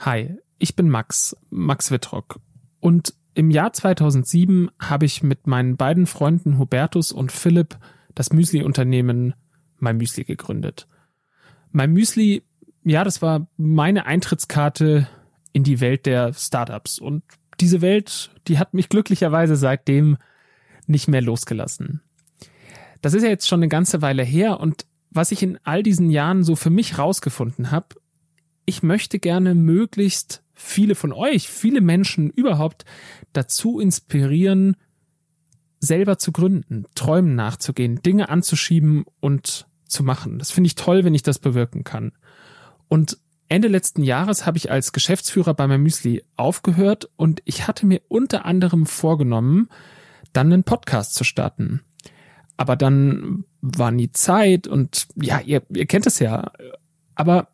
Hi, 0.00 0.36
ich 0.58 0.76
bin 0.76 0.88
Max, 0.88 1.36
Max 1.50 1.90
Wittrock. 1.90 2.38
Und 2.78 3.14
im 3.34 3.50
Jahr 3.50 3.72
2007 3.72 4.70
habe 4.78 5.06
ich 5.06 5.24
mit 5.24 5.48
meinen 5.48 5.76
beiden 5.76 6.06
Freunden 6.06 6.56
Hubertus 6.56 7.10
und 7.10 7.32
Philipp 7.32 7.76
das 8.14 8.32
Müsli-Unternehmen 8.32 9.34
My 9.80 9.92
Müsli 9.92 10.22
gegründet. 10.22 10.86
My 11.72 11.88
Müsli, 11.88 12.44
ja, 12.84 13.02
das 13.02 13.22
war 13.22 13.48
meine 13.56 14.06
Eintrittskarte 14.06 15.08
in 15.52 15.64
die 15.64 15.80
Welt 15.80 16.06
der 16.06 16.32
Startups. 16.32 17.00
Und 17.00 17.24
diese 17.58 17.80
Welt, 17.80 18.30
die 18.46 18.60
hat 18.60 18.74
mich 18.74 18.88
glücklicherweise 18.88 19.56
seitdem 19.56 20.16
nicht 20.86 21.08
mehr 21.08 21.22
losgelassen. 21.22 22.02
Das 23.02 23.14
ist 23.14 23.24
ja 23.24 23.28
jetzt 23.28 23.48
schon 23.48 23.60
eine 23.60 23.68
ganze 23.68 24.00
Weile 24.00 24.22
her 24.22 24.60
und 24.60 24.86
was 25.10 25.32
ich 25.32 25.42
in 25.42 25.58
all 25.64 25.82
diesen 25.82 26.10
Jahren 26.10 26.44
so 26.44 26.54
für 26.54 26.70
mich 26.70 26.98
rausgefunden 26.98 27.72
habe, 27.72 27.96
ich 28.68 28.82
möchte 28.82 29.18
gerne 29.18 29.54
möglichst 29.54 30.42
viele 30.52 30.94
von 30.94 31.14
euch, 31.14 31.48
viele 31.48 31.80
Menschen 31.80 32.28
überhaupt 32.28 32.84
dazu 33.32 33.80
inspirieren, 33.80 34.76
selber 35.80 36.18
zu 36.18 36.32
gründen, 36.32 36.84
Träumen 36.94 37.34
nachzugehen, 37.34 38.02
Dinge 38.02 38.28
anzuschieben 38.28 39.06
und 39.20 39.66
zu 39.86 40.02
machen. 40.02 40.38
Das 40.38 40.50
finde 40.50 40.66
ich 40.66 40.74
toll, 40.74 41.04
wenn 41.04 41.14
ich 41.14 41.22
das 41.22 41.38
bewirken 41.38 41.82
kann. 41.82 42.12
Und 42.88 43.16
Ende 43.48 43.68
letzten 43.68 44.02
Jahres 44.02 44.44
habe 44.44 44.58
ich 44.58 44.70
als 44.70 44.92
Geschäftsführer 44.92 45.54
bei 45.54 45.66
meinem 45.66 45.84
Müsli 45.84 46.22
aufgehört 46.36 47.08
und 47.16 47.40
ich 47.46 47.66
hatte 47.66 47.86
mir 47.86 48.02
unter 48.08 48.44
anderem 48.44 48.84
vorgenommen, 48.84 49.70
dann 50.34 50.52
einen 50.52 50.64
Podcast 50.64 51.14
zu 51.14 51.24
starten. 51.24 51.80
Aber 52.58 52.76
dann 52.76 53.44
war 53.62 53.92
nie 53.92 54.10
Zeit 54.10 54.66
und 54.66 55.08
ja, 55.14 55.40
ihr, 55.40 55.62
ihr 55.70 55.86
kennt 55.86 56.06
es 56.06 56.18
ja. 56.18 56.52
Aber 57.14 57.48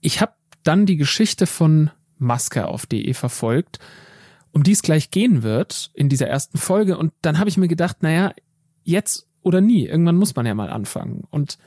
ich 0.00 0.20
habe 0.20 0.32
dann 0.62 0.86
die 0.86 0.96
Geschichte 0.96 1.46
von 1.46 1.90
Maske 2.18 2.66
auf 2.66 2.86
DE 2.86 3.14
verfolgt, 3.14 3.78
um 4.52 4.62
die 4.62 4.72
es 4.72 4.82
gleich 4.82 5.10
gehen 5.10 5.42
wird 5.42 5.90
in 5.94 6.08
dieser 6.08 6.28
ersten 6.28 6.58
Folge. 6.58 6.96
Und 6.96 7.12
dann 7.22 7.38
habe 7.38 7.48
ich 7.48 7.56
mir 7.56 7.68
gedacht, 7.68 8.02
naja, 8.02 8.32
jetzt 8.84 9.28
oder 9.42 9.60
nie, 9.60 9.86
irgendwann 9.86 10.16
muss 10.16 10.34
man 10.34 10.46
ja 10.46 10.54
mal 10.54 10.70
anfangen. 10.70 11.22
Und 11.30 11.58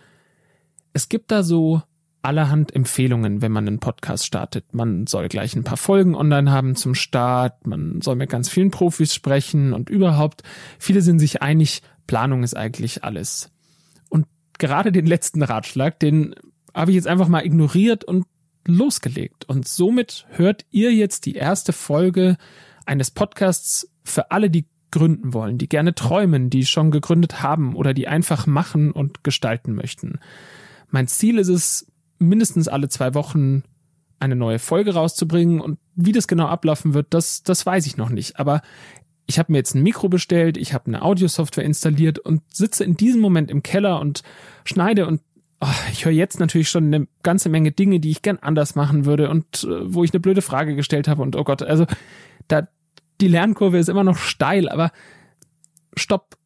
es 0.92 1.08
gibt 1.08 1.32
da 1.32 1.44
so 1.44 1.82
allerhand 2.22 2.76
Empfehlungen, 2.76 3.42
wenn 3.42 3.52
man 3.52 3.68
einen 3.68 3.80
Podcast 3.80 4.26
startet. 4.26 4.74
Man 4.74 5.08
soll 5.08 5.30
gleich 5.30 5.56
ein 5.56 5.64
paar 5.64 5.78
Folgen 5.78 6.16
online 6.16 6.52
haben 6.52 6.76
zum 6.76 6.96
Start, 6.96 7.66
man 7.66 8.02
soll 8.02 8.16
mit 8.16 8.30
ganz 8.30 8.50
vielen 8.50 8.72
Profis 8.72 9.14
sprechen 9.14 9.74
und 9.74 9.90
überhaupt, 9.90 10.44
viele 10.78 11.02
sind 11.02 11.20
sich 11.20 11.42
einig, 11.42 11.82
Planung 12.08 12.44
ist 12.44 12.58
eigentlich 12.58 13.04
alles. 13.04 13.50
Und 14.10 14.26
gerade 14.58 14.92
den 14.92 15.06
letzten 15.06 15.42
Ratschlag, 15.42 16.00
den 16.00 16.36
habe 16.80 16.92
ich 16.92 16.96
jetzt 16.96 17.08
einfach 17.08 17.28
mal 17.28 17.46
ignoriert 17.46 18.06
und 18.06 18.26
losgelegt. 18.66 19.48
Und 19.50 19.68
somit 19.68 20.26
hört 20.30 20.66
ihr 20.72 20.94
jetzt 20.94 21.26
die 21.26 21.36
erste 21.36 21.74
Folge 21.74 22.38
eines 22.86 23.12
Podcasts 23.12 23.92
für 24.04 24.32
alle, 24.32 24.50
die 24.50 24.66
gründen 24.92 25.34
wollen, 25.34 25.58
die 25.58 25.68
gerne 25.68 25.94
träumen, 25.94 26.50
die 26.50 26.66
schon 26.66 26.90
gegründet 26.90 27.44
haben 27.44 27.76
oder 27.76 27.94
die 27.94 28.08
einfach 28.08 28.48
machen 28.48 28.92
und 28.92 29.24
gestalten 29.24 29.76
möchten. 29.76 30.20
Mein 30.90 31.08
Ziel 31.08 31.38
ist 31.38 31.50
es, 31.50 31.92
mindestens 32.18 32.68
alle 32.68 32.90
zwei 32.90 33.14
Wochen 33.14 33.64
eine 34.20 34.36
neue 34.36 34.60
Folge 34.60 34.94
rauszubringen 34.94 35.62
und 35.62 35.80
wie 35.96 36.12
das 36.12 36.28
genau 36.28 36.48
ablaufen 36.48 36.94
wird, 36.94 37.08
das, 37.14 37.44
das 37.44 37.66
weiß 37.66 37.86
ich 37.86 37.98
noch 37.98 38.10
nicht. 38.10 38.40
Aber 38.40 38.62
ich 39.26 39.38
habe 39.38 39.52
mir 39.52 39.60
jetzt 39.60 39.76
ein 39.76 39.84
Mikro 39.84 40.10
bestellt, 40.10 40.58
ich 40.58 40.74
habe 40.74 40.88
eine 40.88 41.02
Audiosoftware 41.04 41.64
installiert 41.64 42.20
und 42.20 42.42
sitze 42.52 42.84
in 42.84 42.98
diesem 42.98 43.22
Moment 43.22 43.52
im 43.52 43.64
Keller 43.64 44.00
und 44.02 44.24
schneide 44.66 45.06
und 45.06 45.22
ich 45.92 46.06
höre 46.06 46.14
jetzt 46.14 46.40
natürlich 46.40 46.70
schon 46.70 46.86
eine 46.86 47.08
ganze 47.24 47.50
Menge 47.50 47.72
Dinge, 47.72 48.00
die 48.00 48.12
ich 48.12 48.22
gern 48.22 48.38
anders 48.38 48.76
machen 48.76 49.06
würde 49.06 49.30
und 49.30 49.64
äh, 49.64 49.94
wo 49.94 50.04
ich 50.04 50.14
eine 50.14 50.20
blöde 50.20 50.42
Frage 50.42 50.76
gestellt 50.76 51.08
habe 51.08 51.22
und 51.22 51.36
oh 51.36 51.44
Gott, 51.44 51.62
also 51.62 51.86
da 52.48 52.68
die 53.22 53.28
Lernkurve 53.28 53.78
ist 53.78 53.90
immer 53.90 54.04
noch 54.04 54.18
steil, 54.18 54.70
aber 54.70 54.92
stopp. 55.98 56.38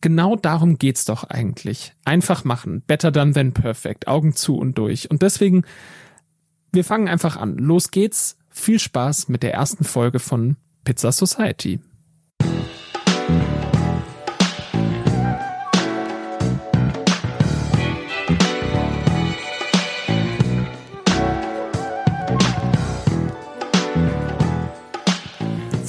Genau 0.00 0.36
darum 0.36 0.78
geht's 0.78 1.04
doch 1.04 1.24
eigentlich. 1.24 1.94
Einfach 2.04 2.44
machen. 2.44 2.82
Better 2.86 3.10
done 3.10 3.32
than 3.32 3.52
perfect. 3.52 4.08
Augen 4.08 4.34
zu 4.34 4.56
und 4.56 4.76
durch. 4.76 5.10
Und 5.10 5.22
deswegen, 5.22 5.64
wir 6.72 6.84
fangen 6.84 7.08
einfach 7.08 7.36
an. 7.36 7.56
Los 7.56 7.90
geht's. 7.90 8.38
Viel 8.50 8.78
Spaß 8.78 9.28
mit 9.28 9.42
der 9.42 9.54
ersten 9.54 9.84
Folge 9.84 10.18
von 10.18 10.56
Pizza 10.84 11.12
Society. 11.12 11.80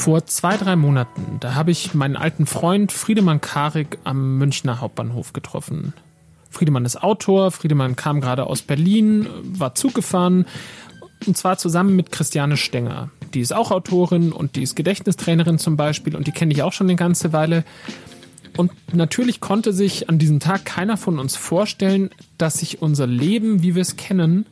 Vor 0.07 0.25
zwei, 0.25 0.55
drei 0.55 0.77
Monaten, 0.77 1.35
da 1.41 1.53
habe 1.55 1.71
ich 1.71 1.93
meinen 1.93 2.15
alten 2.15 2.45
Freund 2.45 2.93
Friedemann 2.93 3.41
Karik 3.41 3.97
am 4.05 4.37
Münchner 4.37 4.79
Hauptbahnhof 4.79 5.33
getroffen. 5.33 5.91
Friedemann 6.49 6.85
ist 6.85 7.03
Autor, 7.03 7.51
Friedemann 7.51 7.97
kam 7.97 8.21
gerade 8.21 8.45
aus 8.45 8.61
Berlin, 8.61 9.27
war 9.43 9.75
Zug 9.75 9.93
gefahren 9.93 10.45
und 11.25 11.35
zwar 11.35 11.57
zusammen 11.57 11.93
mit 11.97 12.13
Christiane 12.13 12.55
Stenger. 12.55 13.09
Die 13.33 13.41
ist 13.41 13.53
auch 13.53 13.69
Autorin 13.69 14.31
und 14.31 14.55
die 14.55 14.63
ist 14.63 14.77
Gedächtnistrainerin 14.77 15.59
zum 15.59 15.75
Beispiel 15.75 16.15
und 16.15 16.25
die 16.25 16.31
kenne 16.31 16.53
ich 16.53 16.63
auch 16.63 16.71
schon 16.71 16.87
eine 16.87 16.95
ganze 16.95 17.33
Weile. 17.33 17.65
Und 18.55 18.71
natürlich 18.93 19.41
konnte 19.41 19.73
sich 19.73 20.07
an 20.07 20.19
diesem 20.19 20.39
Tag 20.39 20.63
keiner 20.63 20.95
von 20.95 21.19
uns 21.19 21.35
vorstellen, 21.35 22.11
dass 22.37 22.59
sich 22.59 22.81
unser 22.81 23.07
Leben, 23.07 23.61
wie 23.61 23.75
wir 23.75 23.81
es 23.81 23.97
kennen, 23.97 24.45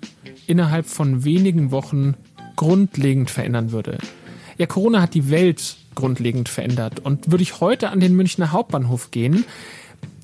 innerhalb 0.47 0.85
von 0.85 1.23
wenigen 1.23 1.71
Wochen 1.71 2.15
grundlegend 2.57 3.29
verändern 3.29 3.71
würde. 3.71 3.99
Ja, 4.57 4.65
Corona 4.65 5.01
hat 5.01 5.13
die 5.13 5.29
Welt 5.29 5.77
grundlegend 5.95 6.49
verändert. 6.49 6.99
Und 6.99 7.31
würde 7.31 7.43
ich 7.43 7.59
heute 7.59 7.89
an 7.89 7.99
den 7.99 8.15
Münchner 8.15 8.51
Hauptbahnhof 8.51 9.11
gehen, 9.11 9.45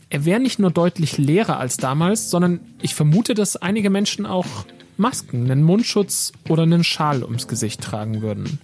er 0.09 0.25
wäre 0.25 0.41
nicht 0.41 0.59
nur 0.59 0.71
deutlich 0.71 1.17
leerer 1.17 1.57
als 1.57 1.77
damals, 1.77 2.29
sondern 2.29 2.59
ich 2.81 2.95
vermute, 2.95 3.33
dass 3.33 3.55
einige 3.55 3.89
Menschen 3.89 4.25
auch 4.25 4.45
Masken, 4.97 5.49
einen 5.49 5.63
Mundschutz 5.63 6.33
oder 6.49 6.63
einen 6.63 6.83
Schal 6.83 7.23
ums 7.23 7.47
Gesicht 7.47 7.81
tragen 7.81 8.21
würden. 8.21 8.59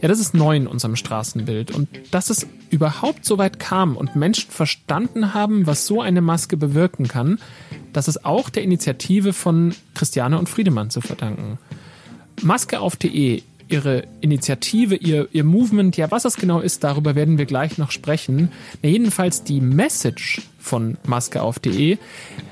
Ja, 0.00 0.08
das 0.08 0.20
ist 0.20 0.32
neu 0.32 0.56
in 0.56 0.66
unserem 0.66 0.96
Straßenbild. 0.96 1.72
Und 1.72 1.88
dass 2.12 2.30
es 2.30 2.46
überhaupt 2.70 3.24
so 3.24 3.36
weit 3.36 3.58
kam 3.58 3.96
und 3.96 4.16
Menschen 4.16 4.50
verstanden 4.50 5.34
haben, 5.34 5.66
was 5.66 5.86
so 5.86 6.00
eine 6.00 6.20
Maske 6.20 6.56
bewirken 6.56 7.08
kann, 7.08 7.38
das 7.92 8.08
ist 8.08 8.24
auch 8.24 8.48
der 8.48 8.62
Initiative 8.62 9.32
von 9.32 9.74
Christiane 9.94 10.38
und 10.38 10.48
Friedemann 10.48 10.90
zu 10.90 11.00
verdanken. 11.00 11.58
Maske 12.42 12.80
auf 12.80 12.96
DE 12.96 13.42
ihre 13.70 14.04
Initiative, 14.20 14.96
ihr, 14.96 15.28
ihr 15.32 15.44
Movement, 15.44 15.96
ja, 15.96 16.10
was 16.10 16.24
das 16.24 16.36
genau 16.36 16.60
ist, 16.60 16.84
darüber 16.84 17.14
werden 17.14 17.38
wir 17.38 17.46
gleich 17.46 17.78
noch 17.78 17.90
sprechen. 17.90 18.50
Na, 18.82 18.88
jedenfalls 18.88 19.44
die 19.44 19.60
Message 19.60 20.42
von 20.58 20.98
Maske 21.06 21.42
auf.de 21.42 21.98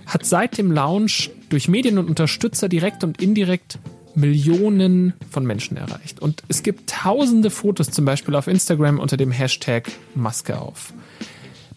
hat 0.06 0.24
seit 0.24 0.58
dem 0.58 0.72
Launch 0.72 1.30
durch 1.48 1.68
Medien 1.68 1.98
und 1.98 2.08
Unterstützer 2.08 2.68
direkt 2.68 3.04
und 3.04 3.20
indirekt 3.20 3.78
Millionen 4.14 5.14
von 5.30 5.46
Menschen 5.46 5.76
erreicht. 5.76 6.20
Und 6.20 6.42
es 6.48 6.62
gibt 6.62 6.90
tausende 6.90 7.50
Fotos 7.50 7.90
zum 7.90 8.04
Beispiel 8.04 8.34
auf 8.34 8.46
Instagram 8.46 8.98
unter 8.98 9.16
dem 9.16 9.30
Hashtag 9.30 9.90
Maske 10.14 10.60
auf. 10.60 10.92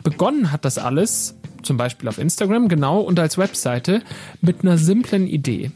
Begonnen 0.03 0.51
hat 0.51 0.65
das 0.65 0.77
alles, 0.77 1.35
zum 1.61 1.77
Beispiel 1.77 2.09
auf 2.09 2.17
Instagram, 2.17 2.67
genau 2.67 3.01
und 3.01 3.19
als 3.19 3.37
Webseite, 3.37 4.01
mit 4.41 4.61
einer 4.61 4.77
simplen 4.77 5.27
Idee. 5.27 5.71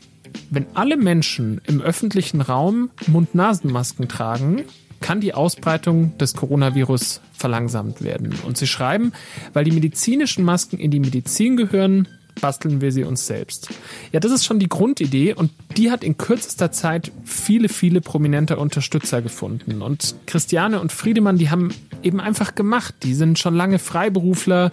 Wenn 0.50 0.66
alle 0.74 0.98
Menschen 0.98 1.62
im 1.68 1.82
öffentlichen 1.82 2.42
Raum 2.42 2.90
Mund-Nasen-Masken 3.08 4.08
tragen, 4.08 4.64
kann 5.02 5.22
die 5.22 5.34
Ausbreitung 5.34 6.18
des 6.18 6.34
Coronavirus 6.34 7.22
verlangsamt 7.34 8.02
werden. 8.02 8.34
Und 8.46 8.58
sie 8.58 8.68
schreiben, 8.68 9.12
weil 9.54 9.64
die 9.64 9.72
medizinischen 9.72 10.44
Masken 10.44 10.78
in 10.78 10.92
die 10.92 11.00
Medizin 11.00 11.58
gehören, 11.58 12.08
basteln 12.42 12.82
wir 12.82 12.92
sie 12.92 13.04
uns 13.04 13.28
selbst. 13.28 13.70
Ja, 14.12 14.20
das 14.20 14.32
ist 14.32 14.46
schon 14.46 14.60
die 14.60 14.70
Grundidee 14.70 15.34
und 15.34 15.52
die 15.78 15.92
hat 15.92 16.04
in 16.04 16.18
kürzester 16.18 16.72
Zeit 16.72 17.12
viele, 17.24 17.70
viele 17.70 18.02
prominente 18.02 18.58
Unterstützer 18.58 19.22
gefunden. 19.22 19.82
Und 19.82 20.16
Christiane 20.26 20.80
und 20.80 20.92
Friedemann, 20.92 21.38
die 21.38 21.50
haben 21.50 21.70
eben 22.04 22.20
einfach 22.20 22.56
gemacht. 22.56 22.96
Die 23.04 23.14
sind 23.14 23.40
schon 23.40 23.56
lange 23.56 23.80
Freiberufler, 23.80 24.72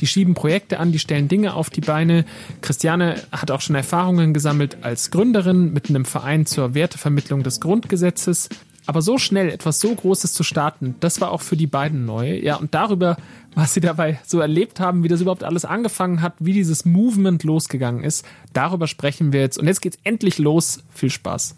die 0.00 0.06
schieben 0.06 0.34
Projekte 0.34 0.78
an, 0.78 0.92
die 0.92 0.98
stellen 0.98 1.28
Dinge 1.28 1.54
auf 1.54 1.70
die 1.70 1.80
Beine. 1.80 2.24
Christiane 2.60 3.22
hat 3.32 3.50
auch 3.50 3.60
schon 3.60 3.76
Erfahrungen 3.76 4.34
gesammelt 4.34 4.78
als 4.82 5.10
Gründerin 5.10 5.72
mit 5.72 5.88
einem 5.88 6.04
Verein 6.04 6.46
zur 6.46 6.74
Wertevermittlung 6.74 7.42
des 7.42 7.60
Grundgesetzes. 7.60 8.48
Aber 8.86 9.00
so 9.00 9.16
schnell 9.16 9.48
etwas 9.48 9.80
so 9.80 9.94
Großes 9.94 10.34
zu 10.34 10.42
starten, 10.42 10.94
das 11.00 11.20
war 11.20 11.30
auch 11.30 11.40
für 11.40 11.56
die 11.56 11.66
beiden 11.66 12.04
neu. 12.04 12.36
Ja, 12.36 12.56
und 12.56 12.74
darüber, 12.74 13.16
was 13.54 13.72
sie 13.72 13.80
dabei 13.80 14.20
so 14.26 14.40
erlebt 14.40 14.78
haben, 14.78 15.02
wie 15.02 15.08
das 15.08 15.22
überhaupt 15.22 15.42
alles 15.42 15.64
angefangen 15.64 16.20
hat, 16.20 16.34
wie 16.38 16.52
dieses 16.52 16.84
Movement 16.84 17.44
losgegangen 17.44 18.04
ist, 18.04 18.26
darüber 18.52 18.86
sprechen 18.86 19.32
wir 19.32 19.40
jetzt. 19.40 19.58
Und 19.58 19.66
jetzt 19.66 19.80
geht's 19.80 19.98
endlich 20.04 20.38
los. 20.38 20.80
Viel 20.92 21.10
Spaß. 21.10 21.56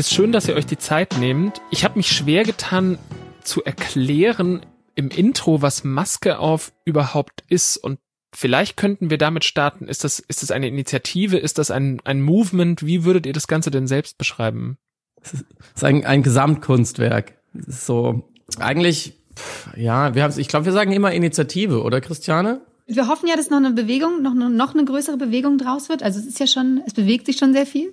ist 0.00 0.14
schön, 0.14 0.32
dass 0.32 0.48
ihr 0.48 0.54
euch 0.54 0.64
die 0.64 0.78
Zeit 0.78 1.18
nehmt. 1.18 1.60
Ich 1.70 1.84
habe 1.84 1.98
mich 1.98 2.10
schwer 2.10 2.44
getan 2.44 2.98
zu 3.42 3.64
erklären 3.64 4.66
im 4.94 5.08
Intro, 5.08 5.62
was 5.62 5.84
Maske 5.84 6.38
auf 6.38 6.72
überhaupt 6.84 7.44
ist 7.48 7.76
und 7.76 7.98
Vielleicht 8.32 8.76
könnten 8.76 9.10
wir 9.10 9.18
damit 9.18 9.44
starten. 9.44 9.88
Ist 9.88 10.04
das, 10.04 10.20
ist 10.20 10.42
das 10.42 10.52
eine 10.52 10.68
Initiative? 10.68 11.36
Ist 11.36 11.58
das 11.58 11.70
ein, 11.70 12.00
ein 12.04 12.22
Movement? 12.22 12.86
Wie 12.86 13.04
würdet 13.04 13.26
ihr 13.26 13.32
das 13.32 13.48
Ganze 13.48 13.72
denn 13.72 13.88
selbst 13.88 14.18
beschreiben? 14.18 14.78
Es 15.20 15.34
ist 15.34 15.84
ein, 15.84 16.06
ein 16.06 16.22
Gesamtkunstwerk. 16.22 17.34
So, 17.66 18.22
eigentlich, 18.58 19.14
ja, 19.76 20.14
wir 20.14 20.22
haben 20.22 20.38
ich 20.38 20.46
glaube, 20.46 20.66
wir 20.66 20.72
sagen 20.72 20.92
immer 20.92 21.12
Initiative, 21.12 21.82
oder 21.82 22.00
Christiane? 22.00 22.60
Wir 22.86 23.08
hoffen 23.08 23.28
ja, 23.28 23.36
dass 23.36 23.50
noch 23.50 23.58
eine 23.58 23.72
Bewegung, 23.72 24.22
noch, 24.22 24.34
noch 24.34 24.74
eine 24.74 24.84
größere 24.84 25.16
Bewegung 25.16 25.58
draus 25.58 25.88
wird. 25.88 26.02
Also 26.02 26.20
es 26.20 26.26
ist 26.26 26.40
ja 26.40 26.46
schon, 26.46 26.82
es 26.86 26.94
bewegt 26.94 27.26
sich 27.26 27.36
schon 27.36 27.52
sehr 27.52 27.66
viel. 27.66 27.92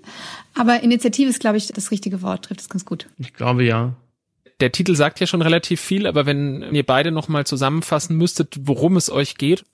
Aber 0.56 0.82
Initiative 0.82 1.30
ist, 1.30 1.40
glaube 1.40 1.58
ich, 1.58 1.68
das 1.68 1.92
richtige 1.92 2.22
Wort, 2.22 2.46
trifft 2.46 2.62
es 2.62 2.70
ganz 2.70 2.86
gut. 2.86 3.08
Ich 3.18 3.34
glaube 3.34 3.64
ja. 3.64 3.96
Der 4.60 4.72
Titel 4.72 4.96
sagt 4.96 5.20
ja 5.20 5.28
schon 5.28 5.42
relativ 5.42 5.80
viel, 5.80 6.08
aber 6.08 6.26
wenn 6.26 6.74
ihr 6.74 6.86
beide 6.86 7.12
nochmal 7.12 7.46
zusammenfassen 7.46 8.18
müsstet, 8.18 8.58
worum 8.62 8.98
es 8.98 9.12
euch 9.12 9.38
geht. 9.38 9.66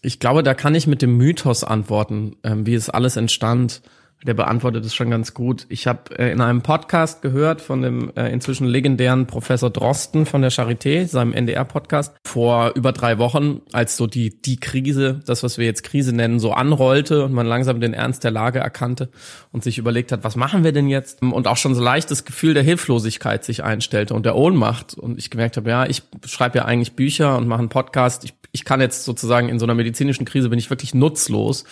Ich 0.00 0.20
glaube, 0.20 0.42
da 0.42 0.54
kann 0.54 0.74
ich 0.74 0.86
mit 0.86 1.02
dem 1.02 1.16
Mythos 1.16 1.64
antworten, 1.64 2.36
ähm, 2.42 2.66
wie 2.66 2.74
es 2.74 2.88
alles 2.88 3.16
entstand 3.16 3.82
der 4.24 4.34
beantwortet 4.34 4.84
es 4.84 4.94
schon 4.94 5.10
ganz 5.10 5.32
gut. 5.32 5.66
Ich 5.68 5.86
habe 5.86 6.18
äh, 6.18 6.32
in 6.32 6.40
einem 6.40 6.62
Podcast 6.62 7.22
gehört 7.22 7.60
von 7.60 7.82
dem 7.82 8.12
äh, 8.16 8.32
inzwischen 8.32 8.66
legendären 8.66 9.26
Professor 9.26 9.70
Drosten 9.70 10.26
von 10.26 10.42
der 10.42 10.50
Charité, 10.50 11.06
seinem 11.06 11.32
NDR-Podcast, 11.32 12.16
vor 12.24 12.72
über 12.74 12.92
drei 12.92 13.18
Wochen, 13.18 13.60
als 13.72 13.96
so 13.96 14.08
die, 14.08 14.42
die 14.42 14.58
Krise, 14.58 15.20
das, 15.24 15.44
was 15.44 15.56
wir 15.56 15.66
jetzt 15.66 15.84
Krise 15.84 16.12
nennen, 16.12 16.40
so 16.40 16.52
anrollte 16.52 17.24
und 17.24 17.32
man 17.32 17.46
langsam 17.46 17.80
den 17.80 17.94
Ernst 17.94 18.24
der 18.24 18.32
Lage 18.32 18.58
erkannte 18.58 19.10
und 19.52 19.62
sich 19.62 19.78
überlegt 19.78 20.10
hat, 20.10 20.24
was 20.24 20.34
machen 20.34 20.64
wir 20.64 20.72
denn 20.72 20.88
jetzt? 20.88 21.22
Und 21.22 21.46
auch 21.46 21.56
schon 21.56 21.76
so 21.76 21.82
leicht 21.82 22.10
das 22.10 22.24
Gefühl 22.24 22.54
der 22.54 22.64
Hilflosigkeit 22.64 23.44
sich 23.44 23.62
einstellte 23.62 24.14
und 24.14 24.26
der 24.26 24.34
Ohnmacht. 24.34 24.94
Und 24.94 25.18
ich 25.18 25.30
gemerkt 25.30 25.56
habe, 25.56 25.70
ja, 25.70 25.86
ich 25.86 26.02
schreibe 26.26 26.58
ja 26.58 26.64
eigentlich 26.64 26.94
Bücher 26.94 27.36
und 27.36 27.46
mache 27.46 27.60
einen 27.60 27.68
Podcast. 27.68 28.24
Ich, 28.24 28.34
ich 28.50 28.64
kann 28.64 28.80
jetzt 28.80 29.04
sozusagen 29.04 29.48
in 29.48 29.60
so 29.60 29.66
einer 29.66 29.74
medizinischen 29.74 30.24
Krise 30.24 30.48
bin 30.48 30.58
ich 30.58 30.70
wirklich 30.70 30.92
nutzlos. 30.92 31.64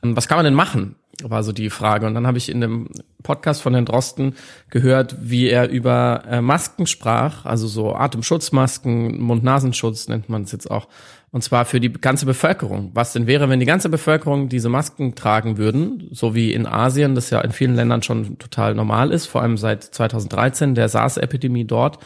Was 0.00 0.26
kann 0.26 0.38
man 0.38 0.44
denn 0.44 0.54
machen? 0.54 0.96
War 1.22 1.42
so 1.42 1.52
die 1.52 1.70
Frage. 1.70 2.06
Und 2.06 2.14
dann 2.14 2.26
habe 2.26 2.38
ich 2.38 2.48
in 2.48 2.60
dem 2.60 2.88
Podcast 3.22 3.62
von 3.62 3.74
Herrn 3.74 3.84
Drosten 3.84 4.34
gehört, 4.70 5.16
wie 5.20 5.48
er 5.48 5.68
über 5.68 6.24
äh, 6.28 6.40
Masken 6.40 6.86
sprach, 6.86 7.44
also 7.44 7.66
so 7.66 7.94
Atemschutzmasken, 7.94 9.20
Mund-Nasenschutz 9.20 10.08
nennt 10.08 10.28
man 10.28 10.42
es 10.42 10.52
jetzt 10.52 10.70
auch. 10.70 10.88
Und 11.30 11.42
zwar 11.42 11.64
für 11.64 11.80
die 11.80 11.90
ganze 11.90 12.26
Bevölkerung. 12.26 12.90
Was 12.92 13.14
denn 13.14 13.26
wäre, 13.26 13.48
wenn 13.48 13.58
die 13.58 13.66
ganze 13.66 13.88
Bevölkerung 13.88 14.50
diese 14.50 14.68
Masken 14.68 15.14
tragen 15.14 15.56
würden, 15.56 16.08
so 16.12 16.34
wie 16.34 16.52
in 16.52 16.66
Asien, 16.66 17.14
das 17.14 17.30
ja 17.30 17.40
in 17.40 17.52
vielen 17.52 17.74
Ländern 17.74 18.02
schon 18.02 18.38
total 18.38 18.74
normal 18.74 19.10
ist, 19.12 19.26
vor 19.26 19.40
allem 19.40 19.56
seit 19.56 19.82
2013, 19.82 20.74
der 20.74 20.90
SARS-Epidemie 20.90 21.64
dort 21.64 21.98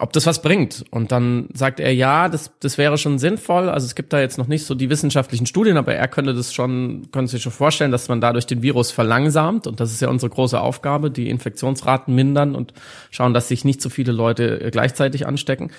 ob 0.00 0.12
das 0.12 0.26
was 0.26 0.42
bringt. 0.42 0.84
Und 0.90 1.12
dann 1.12 1.48
sagt 1.54 1.78
er, 1.78 1.94
ja, 1.94 2.28
das, 2.28 2.50
das 2.58 2.78
wäre 2.78 2.98
schon 2.98 3.20
sinnvoll. 3.20 3.68
Also 3.68 3.86
es 3.86 3.94
gibt 3.94 4.12
da 4.12 4.20
jetzt 4.20 4.38
noch 4.38 4.48
nicht 4.48 4.66
so 4.66 4.74
die 4.74 4.90
wissenschaftlichen 4.90 5.46
Studien, 5.46 5.76
aber 5.76 5.94
er 5.94 6.08
könnte 6.08 6.34
das 6.34 6.52
schon, 6.52 7.08
könnte 7.12 7.30
sich 7.30 7.42
schon 7.42 7.52
vorstellen, 7.52 7.92
dass 7.92 8.08
man 8.08 8.20
dadurch 8.20 8.46
den 8.46 8.62
Virus 8.62 8.90
verlangsamt. 8.90 9.68
Und 9.68 9.78
das 9.78 9.92
ist 9.92 10.00
ja 10.00 10.08
unsere 10.08 10.30
große 10.30 10.60
Aufgabe, 10.60 11.12
die 11.12 11.30
Infektionsraten 11.30 12.12
mindern 12.12 12.56
und 12.56 12.74
schauen, 13.12 13.34
dass 13.34 13.46
sich 13.46 13.64
nicht 13.64 13.80
so 13.80 13.88
viele 13.88 14.10
Leute 14.10 14.68
gleichzeitig 14.72 15.28
anstecken. 15.28 15.70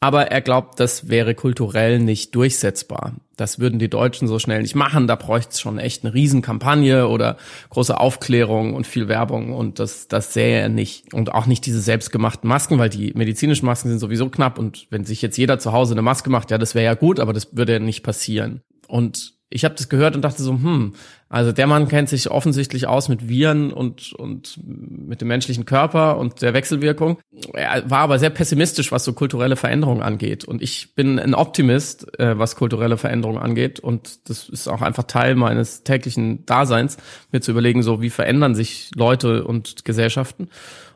Aber 0.00 0.30
er 0.30 0.40
glaubt, 0.42 0.80
das 0.80 1.08
wäre 1.08 1.34
kulturell 1.34 1.98
nicht 1.98 2.34
durchsetzbar. 2.34 3.14
Das 3.36 3.58
würden 3.58 3.78
die 3.78 3.88
Deutschen 3.88 4.28
so 4.28 4.38
schnell 4.38 4.62
nicht 4.62 4.74
machen. 4.74 5.06
Da 5.06 5.16
bräuchte 5.16 5.52
es 5.52 5.60
schon 5.60 5.78
echt 5.78 6.04
eine 6.04 6.12
Riesenkampagne 6.12 7.08
oder 7.08 7.36
große 7.70 7.98
Aufklärung 7.98 8.74
und 8.74 8.86
viel 8.86 9.08
Werbung. 9.08 9.52
Und 9.52 9.78
das, 9.78 10.06
das 10.06 10.34
sähe 10.34 10.60
er 10.60 10.68
nicht. 10.68 11.14
Und 11.14 11.32
auch 11.32 11.46
nicht 11.46 11.64
diese 11.66 11.80
selbstgemachten 11.80 12.48
Masken, 12.48 12.78
weil 12.78 12.90
die 12.90 13.12
medizinischen 13.14 13.66
Masken 13.66 13.88
sind 13.88 13.98
sowieso 13.98 14.28
knapp. 14.28 14.58
Und 14.58 14.86
wenn 14.90 15.04
sich 15.04 15.22
jetzt 15.22 15.38
jeder 15.38 15.58
zu 15.58 15.72
Hause 15.72 15.94
eine 15.94 16.02
Maske 16.02 16.30
macht, 16.30 16.50
ja, 16.50 16.58
das 16.58 16.74
wäre 16.74 16.84
ja 16.84 16.94
gut, 16.94 17.18
aber 17.18 17.32
das 17.32 17.56
würde 17.56 17.72
ja 17.72 17.78
nicht 17.78 18.02
passieren. 18.02 18.60
Und 18.86 19.34
ich 19.50 19.64
habe 19.64 19.74
das 19.74 19.88
gehört 19.88 20.16
und 20.16 20.22
dachte 20.22 20.42
so, 20.42 20.52
hm, 20.52 20.94
also 21.34 21.50
der 21.50 21.66
Mann 21.66 21.88
kennt 21.88 22.08
sich 22.08 22.30
offensichtlich 22.30 22.86
aus 22.86 23.08
mit 23.08 23.28
Viren 23.28 23.72
und, 23.72 24.12
und 24.12 24.56
mit 24.64 25.20
dem 25.20 25.26
menschlichen 25.26 25.64
Körper 25.64 26.16
und 26.16 26.42
der 26.42 26.54
Wechselwirkung. 26.54 27.18
Er 27.54 27.90
war 27.90 28.02
aber 28.02 28.20
sehr 28.20 28.30
pessimistisch, 28.30 28.92
was 28.92 29.02
so 29.02 29.14
kulturelle 29.14 29.56
Veränderungen 29.56 30.00
angeht. 30.00 30.44
Und 30.44 30.62
ich 30.62 30.94
bin 30.94 31.18
ein 31.18 31.34
Optimist, 31.34 32.20
äh, 32.20 32.38
was 32.38 32.54
kulturelle 32.54 32.98
Veränderungen 32.98 33.42
angeht. 33.42 33.80
Und 33.80 34.30
das 34.30 34.48
ist 34.48 34.68
auch 34.68 34.80
einfach 34.80 35.02
Teil 35.02 35.34
meines 35.34 35.82
täglichen 35.82 36.46
Daseins, 36.46 36.98
mir 37.32 37.40
zu 37.40 37.50
überlegen, 37.50 37.82
so 37.82 38.00
wie 38.00 38.10
verändern 38.10 38.54
sich 38.54 38.92
Leute 38.94 39.42
und 39.42 39.84
Gesellschaften. 39.84 40.48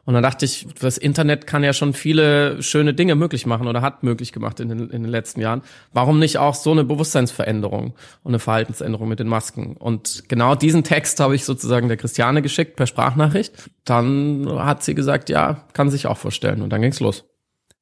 Und 0.09 0.15
dann 0.15 0.23
dachte 0.23 0.47
ich, 0.47 0.67
das 0.81 0.97
Internet 0.97 1.47
kann 1.47 1.63
ja 1.63 1.75
schon 1.75 1.93
viele 1.93 2.63
schöne 2.63 2.95
Dinge 2.95 3.15
möglich 3.15 3.45
machen 3.45 3.67
oder 3.67 3.83
hat 3.83 4.03
möglich 4.03 4.33
gemacht 4.33 4.59
in 4.59 4.71
den, 4.71 4.79
in 4.89 5.03
den 5.03 5.11
letzten 5.11 5.43
Jahren. 5.43 5.61
Warum 5.93 6.19
nicht 6.19 6.39
auch 6.39 6.55
so 6.55 6.73
eine 6.73 6.83
Bewusstseinsveränderung 6.83 7.93
und 8.23 8.31
eine 8.31 8.39
Verhaltensänderung 8.39 9.07
mit 9.07 9.21
den 9.21 9.29
Masken? 9.29 9.77
Und 9.77 10.27
genau 10.27 10.55
diesen 10.55 10.83
Text 10.83 11.21
habe 11.21 11.35
ich 11.35 11.45
sozusagen 11.45 11.89
der 11.89 11.99
Christiane 11.99 12.41
geschickt 12.41 12.75
per 12.77 12.87
Sprachnachricht. 12.87 13.53
Dann 13.85 14.49
hat 14.51 14.83
sie 14.83 14.95
gesagt, 14.95 15.29
ja, 15.29 15.67
kann 15.75 15.91
sich 15.91 16.07
auch 16.07 16.17
vorstellen. 16.17 16.63
Und 16.63 16.71
dann 16.71 16.81
ging's 16.81 17.01
los. 17.01 17.27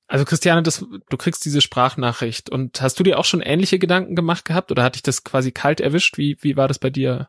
Also 0.09 0.25
Christiane, 0.25 0.65
das, 0.65 0.85
du 1.09 1.17
kriegst 1.17 1.45
diese 1.45 1.61
Sprachnachricht 1.61 2.51
und 2.51 2.83
hast 2.83 2.99
du 2.99 3.05
dir 3.05 3.21
auch 3.21 3.25
schon 3.25 3.41
ähnliche 3.41 3.79
Gedanken 3.79 4.17
gemacht 4.17 4.45
gehabt 4.45 4.73
oder 4.73 4.83
hat 4.83 4.97
dich 4.97 5.03
das 5.05 5.23
quasi 5.23 5.53
kalt 5.53 5.81
erwischt? 5.81 6.19
Wie, 6.19 6.37
wie 6.41 6.57
war 6.57 6.67
das 6.67 6.81
bei 6.81 6.91
dir? 6.91 7.29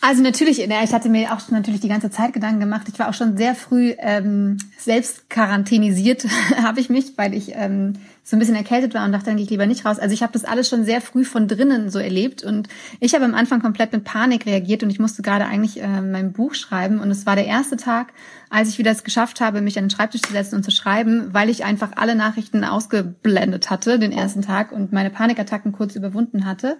Also 0.00 0.22
natürlich, 0.22 0.60
ich 0.60 0.92
hatte 0.92 1.08
mir 1.08 1.32
auch 1.32 1.40
natürlich 1.50 1.80
die 1.80 1.88
ganze 1.88 2.10
Zeit 2.10 2.32
Gedanken 2.32 2.60
gemacht. 2.60 2.86
Ich 2.88 2.98
war 3.00 3.08
auch 3.08 3.14
schon 3.14 3.36
sehr 3.36 3.56
früh 3.56 3.94
ähm, 3.98 4.58
selbst 4.78 5.28
quarantänisiert, 5.28 6.24
habe 6.62 6.78
ich 6.78 6.88
mich, 6.88 7.18
weil 7.18 7.34
ich 7.34 7.54
ähm, 7.56 7.94
so 8.22 8.36
ein 8.36 8.38
bisschen 8.38 8.54
erkältet 8.54 8.94
war 8.94 9.04
und 9.04 9.10
dachte, 9.10 9.26
dann 9.26 9.36
gehe 9.36 9.44
ich 9.44 9.50
lieber 9.50 9.66
nicht 9.66 9.84
raus. 9.84 9.98
Also 9.98 10.12
ich 10.12 10.22
habe 10.22 10.32
das 10.32 10.44
alles 10.44 10.68
schon 10.68 10.84
sehr 10.84 11.00
früh 11.00 11.24
von 11.24 11.48
drinnen 11.48 11.90
so 11.90 11.98
erlebt 11.98 12.44
und 12.44 12.68
ich 13.00 13.14
habe 13.14 13.24
am 13.24 13.34
Anfang 13.34 13.60
komplett 13.60 13.92
mit 13.92 14.04
Panik 14.04 14.46
reagiert 14.46 14.84
und 14.84 14.90
ich 14.90 15.00
musste 15.00 15.22
gerade 15.22 15.46
eigentlich 15.46 15.82
äh, 15.82 16.00
mein 16.00 16.32
Buch 16.32 16.54
schreiben 16.54 17.00
und 17.00 17.10
es 17.10 17.26
war 17.26 17.34
der 17.34 17.46
erste 17.46 17.76
Tag, 17.76 18.12
als 18.50 18.68
ich 18.68 18.78
wieder 18.78 18.92
es 18.92 19.02
geschafft 19.02 19.40
habe, 19.40 19.62
mich 19.62 19.78
an 19.78 19.84
den 19.84 19.90
Schreibtisch 19.90 20.22
zu 20.22 20.32
setzen 20.32 20.56
und 20.56 20.62
zu 20.62 20.70
schreiben, 20.70 21.30
weil 21.32 21.48
ich 21.48 21.64
einfach 21.64 21.92
alle 21.96 22.14
Nachrichten 22.14 22.62
ausgeblendet 22.62 23.68
hatte 23.68 23.98
den 23.98 24.12
ersten 24.12 24.42
Tag 24.42 24.70
und 24.70 24.92
meine 24.92 25.10
Panikattacken 25.10 25.72
kurz 25.72 25.96
überwunden 25.96 26.44
hatte. 26.44 26.76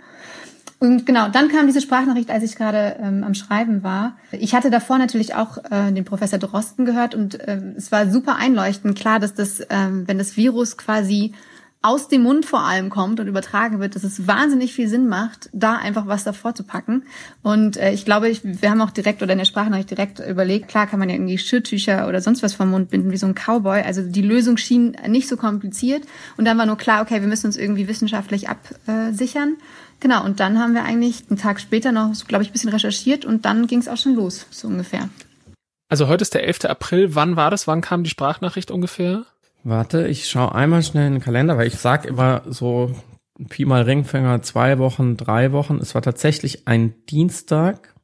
Und 0.80 1.06
genau, 1.06 1.28
dann 1.28 1.48
kam 1.48 1.66
diese 1.66 1.80
Sprachnachricht, 1.80 2.30
als 2.30 2.44
ich 2.44 2.54
gerade 2.54 2.96
ähm, 3.02 3.24
am 3.24 3.34
Schreiben 3.34 3.82
war. 3.82 4.16
Ich 4.30 4.54
hatte 4.54 4.70
davor 4.70 4.98
natürlich 4.98 5.34
auch 5.34 5.58
äh, 5.70 5.90
den 5.90 6.04
Professor 6.04 6.38
Drosten 6.38 6.84
gehört 6.84 7.16
und 7.16 7.40
äh, 7.40 7.60
es 7.76 7.90
war 7.90 8.08
super 8.08 8.36
einleuchtend 8.36 8.96
klar, 8.96 9.18
dass 9.18 9.34
das, 9.34 9.60
ähm, 9.70 10.06
wenn 10.06 10.18
das 10.18 10.36
Virus 10.36 10.76
quasi 10.76 11.34
aus 11.80 12.08
dem 12.08 12.22
Mund 12.22 12.44
vor 12.44 12.60
allem 12.60 12.90
kommt 12.90 13.20
und 13.20 13.28
übertragen 13.28 13.78
wird, 13.78 13.94
dass 13.94 14.02
es 14.02 14.26
wahnsinnig 14.26 14.74
viel 14.74 14.88
Sinn 14.88 15.06
macht, 15.06 15.48
da 15.52 15.76
einfach 15.76 16.08
was 16.08 16.24
davor 16.24 16.54
zu 16.54 16.64
packen. 16.64 17.04
Und 17.42 17.76
äh, 17.76 17.92
ich 17.92 18.04
glaube, 18.04 18.28
ich, 18.28 18.40
wir 18.42 18.70
haben 18.70 18.80
auch 18.80 18.90
direkt 18.90 19.22
oder 19.22 19.32
in 19.32 19.38
der 19.38 19.44
Sprachnachricht 19.44 19.90
direkt 19.90 20.18
überlegt, 20.18 20.68
klar 20.68 20.88
kann 20.88 20.98
man 20.98 21.08
ja 21.08 21.14
irgendwie 21.14 21.38
Schürtücher 21.38 22.08
oder 22.08 22.20
sonst 22.20 22.42
was 22.42 22.54
vom 22.54 22.70
Mund 22.70 22.90
binden, 22.90 23.12
wie 23.12 23.16
so 23.16 23.26
ein 23.26 23.34
Cowboy. 23.34 23.82
Also 23.82 24.02
die 24.02 24.22
Lösung 24.22 24.56
schien 24.56 24.96
nicht 25.06 25.28
so 25.28 25.36
kompliziert. 25.36 26.02
Und 26.36 26.46
dann 26.46 26.58
war 26.58 26.66
nur 26.66 26.78
klar, 26.78 27.00
okay, 27.02 27.20
wir 27.20 27.28
müssen 27.28 27.46
uns 27.46 27.56
irgendwie 27.56 27.86
wissenschaftlich 27.86 28.48
absichern. 28.48 29.56
Genau, 30.00 30.24
und 30.24 30.40
dann 30.40 30.58
haben 30.58 30.74
wir 30.74 30.84
eigentlich 30.84 31.24
einen 31.28 31.38
Tag 31.38 31.60
später 31.60 31.92
noch, 31.92 32.12
glaube 32.26 32.44
ich, 32.44 32.50
ein 32.50 32.52
bisschen 32.52 32.70
recherchiert 32.70 33.24
und 33.24 33.44
dann 33.44 33.66
ging 33.66 33.80
es 33.80 33.88
auch 33.88 33.96
schon 33.96 34.14
los, 34.14 34.46
so 34.50 34.68
ungefähr. 34.68 35.08
Also 35.88 36.08
heute 36.08 36.22
ist 36.22 36.34
der 36.34 36.44
11. 36.44 36.66
April. 36.66 37.14
Wann 37.14 37.36
war 37.36 37.50
das? 37.50 37.66
Wann 37.66 37.80
kam 37.80 38.04
die 38.04 38.10
Sprachnachricht 38.10 38.70
ungefähr? 38.70 39.24
Warte, 39.64 40.06
ich 40.06 40.28
schaue 40.28 40.54
einmal 40.54 40.82
schnell 40.82 41.06
in 41.06 41.14
den 41.14 41.22
Kalender, 41.22 41.56
weil 41.56 41.66
ich 41.66 41.76
sag 41.76 42.04
immer 42.04 42.42
so 42.46 42.94
Pi 43.48 43.64
mal 43.64 43.82
Ringfinger 43.82 44.42
zwei 44.42 44.78
Wochen, 44.78 45.16
drei 45.16 45.52
Wochen. 45.52 45.78
Es 45.78 45.94
war 45.94 46.02
tatsächlich 46.02 46.68
ein 46.68 46.94
Dienstag 47.06 47.94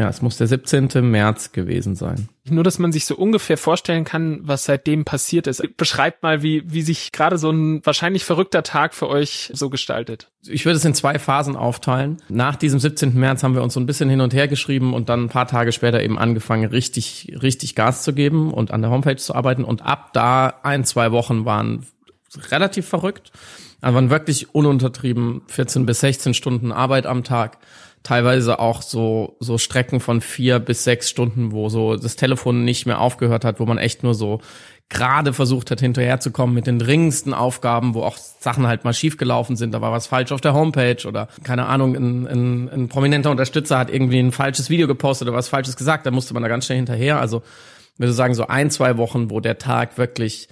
ja, 0.00 0.08
es 0.08 0.22
muss 0.22 0.38
der 0.38 0.46
17. 0.46 0.88
März 1.10 1.52
gewesen 1.52 1.94
sein. 1.94 2.30
Nur, 2.48 2.64
dass 2.64 2.78
man 2.78 2.90
sich 2.90 3.04
so 3.04 3.14
ungefähr 3.14 3.58
vorstellen 3.58 4.04
kann, 4.04 4.40
was 4.42 4.64
seitdem 4.64 5.04
passiert 5.04 5.46
ist. 5.46 5.62
Beschreibt 5.76 6.22
mal, 6.22 6.42
wie, 6.42 6.62
wie 6.72 6.80
sich 6.80 7.12
gerade 7.12 7.36
so 7.36 7.50
ein 7.50 7.84
wahrscheinlich 7.84 8.24
verrückter 8.24 8.62
Tag 8.62 8.94
für 8.94 9.10
euch 9.10 9.50
so 9.52 9.68
gestaltet. 9.68 10.30
Ich 10.46 10.64
würde 10.64 10.78
es 10.78 10.84
in 10.86 10.94
zwei 10.94 11.18
Phasen 11.18 11.54
aufteilen. 11.54 12.16
Nach 12.30 12.56
diesem 12.56 12.80
17. 12.80 13.14
März 13.14 13.42
haben 13.42 13.54
wir 13.54 13.62
uns 13.62 13.74
so 13.74 13.80
ein 13.80 13.84
bisschen 13.84 14.08
hin 14.08 14.22
und 14.22 14.32
her 14.32 14.48
geschrieben 14.48 14.94
und 14.94 15.10
dann 15.10 15.24
ein 15.24 15.28
paar 15.28 15.46
Tage 15.46 15.70
später 15.70 16.02
eben 16.02 16.18
angefangen, 16.18 16.70
richtig, 16.70 17.36
richtig 17.42 17.74
Gas 17.74 18.02
zu 18.02 18.14
geben 18.14 18.54
und 18.54 18.70
an 18.70 18.80
der 18.80 18.90
Homepage 18.90 19.16
zu 19.16 19.34
arbeiten. 19.34 19.64
Und 19.64 19.82
ab 19.82 20.14
da 20.14 20.54
ein, 20.62 20.84
zwei 20.84 21.12
Wochen 21.12 21.44
waren 21.44 21.84
relativ 22.50 22.88
verrückt. 22.88 23.32
Also 23.82 23.94
waren 23.94 24.08
wirklich 24.08 24.54
ununtertrieben 24.54 25.42
14 25.46 25.84
bis 25.84 26.00
16 26.00 26.32
Stunden 26.32 26.72
Arbeit 26.72 27.04
am 27.04 27.22
Tag 27.22 27.58
teilweise 28.02 28.58
auch 28.58 28.82
so, 28.82 29.36
so 29.40 29.58
Strecken 29.58 30.00
von 30.00 30.20
vier 30.20 30.58
bis 30.58 30.84
sechs 30.84 31.10
Stunden, 31.10 31.52
wo 31.52 31.68
so 31.68 31.96
das 31.96 32.16
Telefon 32.16 32.64
nicht 32.64 32.86
mehr 32.86 33.00
aufgehört 33.00 33.44
hat, 33.44 33.60
wo 33.60 33.66
man 33.66 33.78
echt 33.78 34.02
nur 34.02 34.14
so 34.14 34.40
gerade 34.88 35.32
versucht 35.32 35.70
hat, 35.70 35.80
hinterherzukommen 35.80 36.54
mit 36.54 36.66
den 36.66 36.78
dringendsten 36.78 37.32
Aufgaben, 37.32 37.94
wo 37.94 38.02
auch 38.02 38.16
Sachen 38.16 38.66
halt 38.66 38.84
mal 38.84 38.92
schiefgelaufen 38.92 39.54
sind. 39.56 39.72
Da 39.72 39.80
war 39.80 39.92
was 39.92 40.08
falsch 40.08 40.32
auf 40.32 40.40
der 40.40 40.52
Homepage 40.52 41.06
oder 41.06 41.28
keine 41.44 41.66
Ahnung, 41.66 41.94
ein, 41.94 42.26
ein, 42.26 42.68
ein 42.68 42.88
prominenter 42.88 43.30
Unterstützer 43.30 43.78
hat 43.78 43.90
irgendwie 43.90 44.18
ein 44.18 44.32
falsches 44.32 44.68
Video 44.68 44.88
gepostet 44.88 45.28
oder 45.28 45.36
was 45.36 45.48
Falsches 45.48 45.76
gesagt. 45.76 46.06
Da 46.06 46.10
musste 46.10 46.34
man 46.34 46.42
da 46.42 46.48
ganz 46.48 46.66
schnell 46.66 46.78
hinterher. 46.78 47.20
Also 47.20 47.42
würde 48.00 48.12
sagen, 48.14 48.34
so 48.34 48.46
ein, 48.46 48.70
zwei 48.70 48.96
Wochen, 48.96 49.30
wo 49.30 49.40
der 49.40 49.58
Tag 49.58 49.98
wirklich 49.98 50.48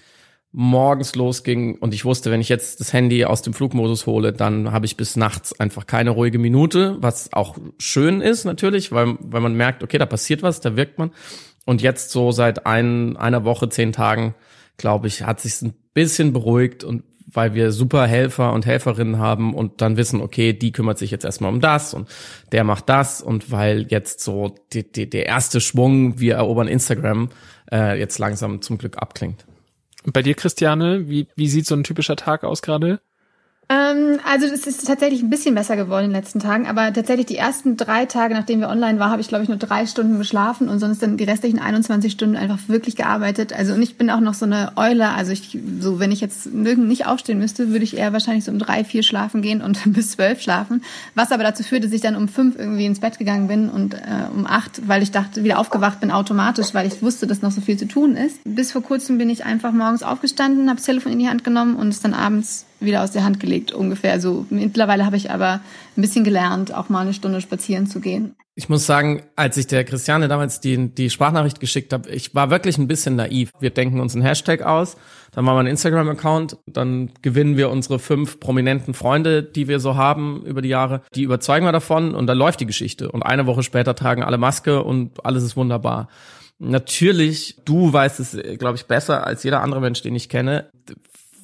morgens 0.52 1.14
losging 1.14 1.76
und 1.78 1.92
ich 1.92 2.04
wusste, 2.04 2.30
wenn 2.30 2.40
ich 2.40 2.48
jetzt 2.48 2.80
das 2.80 2.92
Handy 2.92 3.24
aus 3.24 3.42
dem 3.42 3.52
Flugmodus 3.52 4.06
hole, 4.06 4.32
dann 4.32 4.72
habe 4.72 4.86
ich 4.86 4.96
bis 4.96 5.16
nachts 5.16 5.58
einfach 5.60 5.86
keine 5.86 6.10
ruhige 6.10 6.38
Minute, 6.38 6.96
was 7.00 7.32
auch 7.32 7.58
schön 7.78 8.20
ist 8.20 8.44
natürlich, 8.44 8.90
weil, 8.90 9.16
weil 9.20 9.42
man 9.42 9.54
merkt, 9.54 9.82
okay, 9.82 9.98
da 9.98 10.06
passiert 10.06 10.42
was, 10.42 10.60
da 10.60 10.76
wirkt 10.76 10.98
man. 10.98 11.10
Und 11.66 11.82
jetzt 11.82 12.10
so 12.10 12.32
seit 12.32 12.64
ein, 12.64 13.18
einer 13.18 13.44
Woche, 13.44 13.68
zehn 13.68 13.92
Tagen, 13.92 14.34
glaube 14.78 15.06
ich, 15.06 15.24
hat 15.24 15.40
sich 15.40 15.60
ein 15.60 15.74
bisschen 15.92 16.32
beruhigt 16.32 16.82
und 16.82 17.02
weil 17.30 17.52
wir 17.52 17.72
super 17.72 18.06
Helfer 18.06 18.54
und 18.54 18.64
Helferinnen 18.64 19.18
haben 19.18 19.52
und 19.52 19.82
dann 19.82 19.98
wissen, 19.98 20.22
okay, 20.22 20.54
die 20.54 20.72
kümmert 20.72 20.96
sich 20.96 21.10
jetzt 21.10 21.26
erstmal 21.26 21.52
um 21.52 21.60
das 21.60 21.92
und 21.92 22.08
der 22.52 22.64
macht 22.64 22.88
das 22.88 23.20
und 23.20 23.50
weil 23.50 23.86
jetzt 23.90 24.20
so 24.20 24.54
die, 24.72 24.90
die, 24.90 25.10
der 25.10 25.26
erste 25.26 25.60
Schwung, 25.60 26.18
wir 26.18 26.36
erobern 26.36 26.68
Instagram, 26.68 27.28
äh, 27.70 27.98
jetzt 27.98 28.18
langsam 28.18 28.62
zum 28.62 28.78
Glück 28.78 28.96
abklingt. 28.96 29.44
Bei 30.12 30.22
dir, 30.22 30.34
Christiane, 30.34 31.08
wie, 31.08 31.28
wie 31.36 31.48
sieht 31.48 31.66
so 31.66 31.74
ein 31.74 31.84
typischer 31.84 32.16
Tag 32.16 32.44
aus 32.44 32.62
gerade? 32.62 33.00
Ähm, 33.70 34.18
also 34.24 34.46
es 34.46 34.66
ist 34.66 34.86
tatsächlich 34.86 35.22
ein 35.22 35.28
bisschen 35.28 35.54
besser 35.54 35.76
geworden 35.76 36.06
in 36.06 36.10
den 36.10 36.16
letzten 36.16 36.40
Tagen, 36.40 36.66
aber 36.66 36.90
tatsächlich 36.90 37.26
die 37.26 37.36
ersten 37.36 37.76
drei 37.76 38.06
Tage, 38.06 38.32
nachdem 38.32 38.60
wir 38.60 38.68
online 38.70 38.98
waren, 38.98 39.10
habe 39.10 39.20
ich 39.20 39.28
glaube 39.28 39.42
ich 39.42 39.50
nur 39.50 39.58
drei 39.58 39.84
Stunden 39.84 40.16
geschlafen 40.16 40.70
und 40.70 40.78
sonst 40.78 41.02
dann 41.02 41.18
die 41.18 41.24
restlichen 41.24 41.58
21 41.58 42.12
Stunden 42.12 42.36
einfach 42.36 42.58
wirklich 42.68 42.96
gearbeitet. 42.96 43.52
Also 43.52 43.74
und 43.74 43.82
ich 43.82 43.98
bin 43.98 44.08
auch 44.08 44.20
noch 44.20 44.32
so 44.32 44.46
eine 44.46 44.72
Eule, 44.76 45.10
also 45.10 45.32
ich 45.32 45.58
so 45.80 46.00
wenn 46.00 46.12
ich 46.12 46.22
jetzt 46.22 46.46
nirgend 46.52 46.88
nicht 46.88 47.04
aufstehen 47.04 47.38
müsste, 47.38 47.68
würde 47.68 47.84
ich 47.84 47.98
eher 47.98 48.14
wahrscheinlich 48.14 48.44
so 48.44 48.52
um 48.52 48.58
drei, 48.58 48.84
vier 48.84 49.02
schlafen 49.02 49.42
gehen 49.42 49.60
und 49.60 49.80
bis 49.92 50.12
zwölf 50.12 50.40
schlafen, 50.40 50.82
was 51.14 51.30
aber 51.30 51.42
dazu 51.42 51.62
führte, 51.62 51.88
dass 51.88 51.94
ich 51.94 52.00
dann 52.00 52.16
um 52.16 52.28
fünf 52.28 52.58
irgendwie 52.58 52.86
ins 52.86 53.00
Bett 53.00 53.18
gegangen 53.18 53.48
bin 53.48 53.68
und 53.68 53.92
äh, 53.92 53.98
um 54.34 54.46
acht, 54.46 54.88
weil 54.88 55.02
ich 55.02 55.10
dachte, 55.10 55.44
wieder 55.44 55.58
aufgewacht 55.58 56.00
bin 56.00 56.10
automatisch, 56.10 56.72
weil 56.72 56.86
ich 56.86 57.02
wusste, 57.02 57.26
dass 57.26 57.42
noch 57.42 57.52
so 57.52 57.60
viel 57.60 57.76
zu 57.76 57.86
tun 57.86 58.16
ist. 58.16 58.40
Bis 58.44 58.72
vor 58.72 58.82
kurzem 58.82 59.18
bin 59.18 59.28
ich 59.28 59.44
einfach 59.44 59.72
morgens 59.72 60.02
aufgestanden, 60.02 60.68
habe 60.70 60.76
das 60.76 60.86
Telefon 60.86 61.12
in 61.12 61.18
die 61.18 61.28
Hand 61.28 61.44
genommen 61.44 61.76
und 61.76 61.88
es 61.88 62.00
dann 62.00 62.14
abends 62.14 62.64
wieder 62.80 63.02
aus 63.02 63.10
der 63.10 63.24
Hand 63.24 63.40
gelegt, 63.40 63.72
ungefähr 63.72 64.20
so. 64.20 64.46
Mittlerweile 64.50 65.04
habe 65.04 65.16
ich 65.16 65.30
aber 65.30 65.60
ein 65.96 66.00
bisschen 66.00 66.24
gelernt, 66.24 66.72
auch 66.72 66.88
mal 66.88 67.00
eine 67.00 67.14
Stunde 67.14 67.40
spazieren 67.40 67.86
zu 67.86 68.00
gehen. 68.00 68.34
Ich 68.54 68.68
muss 68.68 68.86
sagen, 68.86 69.22
als 69.36 69.56
ich 69.56 69.68
der 69.68 69.84
Christiane 69.84 70.26
damals 70.26 70.60
die, 70.60 70.88
die 70.92 71.10
Sprachnachricht 71.10 71.60
geschickt 71.60 71.92
habe, 71.92 72.10
ich 72.10 72.34
war 72.34 72.50
wirklich 72.50 72.76
ein 72.76 72.88
bisschen 72.88 73.14
naiv. 73.14 73.50
Wir 73.60 73.70
denken 73.70 74.00
uns 74.00 74.14
einen 74.14 74.24
Hashtag 74.24 74.62
aus, 74.62 74.96
dann 75.30 75.44
machen 75.44 75.56
wir 75.56 75.60
einen 75.60 75.68
Instagram-Account, 75.68 76.56
dann 76.66 77.12
gewinnen 77.22 77.56
wir 77.56 77.70
unsere 77.70 78.00
fünf 78.00 78.40
prominenten 78.40 78.94
Freunde, 78.94 79.44
die 79.44 79.68
wir 79.68 79.78
so 79.78 79.94
haben 79.94 80.44
über 80.44 80.60
die 80.60 80.70
Jahre, 80.70 81.02
die 81.14 81.22
überzeugen 81.22 81.66
wir 81.66 81.72
davon 81.72 82.16
und 82.16 82.26
dann 82.26 82.36
läuft 82.36 82.58
die 82.58 82.66
Geschichte. 82.66 83.12
Und 83.12 83.22
eine 83.22 83.46
Woche 83.46 83.62
später 83.62 83.94
tragen 83.94 84.24
alle 84.24 84.38
Maske 84.38 84.82
und 84.82 85.24
alles 85.24 85.44
ist 85.44 85.56
wunderbar. 85.56 86.08
Natürlich, 86.58 87.60
du 87.64 87.92
weißt 87.92 88.18
es, 88.18 88.36
glaube 88.58 88.76
ich, 88.76 88.86
besser 88.86 89.24
als 89.24 89.44
jeder 89.44 89.62
andere 89.62 89.80
Mensch, 89.80 90.02
den 90.02 90.16
ich 90.16 90.28
kenne 90.28 90.68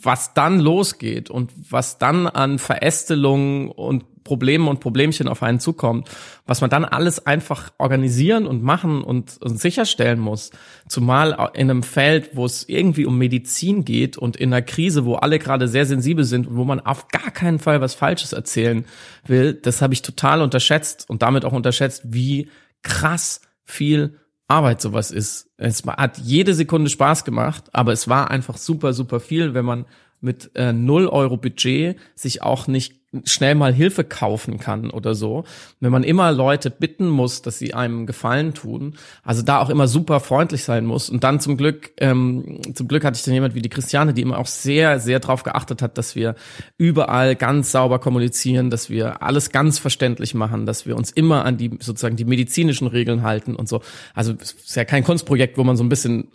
was 0.04 0.34
dann 0.34 0.61
losgeht 0.61 1.30
und 1.30 1.52
was 1.70 1.99
dann 1.99 2.26
an 2.26 2.58
Verästelungen 2.58 3.70
und 3.70 4.04
Problemen 4.25 4.68
und 4.68 4.80
Problemchen 4.80 5.28
auf 5.28 5.42
einen 5.42 5.61
zukommt, 5.61 6.08
was 6.46 6.62
man 6.62 6.70
dann 6.70 6.87
alles 6.87 7.26
einfach 7.26 7.70
organisieren 7.78 8.46
und 8.46 8.62
machen 8.62 9.02
und, 9.04 9.37
und 9.42 9.61
sicherstellen 9.61 10.18
muss, 10.18 10.50
zumal 10.88 11.50
in 11.54 11.70
einem 11.70 11.82
Feld, 11.82 12.30
wo 12.32 12.46
es 12.46 12.66
irgendwie 12.66 13.04
um 13.04 13.18
Medizin 13.18 13.84
geht 13.84 14.16
und 14.16 14.37
in 14.37 14.52
einer 14.52 14.62
Krise, 14.62 15.04
wo 15.04 15.16
alle 15.16 15.38
gerade 15.38 15.68
sehr 15.68 15.84
sensibel 15.84 16.25
sind 16.25 16.46
und 16.46 16.56
wo 16.56 16.64
man 16.64 16.80
auf 16.80 17.08
gar 17.08 17.30
keinen 17.30 17.58
Fall 17.58 17.82
was 17.82 17.94
Falsches 17.94 18.32
erzählen 18.32 18.87
will, 19.26 19.52
das 19.52 19.82
habe 19.82 19.92
ich 19.92 20.00
total 20.00 20.40
unterschätzt 20.40 21.08
und 21.08 21.23
damit 21.23 21.44
auch 21.44 21.52
unterschätzt, 21.52 22.02
wie 22.06 22.49
krass 22.82 23.42
viel 23.64 24.18
Arbeit 24.54 24.80
sowas 24.80 25.11
ist. 25.11 25.50
Es 25.56 25.84
hat 25.84 26.18
jede 26.18 26.54
Sekunde 26.54 26.88
Spaß 26.88 27.25
gemacht, 27.25 27.64
aber 27.73 27.92
es 27.92 28.08
war 28.08 28.30
einfach 28.30 28.56
super, 28.56 28.92
super 28.92 29.18
viel, 29.18 29.52
wenn 29.52 29.64
man 29.64 29.84
mit 30.20 30.52
äh, 30.54 30.73
0 30.73 31.08
Euro 31.08 31.37
Budget 31.37 31.99
sich 32.14 32.42
auch 32.42 32.68
nicht 32.68 33.03
schnell 33.25 33.54
mal 33.54 33.73
Hilfe 33.73 34.04
kaufen 34.04 34.59
kann 34.59 34.90
oder 34.90 35.14
so. 35.14 35.44
Wenn 35.80 35.92
man 35.92 36.04
immer 36.04 36.33
Leute 36.33 36.71
bitten 36.71 37.09
muss, 37.09 37.42
dass 37.42 37.59
sie 37.59 37.75
einem 37.75 38.06
Gefallen 38.06 38.54
tun, 38.54 38.94
also 39.23 39.42
da 39.42 39.61
auch 39.61 39.71
immer 39.71 39.88
super 39.88 40.21
freundlich 40.21 40.64
sein 40.64 40.87
muss. 40.87 41.11
Und 41.11 41.25
dann 41.25 41.40
zum 41.40 41.56
Glück, 41.56 41.92
ähm, 41.99 42.61
zum 42.75 42.88
Glück 42.88 43.04
hatte 43.04 43.16
ich 43.16 43.25
dann 43.25 43.35
jemand 43.35 43.54
wie 43.54 43.62
die 43.62 43.68
Christiane, 43.68 44.14
die 44.14 44.23
immer 44.23 44.38
auch 44.38 44.47
sehr, 44.47 45.00
sehr 45.00 45.21
darauf 45.21 45.42
geachtet 45.42 45.83
hat, 45.83 45.99
dass 45.99 46.14
wir 46.16 46.35
überall 46.78 47.37
ganz 47.37 47.73
sauber 47.73 47.99
kommunizieren, 47.99 48.71
dass 48.71 48.90
wir 48.90 49.23
alles 49.23 49.50
ganz 49.50 49.78
verständlich 49.78 50.35
machen, 50.35 50.66
dass 50.66 50.87
wir 50.87 50.97
uns 50.97 51.11
immer 51.11 51.44
an 51.44 51.56
die 51.56 51.71
sozusagen 51.80 52.16
die 52.16 52.25
medizinischen 52.25 52.87
Regeln 52.87 53.23
halten 53.23 53.54
und 53.54 53.68
so. 53.68 53.83
Also 54.14 54.35
es 54.40 54.52
ist 54.52 54.76
ja 54.76 54.85
kein 54.85 55.04
Kunstprojekt, 55.04 55.59
wo 55.59 55.64
man 55.64 55.76
so 55.76 55.85
ein 55.85 55.88
bisschen 55.88 56.28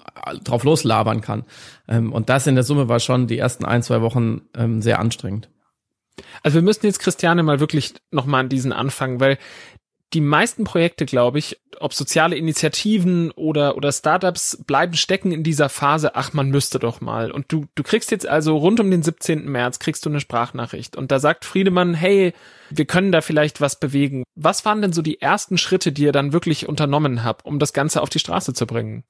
drauf 0.43 0.63
loslabern 0.63 1.21
kann. 1.21 1.43
Ähm, 1.88 2.13
und 2.13 2.29
das 2.29 2.48
in 2.48 2.55
der 2.55 2.63
Summe 2.63 2.88
war 2.88 3.00
schon 3.00 3.27
die 3.27 3.38
ersten 3.38 3.65
ein, 3.65 3.83
zwei 3.83 4.01
Wochen 4.01 4.41
ähm, 4.55 4.81
sehr 4.81 5.00
anstrengend. 5.00 5.50
Also 6.43 6.55
wir 6.55 6.61
müssen 6.61 6.85
jetzt 6.85 6.99
Christiane 6.99 7.43
mal 7.43 7.59
wirklich 7.59 7.93
nochmal 8.11 8.41
an 8.41 8.49
diesen 8.49 8.73
anfangen, 8.73 9.19
weil 9.19 9.38
die 10.13 10.21
meisten 10.21 10.63
Projekte, 10.63 11.05
glaube 11.05 11.38
ich, 11.38 11.59
ob 11.79 11.93
soziale 11.93 12.35
Initiativen 12.35 13.31
oder, 13.31 13.77
oder 13.77 13.91
Startups, 13.91 14.63
bleiben 14.65 14.95
stecken 14.95 15.31
in 15.31 15.43
dieser 15.43 15.69
Phase, 15.69 16.15
ach, 16.15 16.33
man 16.33 16.49
müsste 16.49 16.79
doch 16.79 16.99
mal. 16.99 17.31
Und 17.31 17.51
du, 17.51 17.65
du 17.75 17.83
kriegst 17.83 18.09
jetzt 18.09 18.27
also 18.27 18.57
rund 18.57 18.79
um 18.79 18.89
den 18.89 19.03
17. 19.03 19.45
März, 19.45 19.77
kriegst 19.77 20.05
du 20.05 20.09
eine 20.09 20.19
Sprachnachricht. 20.19 20.95
Und 20.95 21.11
da 21.11 21.19
sagt 21.19 21.45
Friedemann, 21.45 21.93
hey, 21.93 22.33
wir 22.71 22.85
können 22.85 23.11
da 23.11 23.21
vielleicht 23.21 23.61
was 23.61 23.79
bewegen. 23.79 24.23
Was 24.35 24.65
waren 24.65 24.81
denn 24.81 24.93
so 24.93 25.03
die 25.03 25.21
ersten 25.21 25.59
Schritte, 25.59 25.91
die 25.91 26.03
ihr 26.03 26.11
dann 26.11 26.33
wirklich 26.33 26.67
unternommen 26.67 27.23
habt, 27.23 27.45
um 27.45 27.59
das 27.59 27.73
Ganze 27.73 28.01
auf 28.01 28.09
die 28.09 28.19
Straße 28.19 28.53
zu 28.53 28.65
bringen? 28.65 29.03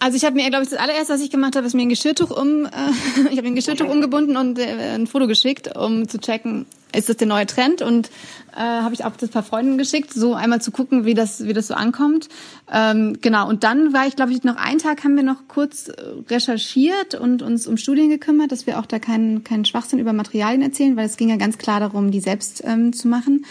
Also 0.00 0.16
ich 0.16 0.24
habe 0.24 0.36
mir, 0.36 0.48
glaube 0.48 0.64
ich, 0.64 0.70
das 0.70 0.78
allererste, 0.78 1.14
was 1.14 1.20
ich 1.20 1.30
gemacht 1.30 1.56
habe, 1.56 1.66
ist 1.66 1.74
mir 1.74 1.82
ein 1.82 1.88
Geschirrtuch 1.88 2.30
um, 2.30 2.66
äh, 2.66 2.68
ich 3.30 3.38
habe 3.38 3.46
ein 3.46 3.54
Geschirrtuch 3.54 3.88
umgebunden 3.88 4.36
und 4.36 4.58
äh, 4.58 4.94
ein 4.94 5.06
Foto 5.06 5.26
geschickt, 5.26 5.76
um 5.76 6.08
zu 6.08 6.18
checken, 6.18 6.66
ist 6.94 7.08
das 7.08 7.16
der 7.16 7.26
neue 7.26 7.46
Trend 7.46 7.82
und 7.82 8.08
äh, 8.56 8.60
habe 8.60 8.94
ich 8.94 9.04
auch 9.04 9.14
das 9.16 9.28
paar 9.28 9.42
Freunden 9.42 9.76
geschickt, 9.76 10.12
so 10.12 10.34
einmal 10.34 10.62
zu 10.62 10.70
gucken, 10.70 11.04
wie 11.04 11.14
das, 11.14 11.44
wie 11.44 11.52
das 11.52 11.66
so 11.66 11.74
ankommt. 11.74 12.28
Ähm, 12.72 13.18
genau. 13.20 13.48
Und 13.48 13.62
dann 13.62 13.92
war 13.92 14.06
ich, 14.06 14.16
glaube 14.16 14.32
ich, 14.32 14.42
noch 14.42 14.56
einen 14.56 14.78
Tag 14.78 15.04
haben 15.04 15.16
wir 15.16 15.22
noch 15.22 15.48
kurz 15.48 15.88
äh, 15.88 15.94
recherchiert 16.30 17.14
und 17.14 17.42
uns 17.42 17.66
um 17.66 17.76
Studien 17.76 18.08
gekümmert, 18.08 18.52
dass 18.52 18.66
wir 18.66 18.78
auch 18.78 18.86
da 18.86 18.98
keinen 18.98 19.44
keinen 19.44 19.64
Schwachsinn 19.64 19.98
über 19.98 20.12
Materialien 20.12 20.62
erzählen, 20.62 20.96
weil 20.96 21.06
es 21.06 21.16
ging 21.16 21.28
ja 21.28 21.36
ganz 21.36 21.58
klar 21.58 21.80
darum, 21.80 22.10
die 22.10 22.20
selbst 22.20 22.62
ähm, 22.64 22.92
zu 22.92 23.08
machen. 23.08 23.44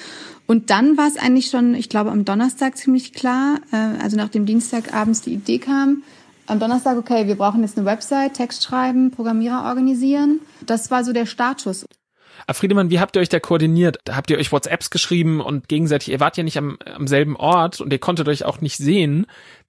Und 0.47 0.69
dann 0.69 0.97
war 0.97 1.07
es 1.07 1.17
eigentlich 1.17 1.49
schon, 1.49 1.75
ich 1.75 1.89
glaube, 1.89 2.09
am 2.09 2.25
Donnerstag 2.25 2.77
ziemlich 2.77 3.13
klar, 3.13 3.59
äh, 3.71 4.01
also 4.01 4.17
nachdem 4.17 4.45
Dienstag 4.45 4.93
abends 4.93 5.21
die 5.21 5.33
Idee 5.33 5.59
kam, 5.59 6.03
am 6.47 6.59
Donnerstag, 6.59 6.97
okay, 6.97 7.27
wir 7.27 7.35
brauchen 7.35 7.61
jetzt 7.61 7.77
eine 7.77 7.85
Website, 7.85 8.33
Text 8.33 8.63
schreiben, 8.63 9.11
Programmierer 9.11 9.65
organisieren. 9.65 10.39
Das 10.65 10.89
war 10.89 11.03
so 11.03 11.13
der 11.13 11.25
Status. 11.25 11.85
Aber 12.45 12.53
Friedemann, 12.53 12.89
wie 12.89 12.99
habt 12.99 13.15
ihr 13.15 13.21
euch 13.21 13.29
da 13.29 13.39
koordiniert? 13.39 13.99
Habt 14.09 14.29
ihr 14.29 14.37
euch 14.37 14.51
WhatsApps 14.51 14.89
geschrieben 14.89 15.41
und 15.41 15.67
gegenseitig, 15.67 16.09
ihr 16.09 16.19
wart 16.19 16.37
ja 16.37 16.43
nicht 16.43 16.57
am, 16.57 16.77
am 16.85 17.07
selben 17.07 17.35
Ort 17.35 17.81
und 17.81 17.91
ihr 17.91 17.99
konntet 17.99 18.27
euch 18.27 18.45
auch 18.45 18.61
nicht 18.61 18.77
sehen. 18.77 19.25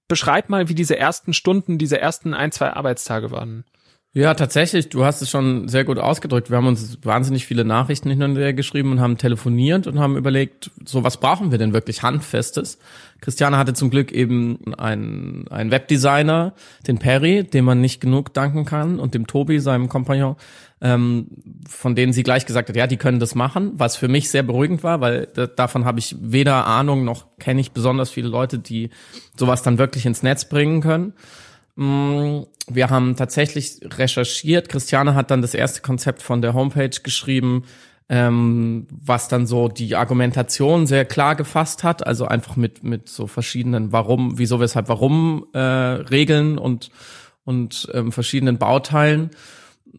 Beschreibt 0.07 0.49
mal, 0.49 0.69
wie 0.69 0.75
diese 0.75 0.97
ersten 0.97 1.33
Stunden, 1.33 1.77
diese 1.77 1.99
ersten 1.99 2.33
ein, 2.33 2.51
zwei 2.51 2.73
Arbeitstage 2.73 3.31
waren. 3.31 3.65
Ja, 4.11 4.33
tatsächlich, 4.33 4.89
du 4.89 5.05
hast 5.05 5.21
es 5.21 5.29
schon 5.29 5.67
sehr 5.67 5.83
gut 5.83 5.99
ausgedrückt. 5.99 6.49
Wir 6.49 6.57
haben 6.57 6.65
uns 6.65 6.97
wahnsinnig 7.03 7.45
viele 7.45 7.63
Nachrichten 7.63 8.09
hin 8.09 8.23
und 8.23 8.37
her 8.37 8.53
geschrieben 8.53 8.91
und 8.91 9.01
haben 9.01 9.17
telefoniert 9.19 9.85
und 9.85 9.99
haben 9.99 10.17
überlegt, 10.17 10.71
so 10.83 11.03
was 11.03 11.17
brauchen 11.17 11.51
wir 11.51 11.59
denn 11.59 11.73
wirklich 11.73 12.01
Handfestes? 12.01 12.79
Christiane 13.21 13.57
hatte 13.57 13.73
zum 13.73 13.89
Glück 13.89 14.11
eben 14.11 14.73
einen, 14.75 15.47
einen 15.49 15.71
Webdesigner, 15.71 16.53
den 16.87 16.99
Perry, 16.99 17.43
dem 17.43 17.65
man 17.65 17.81
nicht 17.81 17.99
genug 18.01 18.33
danken 18.33 18.65
kann, 18.65 18.99
und 18.99 19.13
dem 19.13 19.27
Tobi, 19.27 19.59
seinem 19.59 19.89
Kompagnon, 19.89 20.35
ähm, 20.81 21.27
von 21.67 21.95
denen 21.95 22.13
sie 22.13 22.23
gleich 22.23 22.45
gesagt 22.45 22.69
hat, 22.69 22.75
ja, 22.75 22.87
die 22.87 22.97
können 22.97 23.19
das 23.19 23.35
machen, 23.35 23.73
was 23.75 23.97
für 23.97 24.07
mich 24.07 24.29
sehr 24.29 24.43
beruhigend 24.43 24.83
war, 24.83 25.01
weil 25.01 25.27
davon 25.55 25.85
habe 25.85 25.99
ich 25.99 26.15
weder 26.19 26.65
Ahnung 26.65 27.03
noch 27.03 27.25
kenne 27.37 27.61
ich 27.61 27.71
besonders 27.71 28.09
viele 28.09 28.29
Leute, 28.29 28.59
die 28.59 28.89
sowas 29.35 29.61
dann 29.61 29.77
wirklich 29.77 30.05
ins 30.05 30.23
Netz 30.23 30.45
bringen 30.45 30.81
können. 30.81 31.13
Mm, 31.75 32.43
wir 32.67 32.89
haben 32.89 33.15
tatsächlich 33.15 33.79
recherchiert. 33.83 34.69
Christiane 34.69 35.15
hat 35.15 35.31
dann 35.31 35.41
das 35.41 35.53
erste 35.53 35.81
Konzept 35.81 36.21
von 36.21 36.41
der 36.41 36.53
Homepage 36.53 36.89
geschrieben, 37.03 37.63
ähm, 38.09 38.87
was 38.89 39.27
dann 39.27 39.45
so 39.45 39.67
die 39.67 39.95
Argumentation 39.95 40.87
sehr 40.87 41.05
klar 41.05 41.35
gefasst 41.35 41.83
hat, 41.83 42.05
also 42.05 42.25
einfach 42.25 42.55
mit 42.55 42.83
mit 42.83 43.07
so 43.07 43.27
verschiedenen 43.27 43.91
Warum, 43.91 44.37
wieso, 44.39 44.59
weshalb, 44.59 44.89
warum 44.89 45.45
äh, 45.53 45.59
Regeln 45.59 46.57
und 46.57 46.89
und 47.45 47.89
ähm, 47.93 48.11
verschiedenen 48.11 48.57
Bauteilen 48.57 49.29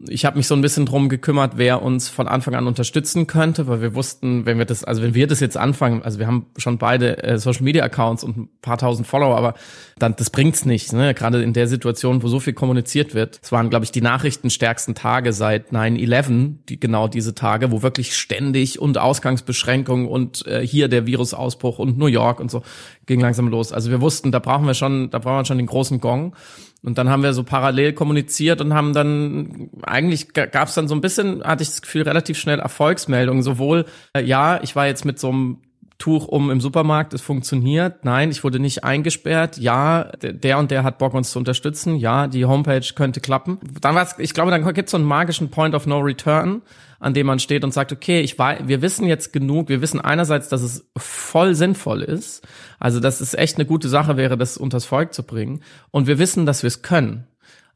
ich 0.09 0.25
habe 0.25 0.39
mich 0.39 0.47
so 0.47 0.55
ein 0.55 0.63
bisschen 0.63 0.87
drum 0.87 1.09
gekümmert, 1.09 1.53
wer 1.57 1.83
uns 1.83 2.09
von 2.09 2.27
Anfang 2.27 2.55
an 2.55 2.67
unterstützen 2.67 3.27
könnte, 3.27 3.67
weil 3.67 3.83
wir 3.83 3.95
wussten, 3.95 4.47
wenn 4.47 4.57
wir 4.57 4.65
das, 4.65 4.83
also 4.83 5.03
wenn 5.03 5.15
wir 5.15 5.27
das 5.27 5.41
jetzt 5.41 5.59
anfangen, 5.59 6.03
also 6.03 6.19
wir 6.19 6.27
haben 6.27 6.47
schon 6.57 6.79
beide 6.79 7.23
äh, 7.23 7.39
Social 7.39 7.63
Media 7.63 7.85
Accounts 7.85 8.25
und 8.25 8.37
ein 8.37 8.49
paar 8.63 8.79
tausend 8.79 9.07
Follower, 9.07 9.37
aber 9.37 9.55
dann 9.99 10.17
das 10.17 10.31
bringt's 10.31 10.65
nicht, 10.65 10.93
ne? 10.95 11.13
Gerade 11.13 11.43
in 11.43 11.53
der 11.53 11.67
Situation, 11.67 12.23
wo 12.23 12.29
so 12.29 12.41
viel 12.41 12.55
kommuniziert 12.55 13.15
wird. 13.15 13.41
Es 13.43 13.53
waren, 13.53 13.69
glaube 13.69 13.85
ich, 13.85 13.93
die 13.93 14.01
nachrichtenstärksten 14.01 14.95
Tage 14.95 15.35
seit 15.35 15.71
9/11, 15.73 16.55
die 16.69 16.81
genau 16.81 17.07
diese 17.07 17.35
Tage, 17.35 17.71
wo 17.71 17.83
wirklich 17.83 18.17
ständig 18.17 18.81
und 18.81 18.97
Ausgangsbeschränkungen 18.97 20.07
und 20.07 20.47
äh, 20.47 20.67
hier 20.67 20.89
der 20.89 21.07
Virusausbruch 21.07 21.79
und 21.79 21.99
New 21.99 22.07
York 22.07 22.41
und 22.41 22.51
so 22.51 22.63
ging 23.05 23.21
langsam 23.21 23.49
los. 23.49 23.73
Also 23.73 23.91
wir 23.91 24.01
wussten, 24.01 24.33
da 24.33 24.39
brauchen 24.39 24.67
wir 24.67 24.75
schon, 24.75 25.11
da 25.11 25.19
brauchen 25.19 25.39
wir 25.39 25.45
schon 25.45 25.59
den 25.59 25.67
großen 25.67 26.01
Gong. 26.01 26.35
Und 26.83 26.97
dann 26.97 27.11
haben 27.11 27.23
wir 27.23 27.35
so 27.35 27.45
parallel 27.45 27.93
kommuniziert 27.93 28.61
und 28.61 28.73
haben 28.73 28.95
dann, 28.95 29.71
eigentlich 29.83 30.33
gab 30.33 30.69
es 30.69 30.75
dann 30.75 30.89
so 30.89 30.95
ein 30.95 31.03
bisschen, 31.03 31.45
hatte 31.45 31.63
ich 31.63 31.69
das 31.69 31.83
Gefühl, 31.83 32.03
relativ 32.03 32.39
schnell 32.39 32.59
Erfolgsmeldungen. 32.59 33.43
Sowohl, 33.43 33.85
äh, 34.15 34.23
ja, 34.23 34.61
ich 34.63 34.77
war 34.77 34.87
jetzt 34.87 35.05
mit 35.05 35.19
so 35.19 35.29
einem 35.29 35.59
Tuch 36.01 36.27
um 36.27 36.51
im 36.51 36.61
Supermarkt, 36.61 37.13
es 37.13 37.21
funktioniert. 37.21 38.05
Nein, 38.05 38.31
ich 38.31 38.43
wurde 38.43 38.59
nicht 38.59 38.85
eingesperrt. 38.85 39.59
Ja, 39.59 40.05
der 40.23 40.59
und 40.59 40.71
der 40.71 40.83
hat 40.83 40.99
Bock, 40.99 41.13
uns 41.13 41.31
zu 41.31 41.39
unterstützen. 41.39 41.97
Ja, 41.97 42.27
die 42.27 42.47
Homepage 42.47 42.87
könnte 42.95 43.21
klappen. 43.21 43.59
Dann 43.81 43.95
war 43.95 44.09
ich 44.19 44.35
glaube, 44.35 44.51
dann 44.51 44.65
gibt 44.73 44.89
es 44.89 44.93
so 44.93 44.97
einen 44.97 45.07
magischen 45.07 45.51
Point 45.51 45.75
of 45.75 45.87
No 45.87 45.99
Return, 45.99 46.63
an 47.01 47.13
dem 47.13 47.27
man 47.27 47.39
steht 47.39 47.65
und 47.65 47.75
sagt, 47.75 47.93
okay, 47.93 48.21
ich 48.23 48.39
weiß, 48.39 48.63
wir 48.65 48.81
wissen 48.81 49.07
jetzt 49.07 49.33
genug. 49.33 49.69
Wir 49.69 49.83
wissen 49.83 50.01
einerseits, 50.01 50.49
dass 50.49 50.63
es 50.63 50.91
voll 50.97 51.55
sinnvoll 51.55 52.03
ist. 52.03 52.49
Also, 52.79 52.99
dass 52.99 53.21
es 53.21 53.35
echt 53.35 53.57
eine 53.57 53.67
gute 53.67 53.91
Sache 53.91 54.17
wäre, 54.17 54.39
das 54.39 54.57
unters 54.57 54.87
Volk 54.87 55.13
zu 55.13 55.23
bringen. 55.23 55.63
Und 55.91 56.07
wir 56.07 56.19
wissen, 56.19 56.47
dass 56.47 56.63
wir 56.63 56.69
es 56.69 56.81
können. 56.81 57.27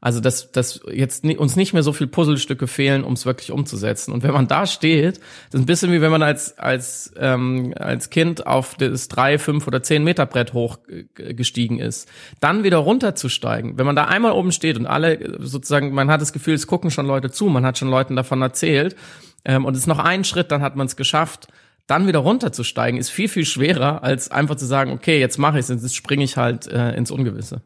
Also 0.05 0.19
dass, 0.19 0.51
dass 0.51 0.81
jetzt 0.91 1.25
uns 1.25 1.55
nicht 1.55 1.73
mehr 1.73 1.81
so 1.81 1.91
viel 1.91 2.05
Puzzlestücke 2.05 2.67
fehlen, 2.67 3.03
um 3.03 3.13
es 3.13 3.25
wirklich 3.25 3.51
umzusetzen. 3.51 4.13
Und 4.13 4.21
wenn 4.21 4.35
man 4.35 4.47
da 4.47 4.67
steht, 4.67 5.17
das 5.17 5.55
ist 5.55 5.61
ein 5.61 5.65
bisschen 5.65 5.91
wie 5.91 5.99
wenn 5.99 6.11
man 6.11 6.21
als 6.21 6.59
als 6.59 7.11
ähm, 7.17 7.73
als 7.75 8.11
Kind 8.11 8.45
auf 8.45 8.75
das 8.75 9.07
drei, 9.07 9.39
fünf 9.39 9.65
oder 9.65 9.81
zehn 9.81 10.03
Meter 10.03 10.27
Brett 10.27 10.53
hochgestiegen 10.53 11.79
ist, 11.79 12.07
dann 12.39 12.63
wieder 12.63 12.77
runterzusteigen. 12.77 13.79
Wenn 13.79 13.87
man 13.87 13.95
da 13.95 14.03
einmal 14.03 14.33
oben 14.33 14.51
steht 14.51 14.77
und 14.77 14.85
alle 14.85 15.39
sozusagen, 15.39 15.91
man 15.91 16.11
hat 16.11 16.21
das 16.21 16.33
Gefühl, 16.33 16.53
es 16.53 16.67
gucken 16.67 16.91
schon 16.91 17.07
Leute 17.07 17.31
zu, 17.31 17.45
man 17.45 17.65
hat 17.65 17.79
schon 17.79 17.89
Leuten 17.89 18.15
davon 18.15 18.43
erzählt 18.43 18.95
ähm, 19.43 19.65
und 19.65 19.73
es 19.73 19.79
ist 19.79 19.87
noch 19.87 19.97
ein 19.97 20.23
Schritt, 20.23 20.51
dann 20.51 20.61
hat 20.61 20.75
man 20.75 20.85
es 20.85 20.95
geschafft 20.95 21.47
dann 21.87 22.07
wieder 22.07 22.19
runterzusteigen, 22.19 22.99
ist 22.99 23.09
viel, 23.09 23.27
viel 23.27 23.45
schwerer, 23.45 24.03
als 24.03 24.31
einfach 24.31 24.55
zu 24.55 24.65
sagen, 24.65 24.91
okay, 24.91 25.19
jetzt 25.19 25.37
mache 25.37 25.59
ich 25.59 25.69
es, 25.69 25.81
jetzt 25.83 25.95
springe 25.95 26.23
ich 26.23 26.35
halt 26.35 26.65
äh, 26.67 26.95
ins 26.95 27.11
Ungewisse. 27.11 27.61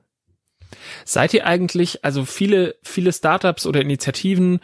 Seid 1.06 1.34
ihr 1.34 1.46
eigentlich, 1.46 2.04
also 2.04 2.26
viele, 2.26 2.76
viele 2.84 3.14
Startups 3.14 3.66
oder 3.66 3.82
Initiativen, 3.82 4.60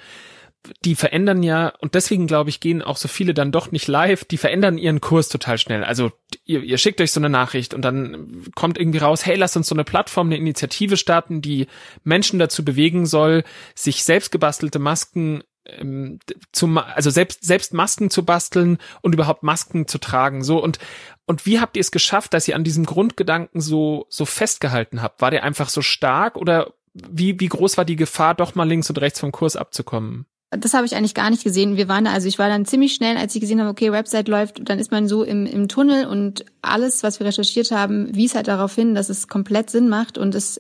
die 0.84 0.96
verändern 0.96 1.44
ja, 1.44 1.74
und 1.80 1.96
deswegen 1.96 2.28
glaube 2.28 2.50
ich, 2.50 2.60
gehen 2.60 2.82
auch 2.82 2.98
so 2.98 3.08
viele 3.08 3.34
dann 3.34 3.52
doch 3.52 3.72
nicht 3.72 3.88
live, 3.88 4.26
die 4.26 4.38
verändern 4.38 4.78
ihren 4.78 5.02
Kurs 5.02 5.30
total 5.30 5.58
schnell. 5.58 5.84
Also 5.84 6.12
ihr, 6.46 6.64
ihr 6.64 6.78
schickt 6.78 7.02
euch 7.02 7.12
so 7.12 7.20
eine 7.20 7.30
Nachricht 7.30 7.74
und 7.74 7.82
dann 7.84 8.46
kommt 8.56 8.80
irgendwie 8.80 9.00
raus, 9.00 9.26
hey, 9.26 9.36
lasst 9.36 9.58
uns 9.58 9.68
so 9.68 9.76
eine 9.76 9.84
Plattform, 9.84 10.28
eine 10.28 10.38
Initiative 10.38 10.98
starten, 10.98 11.42
die 11.42 11.68
Menschen 12.04 12.40
dazu 12.40 12.66
bewegen 12.66 13.06
soll, 13.06 13.44
sich 13.76 14.04
selbst 14.04 14.32
gebastelte 14.32 14.80
Masken 14.80 15.44
ähm, 15.66 16.20
zum, 16.52 16.78
also 16.78 17.10
selbst, 17.10 17.44
selbst 17.44 17.74
Masken 17.74 18.10
zu 18.10 18.24
basteln 18.24 18.78
und 19.02 19.14
überhaupt 19.14 19.44
Masken 19.44 19.88
zu 19.88 19.98
tragen. 19.98 20.44
So 20.44 20.64
und, 20.64 20.80
und 21.26 21.46
wie 21.46 21.60
habt 21.60 21.78
ihr 21.78 21.82
es 21.82 21.92
geschafft, 21.92 22.34
dass 22.34 22.48
ihr 22.48 22.56
an 22.56 22.64
diesem 22.64 22.86
Grundgedanken 22.86 23.62
so, 23.62 24.06
so 24.10 24.26
festgehalten 24.26 25.02
habt? 25.02 25.22
War 25.22 25.32
der 25.32 25.44
einfach 25.44 25.70
so 25.70 25.82
stark 25.82 26.38
oder 26.38 26.74
wie, 26.94 27.40
wie 27.40 27.48
groß 27.48 27.78
war 27.78 27.86
die 27.86 27.98
Gefahr, 27.98 28.36
doch 28.36 28.56
mal 28.56 28.68
links 28.68 28.90
und 28.90 29.00
rechts 29.00 29.20
vom 29.20 29.32
Kurs 29.32 29.56
abzukommen? 29.56 30.26
Das 30.52 30.74
habe 30.74 30.86
ich 30.86 30.96
eigentlich 30.96 31.16
gar 31.16 31.30
nicht 31.30 31.44
gesehen. 31.44 31.76
Wir 31.76 31.90
waren, 31.90 32.08
also 32.08 32.28
ich 32.28 32.40
war 32.40 32.48
dann 32.48 32.66
ziemlich 32.66 32.94
schnell, 32.94 33.18
als 33.18 33.36
ich 33.36 33.42
gesehen 33.42 33.60
habe, 33.60 33.70
okay, 33.70 33.92
Website 33.92 34.28
läuft, 34.28 34.70
dann 34.70 34.80
ist 34.80 34.92
man 34.92 35.08
so 35.08 35.24
im, 35.24 35.46
im 35.46 35.68
Tunnel 35.68 36.06
und 36.06 36.46
alles, 36.62 37.04
was 37.04 37.20
wir 37.20 37.28
recherchiert 37.28 37.72
haben, 37.72 38.16
wies 38.16 38.36
halt 38.36 38.48
darauf 38.48 38.74
hin, 38.74 38.96
dass 38.96 39.10
es 39.10 39.28
komplett 39.28 39.70
Sinn 39.70 39.90
macht 39.90 40.18
und 40.18 40.36
es 40.36 40.60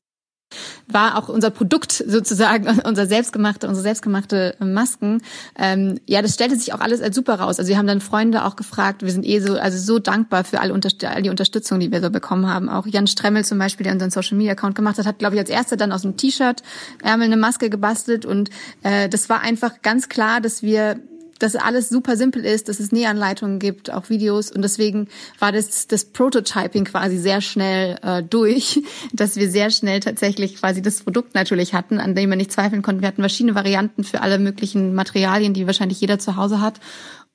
war 0.88 1.18
auch 1.18 1.30
unser 1.30 1.50
Produkt 1.50 1.92
sozusagen, 1.92 2.80
unser 2.84 3.06
selbstgemachte, 3.06 3.68
unsere 3.68 3.84
selbstgemachte 3.84 4.56
Masken. 4.60 5.22
Ähm, 5.58 6.00
ja, 6.06 6.22
das 6.22 6.34
stellte 6.34 6.56
sich 6.56 6.74
auch 6.74 6.80
alles 6.80 7.02
als 7.02 7.16
super 7.16 7.36
raus. 7.36 7.60
Also 7.60 7.70
wir 7.70 7.78
haben 7.78 7.88
dann 7.88 8.02
Freunde 8.02 8.46
auch 8.46 8.56
gefragt. 8.56 9.02
Wir 9.02 9.12
sind 9.12 9.26
eh 9.26 9.40
so, 9.40 9.58
also 9.58 9.78
so 9.78 10.00
dankbar 10.00 10.44
für 10.44 10.60
alle 10.60 10.74
all 10.74 11.22
die 11.22 11.30
Unterstützung, 11.30 11.80
die 11.80 11.92
wir 11.92 12.02
so 12.02 12.10
bekommen 12.10 12.48
haben. 12.48 12.70
Auch 12.70 12.86
Jan 12.86 13.08
Stremmel 13.08 13.44
zum 13.46 13.58
Beispiel, 13.58 13.86
der 13.86 13.94
unseren 13.94 14.12
Social 14.12 14.38
Media 14.38 14.54
Account 14.54 14.76
gemacht 14.76 14.98
hat, 14.98 15.06
hat, 15.06 15.20
glaube 15.20 15.36
ich, 15.36 15.40
als 15.40 15.50
erster 15.50 15.78
dann 15.78 15.92
aus 15.92 16.04
dem 16.04 16.18
T-Shirt 16.18 16.62
Ärmel 17.02 17.26
eine 17.26 17.38
Maske 17.38 17.70
gebastelt 17.70 18.26
und 18.26 18.50
äh, 18.84 19.10
das 19.10 19.30
war 19.30 19.42
einfach 19.42 19.82
ganz 19.82 20.10
klar, 20.10 20.42
dass 20.42 20.62
wir 20.62 21.00
dass 21.40 21.56
alles 21.56 21.90
super 21.90 22.18
simpel 22.18 22.46
ist, 22.46 22.70
dass 22.70 22.80
es 22.80 22.92
Nähanleitungen 22.92 23.60
gibt, 23.60 23.92
auch 23.92 24.10
Videos 24.10 24.52
und 24.52 24.62
deswegen 24.62 25.08
war 25.40 25.52
das 25.52 25.88
das 25.88 26.06
Prototyping 26.06 26.86
quasi 26.86 27.18
sehr 27.18 27.42
schnell 27.42 27.98
äh, 28.02 28.24
durch, 28.24 28.82
dass 29.14 29.36
wir 29.36 29.50
sehr 29.50 29.70
schnell 29.70 30.00
tatsächlich 30.00 30.56
quasi 30.56 30.82
das 30.82 31.02
Produkt 31.02 31.36
natürlich 31.36 31.74
hatten, 31.74 32.00
an 32.00 32.16
dem 32.16 32.30
wir 32.30 32.38
nicht 32.38 32.52
zweifeln 32.52 32.82
konnten. 32.82 33.02
Wir 33.02 33.08
hatten 33.08 33.22
verschiedene 33.22 33.56
Varianten 33.56 34.04
für 34.04 34.22
alle 34.22 34.40
möglichen 34.40 34.94
Materialien, 34.94 35.54
die 35.54 35.68
wahrscheinlich 35.68 36.02
jeder 36.02 36.20
zu 36.20 36.36
Hause 36.36 36.62
hat 36.62 36.80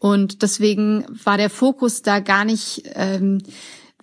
und 0.00 0.40
deswegen 0.42 1.04
war 1.24 1.36
der 1.36 1.50
Fokus 1.50 2.00
da 2.00 2.20
gar 2.20 2.46
nicht 2.46 2.84
ähm, 2.94 3.42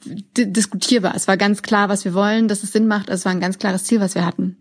diskutierbar. 0.05 1.13
Es 1.15 1.27
war 1.27 1.37
ganz 1.37 1.63
klar, 1.63 1.89
was 1.89 2.05
wir 2.05 2.13
wollen, 2.13 2.47
dass 2.47 2.61
es 2.61 2.71
Sinn 2.71 2.87
macht. 2.87 3.09
Es 3.09 3.25
war 3.25 3.31
ein 3.31 3.39
ganz 3.39 3.57
klares 3.57 3.83
Ziel, 3.83 3.99
was 3.99 4.13
wir 4.13 4.25
hatten. 4.25 4.57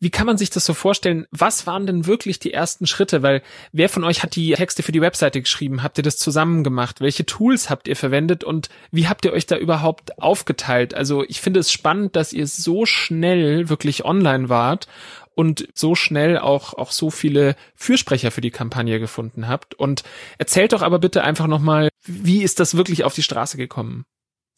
Wie 0.00 0.10
kann 0.10 0.26
man 0.26 0.38
sich 0.38 0.50
das 0.50 0.64
so 0.64 0.74
vorstellen? 0.74 1.26
Was 1.30 1.66
waren 1.66 1.86
denn 1.86 2.06
wirklich 2.06 2.38
die 2.38 2.52
ersten 2.52 2.86
Schritte? 2.86 3.22
Weil 3.22 3.42
wer 3.72 3.88
von 3.88 4.04
euch 4.04 4.22
hat 4.22 4.36
die 4.36 4.52
Texte 4.52 4.82
für 4.82 4.92
die 4.92 5.00
Webseite 5.00 5.40
geschrieben? 5.40 5.82
Habt 5.82 5.98
ihr 5.98 6.04
das 6.04 6.16
zusammen 6.16 6.64
gemacht? 6.64 7.00
Welche 7.00 7.26
Tools 7.26 7.70
habt 7.70 7.88
ihr 7.88 7.96
verwendet 7.96 8.44
und 8.44 8.68
wie 8.90 9.08
habt 9.08 9.24
ihr 9.24 9.32
euch 9.32 9.46
da 9.46 9.56
überhaupt 9.56 10.20
aufgeteilt? 10.20 10.94
Also 10.94 11.24
ich 11.24 11.40
finde 11.40 11.60
es 11.60 11.72
spannend, 11.72 12.16
dass 12.16 12.32
ihr 12.32 12.46
so 12.46 12.86
schnell 12.86 13.68
wirklich 13.68 14.04
online 14.04 14.48
wart 14.48 14.88
und 15.34 15.68
so 15.74 15.94
schnell 15.94 16.38
auch, 16.38 16.74
auch 16.74 16.90
so 16.90 17.10
viele 17.10 17.56
Fürsprecher 17.74 18.30
für 18.30 18.40
die 18.40 18.50
Kampagne 18.50 18.98
gefunden 18.98 19.48
habt. 19.48 19.74
Und 19.74 20.02
erzählt 20.38 20.72
doch 20.72 20.82
aber 20.82 20.98
bitte 20.98 21.22
einfach 21.22 21.46
nochmal, 21.46 21.90
wie 22.06 22.42
ist 22.42 22.58
das 22.58 22.76
wirklich 22.76 23.04
auf 23.04 23.14
die 23.14 23.22
Straße 23.22 23.56
gekommen? 23.58 24.04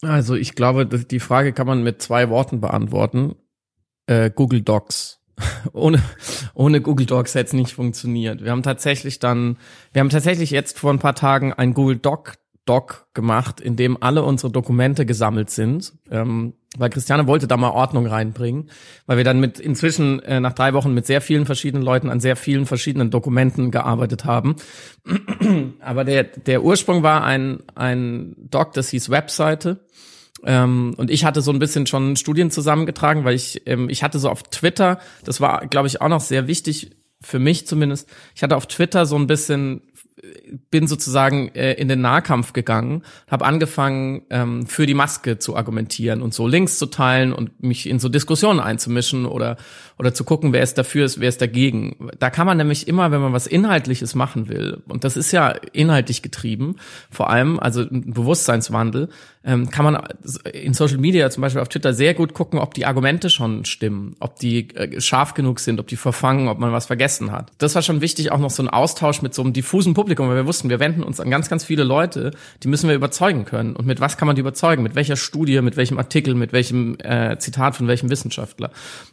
Also 0.01 0.35
ich 0.35 0.55
glaube, 0.55 0.85
die 0.85 1.19
Frage 1.19 1.51
kann 1.51 1.67
man 1.67 1.83
mit 1.83 2.01
zwei 2.01 2.29
Worten 2.29 2.61
beantworten 2.61 3.35
äh, 4.09 4.31
Google 4.33 4.61
Docs. 4.61 5.19
ohne, 5.73 6.01
ohne 6.53 6.81
Google 6.81 7.05
Docs 7.05 7.35
hätte 7.35 7.47
es 7.47 7.53
nicht 7.53 7.73
funktioniert. 7.73 8.43
Wir 8.43 8.51
haben 8.51 8.63
tatsächlich 8.63 9.19
dann, 9.19 9.57
wir 9.93 10.01
haben 10.01 10.09
tatsächlich 10.09 10.51
jetzt 10.51 10.79
vor 10.79 10.91
ein 10.91 10.99
paar 10.99 11.15
Tagen 11.15 11.53
ein 11.53 11.73
Google 11.73 11.97
Doc 11.97 12.33
Doc 12.65 13.07
gemacht, 13.15 13.61
in 13.61 13.75
dem 13.75 14.01
alle 14.03 14.21
unsere 14.21 14.51
Dokumente 14.51 15.07
gesammelt 15.07 15.49
sind, 15.49 15.93
ähm, 16.11 16.53
weil 16.77 16.91
Christiane 16.91 17.25
wollte 17.25 17.47
da 17.47 17.57
mal 17.57 17.71
Ordnung 17.71 18.05
reinbringen, 18.05 18.69
weil 19.07 19.17
wir 19.17 19.23
dann 19.23 19.39
mit 19.39 19.59
inzwischen 19.59 20.19
äh, 20.19 20.39
nach 20.39 20.53
drei 20.53 20.73
Wochen 20.73 20.93
mit 20.93 21.07
sehr 21.07 21.21
vielen 21.21 21.47
verschiedenen 21.47 21.83
Leuten 21.83 22.11
an 22.11 22.19
sehr 22.19 22.35
vielen 22.35 22.67
verschiedenen 22.67 23.09
Dokumenten 23.09 23.71
gearbeitet 23.71 24.25
haben. 24.25 24.55
Aber 25.79 26.03
der 26.03 26.23
der 26.25 26.63
Ursprung 26.63 27.01
war 27.01 27.23
ein 27.23 27.63
ein 27.73 28.35
Doc, 28.37 28.73
das 28.73 28.89
hieß 28.89 29.09
Webseite 29.09 29.87
ähm, 30.45 30.93
und 30.97 31.09
ich 31.09 31.25
hatte 31.25 31.41
so 31.41 31.51
ein 31.51 31.59
bisschen 31.59 31.85
schon 31.87 32.15
Studien 32.15 32.51
zusammengetragen, 32.51 33.23
weil 33.25 33.35
ich, 33.35 33.63
ähm, 33.65 33.89
ich 33.89 34.03
hatte 34.03 34.19
so 34.19 34.29
auf 34.29 34.43
Twitter, 34.43 34.99
das 35.23 35.41
war, 35.41 35.67
glaube 35.67 35.87
ich, 35.87 36.01
auch 36.01 36.09
noch 36.09 36.21
sehr 36.21 36.47
wichtig, 36.47 36.91
für 37.21 37.39
mich 37.39 37.67
zumindest, 37.67 38.09
ich 38.35 38.43
hatte 38.43 38.55
auf 38.55 38.67
Twitter 38.67 39.05
so 39.05 39.17
ein 39.17 39.27
bisschen 39.27 39.81
bin 40.71 40.87
sozusagen 40.87 41.49
äh, 41.55 41.73
in 41.73 41.87
den 41.87 42.01
Nahkampf 42.01 42.53
gegangen, 42.53 43.03
habe 43.29 43.45
angefangen 43.45 44.23
ähm, 44.29 44.67
für 44.67 44.85
die 44.85 44.93
Maske 44.93 45.39
zu 45.39 45.55
argumentieren 45.55 46.21
und 46.21 46.33
so 46.33 46.47
Links 46.47 46.77
zu 46.77 46.87
teilen 46.87 47.33
und 47.33 47.63
mich 47.63 47.87
in 47.87 47.99
so 47.99 48.09
Diskussionen 48.09 48.59
einzumischen 48.59 49.25
oder 49.25 49.57
oder 49.97 50.13
zu 50.13 50.23
gucken, 50.23 50.53
wer 50.53 50.63
ist 50.63 50.77
dafür 50.77 51.05
ist, 51.05 51.19
wer 51.19 51.27
ist 51.27 51.41
dagegen. 51.41 52.09
Da 52.19 52.29
kann 52.29 52.47
man 52.47 52.55
nämlich 52.55 52.87
immer, 52.87 53.11
wenn 53.11 53.19
man 53.19 53.33
was 53.33 53.47
Inhaltliches 53.47 54.15
machen 54.15 54.47
will, 54.47 54.81
und 54.87 55.03
das 55.03 55.17
ist 55.17 55.33
ja 55.33 55.49
inhaltlich 55.49 56.21
getrieben, 56.21 56.77
vor 57.11 57.29
allem 57.29 57.59
also 57.59 57.81
ein 57.81 58.13
Bewusstseinswandel, 58.13 59.09
ähm, 59.43 59.69
kann 59.69 59.85
man 59.85 60.01
in 60.53 60.73
Social 60.73 60.97
Media 60.97 61.29
zum 61.29 61.41
Beispiel 61.41 61.61
auf 61.61 61.69
Twitter 61.69 61.93
sehr 61.93 62.13
gut 62.13 62.33
gucken, 62.33 62.59
ob 62.59 62.73
die 62.73 62.85
Argumente 62.85 63.29
schon 63.29 63.65
stimmen, 63.65 64.15
ob 64.19 64.39
die 64.39 64.73
äh, 64.75 65.01
scharf 65.01 65.33
genug 65.33 65.59
sind, 65.59 65.79
ob 65.79 65.87
die 65.87 65.97
verfangen, 65.97 66.47
ob 66.47 66.59
man 66.59 66.71
was 66.71 66.85
vergessen 66.85 67.31
hat. 67.31 67.51
Das 67.57 67.75
war 67.75 67.81
schon 67.81 67.99
wichtig, 67.99 68.31
auch 68.31 68.39
noch 68.39 68.49
so 68.49 68.63
ein 68.63 68.69
Austausch 68.69 69.21
mit 69.21 69.33
so 69.33 69.41
einem 69.41 69.53
diffusen 69.53 69.93
Publikum 69.93 70.08
Publikum, 70.09 70.27
weil 70.27 70.37
wir 70.37 70.47
wussten, 70.47 70.71
wir 70.71 70.79
wenden 70.79 71.03
uns 71.03 71.19
an 71.19 71.29
ganz, 71.29 71.49
ganz 71.49 71.63
viele 71.63 71.83
Leute, 71.83 72.31
die 72.63 72.67
müssen 72.67 72.89
wir 72.89 72.95
überzeugen 72.95 73.45
können. 73.45 73.75
Und 73.75 73.85
mit 73.85 74.01
was 74.01 74.17
kann 74.17 74.25
man 74.25 74.35
die 74.35 74.39
überzeugen? 74.39 74.81
Mit 74.81 74.95
welcher 74.95 75.15
Studie, 75.15 75.61
mit 75.61 75.77
welchem 75.77 75.99
Artikel, 75.99 76.33
mit 76.33 76.51
welchem 76.51 76.97
äh, 77.03 77.37
Zitat 77.37 77.75
von 77.75 77.87
welchem 77.87 78.09
Wissenschaftler? 78.09 78.71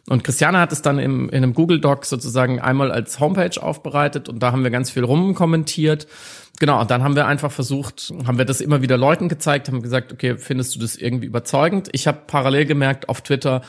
Und 0.09 0.23
Christiane 0.23 0.57
hat 0.57 0.71
es 0.71 0.81
dann 0.81 0.97
im, 0.97 1.29
in 1.29 1.43
einem 1.43 1.53
Google 1.53 1.79
Doc 1.79 2.05
sozusagen 2.05 2.59
einmal 2.59 2.91
als 2.91 3.19
Homepage 3.19 3.61
aufbereitet 3.61 4.27
und 4.27 4.41
da 4.41 4.51
haben 4.51 4.63
wir 4.63 4.71
ganz 4.71 4.89
viel 4.89 5.03
rumkommentiert. 5.03 6.07
Genau, 6.59 6.81
und 6.81 6.89
dann 6.89 7.03
haben 7.03 7.15
wir 7.15 7.27
einfach 7.27 7.51
versucht, 7.51 8.11
haben 8.25 8.39
wir 8.39 8.45
das 8.45 8.59
immer 8.59 8.81
wieder 8.81 8.97
Leuten 8.97 9.29
gezeigt, 9.29 9.67
haben 9.67 9.83
gesagt, 9.83 10.11
okay, 10.11 10.35
findest 10.39 10.73
du 10.73 10.79
das 10.79 10.95
irgendwie 10.95 11.27
überzeugend? 11.27 11.89
Ich 11.91 12.07
habe 12.07 12.21
parallel 12.25 12.65
gemerkt 12.65 13.07
auf 13.07 13.21
Twitter, 13.21 13.61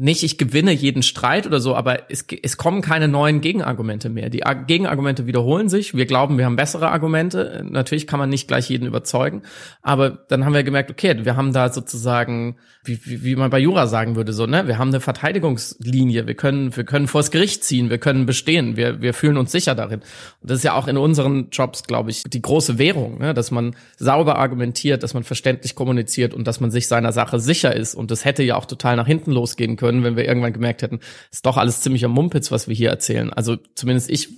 nicht, 0.00 0.22
ich 0.22 0.38
gewinne 0.38 0.70
jeden 0.70 1.02
Streit 1.02 1.44
oder 1.44 1.58
so, 1.58 1.74
aber 1.74 2.08
es, 2.08 2.24
es 2.44 2.56
kommen 2.56 2.82
keine 2.82 3.08
neuen 3.08 3.40
Gegenargumente 3.40 4.08
mehr. 4.08 4.30
Die 4.30 4.44
Gegenargumente 4.68 5.26
wiederholen 5.26 5.68
sich. 5.68 5.92
Wir 5.92 6.06
glauben, 6.06 6.38
wir 6.38 6.44
haben 6.44 6.54
bessere 6.54 6.90
Argumente. 6.90 7.66
Natürlich 7.68 8.06
kann 8.06 8.20
man 8.20 8.30
nicht 8.30 8.46
gleich 8.46 8.70
jeden 8.70 8.86
überzeugen, 8.86 9.42
aber 9.82 10.10
dann 10.10 10.44
haben 10.44 10.54
wir 10.54 10.62
gemerkt, 10.62 10.92
okay, 10.92 11.24
wir 11.24 11.34
haben 11.34 11.52
da 11.52 11.72
sozusagen, 11.72 12.58
wie, 12.84 13.00
wie, 13.04 13.24
wie 13.24 13.34
man 13.34 13.50
bei 13.50 13.58
Jura 13.58 13.88
sagen 13.88 14.14
würde, 14.14 14.32
so, 14.32 14.46
ne, 14.46 14.68
wir 14.68 14.78
haben 14.78 14.90
eine 14.90 15.00
Verteidigungslinie. 15.00 16.28
Wir 16.28 16.34
können, 16.34 16.76
wir 16.76 16.84
können 16.84 17.08
vors 17.08 17.32
Gericht 17.32 17.64
ziehen, 17.64 17.90
wir 17.90 17.98
können 17.98 18.24
bestehen, 18.24 18.76
wir, 18.76 19.02
wir 19.02 19.14
fühlen 19.14 19.36
uns 19.36 19.50
sicher 19.50 19.74
darin. 19.74 19.98
Und 20.40 20.48
das 20.48 20.58
ist 20.58 20.64
ja 20.64 20.74
auch 20.74 20.86
in 20.86 20.96
unseren 20.96 21.48
Jobs, 21.50 21.82
glaube 21.82 22.10
ich, 22.10 22.22
die 22.22 22.40
große 22.40 22.78
Währung, 22.78 23.18
ne, 23.18 23.34
dass 23.34 23.50
man 23.50 23.74
sauber 23.96 24.38
argumentiert, 24.38 25.02
dass 25.02 25.12
man 25.14 25.24
verständlich 25.24 25.74
kommuniziert 25.74 26.34
und 26.34 26.46
dass 26.46 26.60
man 26.60 26.70
sich 26.70 26.86
seiner 26.86 27.10
Sache 27.10 27.40
sicher 27.40 27.74
ist. 27.74 27.96
Und 27.96 28.12
das 28.12 28.24
hätte 28.24 28.44
ja 28.44 28.54
auch 28.54 28.66
total 28.66 28.94
nach 28.94 29.08
hinten 29.08 29.32
losgehen 29.32 29.74
können 29.74 29.87
können, 29.88 30.04
wenn 30.04 30.16
wir 30.16 30.26
irgendwann 30.26 30.52
gemerkt 30.52 30.82
hätten, 30.82 31.00
ist 31.32 31.46
doch 31.46 31.56
alles 31.56 31.80
ziemlich 31.80 32.04
am 32.04 32.10
Mumpitz, 32.10 32.50
was 32.50 32.68
wir 32.68 32.74
hier 32.74 32.90
erzählen. 32.90 33.32
Also 33.32 33.56
zumindest 33.74 34.10
ich 34.10 34.28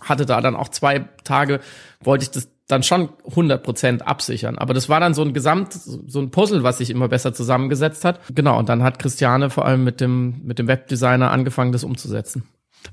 hatte 0.00 0.26
da 0.26 0.40
dann 0.42 0.54
auch 0.54 0.68
zwei 0.68 1.08
Tage, 1.24 1.60
wollte 2.02 2.24
ich 2.24 2.30
das 2.30 2.48
dann 2.66 2.82
schon 2.82 3.08
100 3.26 3.62
Prozent 3.62 4.06
absichern. 4.06 4.58
Aber 4.58 4.74
das 4.74 4.90
war 4.90 5.00
dann 5.00 5.14
so 5.14 5.22
ein 5.22 5.32
Gesamt, 5.32 5.72
so 5.72 6.20
ein 6.20 6.30
Puzzle, 6.30 6.62
was 6.62 6.78
sich 6.78 6.90
immer 6.90 7.08
besser 7.08 7.32
zusammengesetzt 7.32 8.04
hat. 8.04 8.20
Genau. 8.34 8.58
Und 8.58 8.68
dann 8.68 8.82
hat 8.82 8.98
Christiane 8.98 9.48
vor 9.48 9.64
allem 9.64 9.84
mit 9.84 10.02
dem, 10.02 10.42
mit 10.44 10.58
dem 10.58 10.68
Webdesigner 10.68 11.30
angefangen, 11.30 11.72
das 11.72 11.82
umzusetzen. 11.82 12.44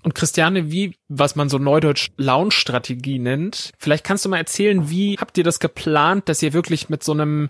Und 0.01 0.15
Christiane, 0.15 0.71
wie, 0.71 0.95
was 1.10 1.36
man 1.36 1.49
so 1.49 1.58
neudeutsch 1.58 2.12
Launch-Strategie 2.15 3.19
nennt, 3.19 3.71
vielleicht 3.78 4.06
kannst 4.06 4.23
du 4.23 4.30
mal 4.30 4.38
erzählen, 4.38 4.89
wie 4.89 5.17
habt 5.19 5.38
ihr 5.38 5.43
das 5.43 5.60
geplant, 5.60 6.30
dass 6.30 6.41
ihr 6.41 6.54
wirklich 6.54 6.89
mit 6.89 7.04
so 7.04 7.12
einem 7.12 7.49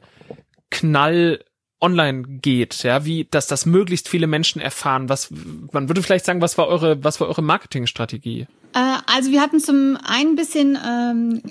Knall 0.72 1.40
online 1.86 2.24
geht, 2.42 2.84
ja, 2.84 3.06
wie, 3.06 3.28
dass 3.30 3.46
das 3.46 3.66
möglichst 3.68 4.10
viele 4.10 4.26
Menschen 4.26 4.60
erfahren. 4.60 5.08
Was, 5.08 5.30
man 5.72 5.88
würde 5.88 6.02
vielleicht 6.02 6.26
sagen, 6.26 6.42
was 6.42 6.58
war 6.58 6.68
eure, 6.68 7.04
was 7.04 7.22
war 7.22 7.28
eure 7.28 7.44
Marketingstrategie? 7.44 8.48
Äh, 8.74 8.98
also 9.16 9.32
wir 9.32 9.42
hatten 9.42 9.60
zum 9.60 9.98
einen 10.04 10.32
ein 10.32 10.36
bisschen 10.36 10.78
ähm, 10.84 11.42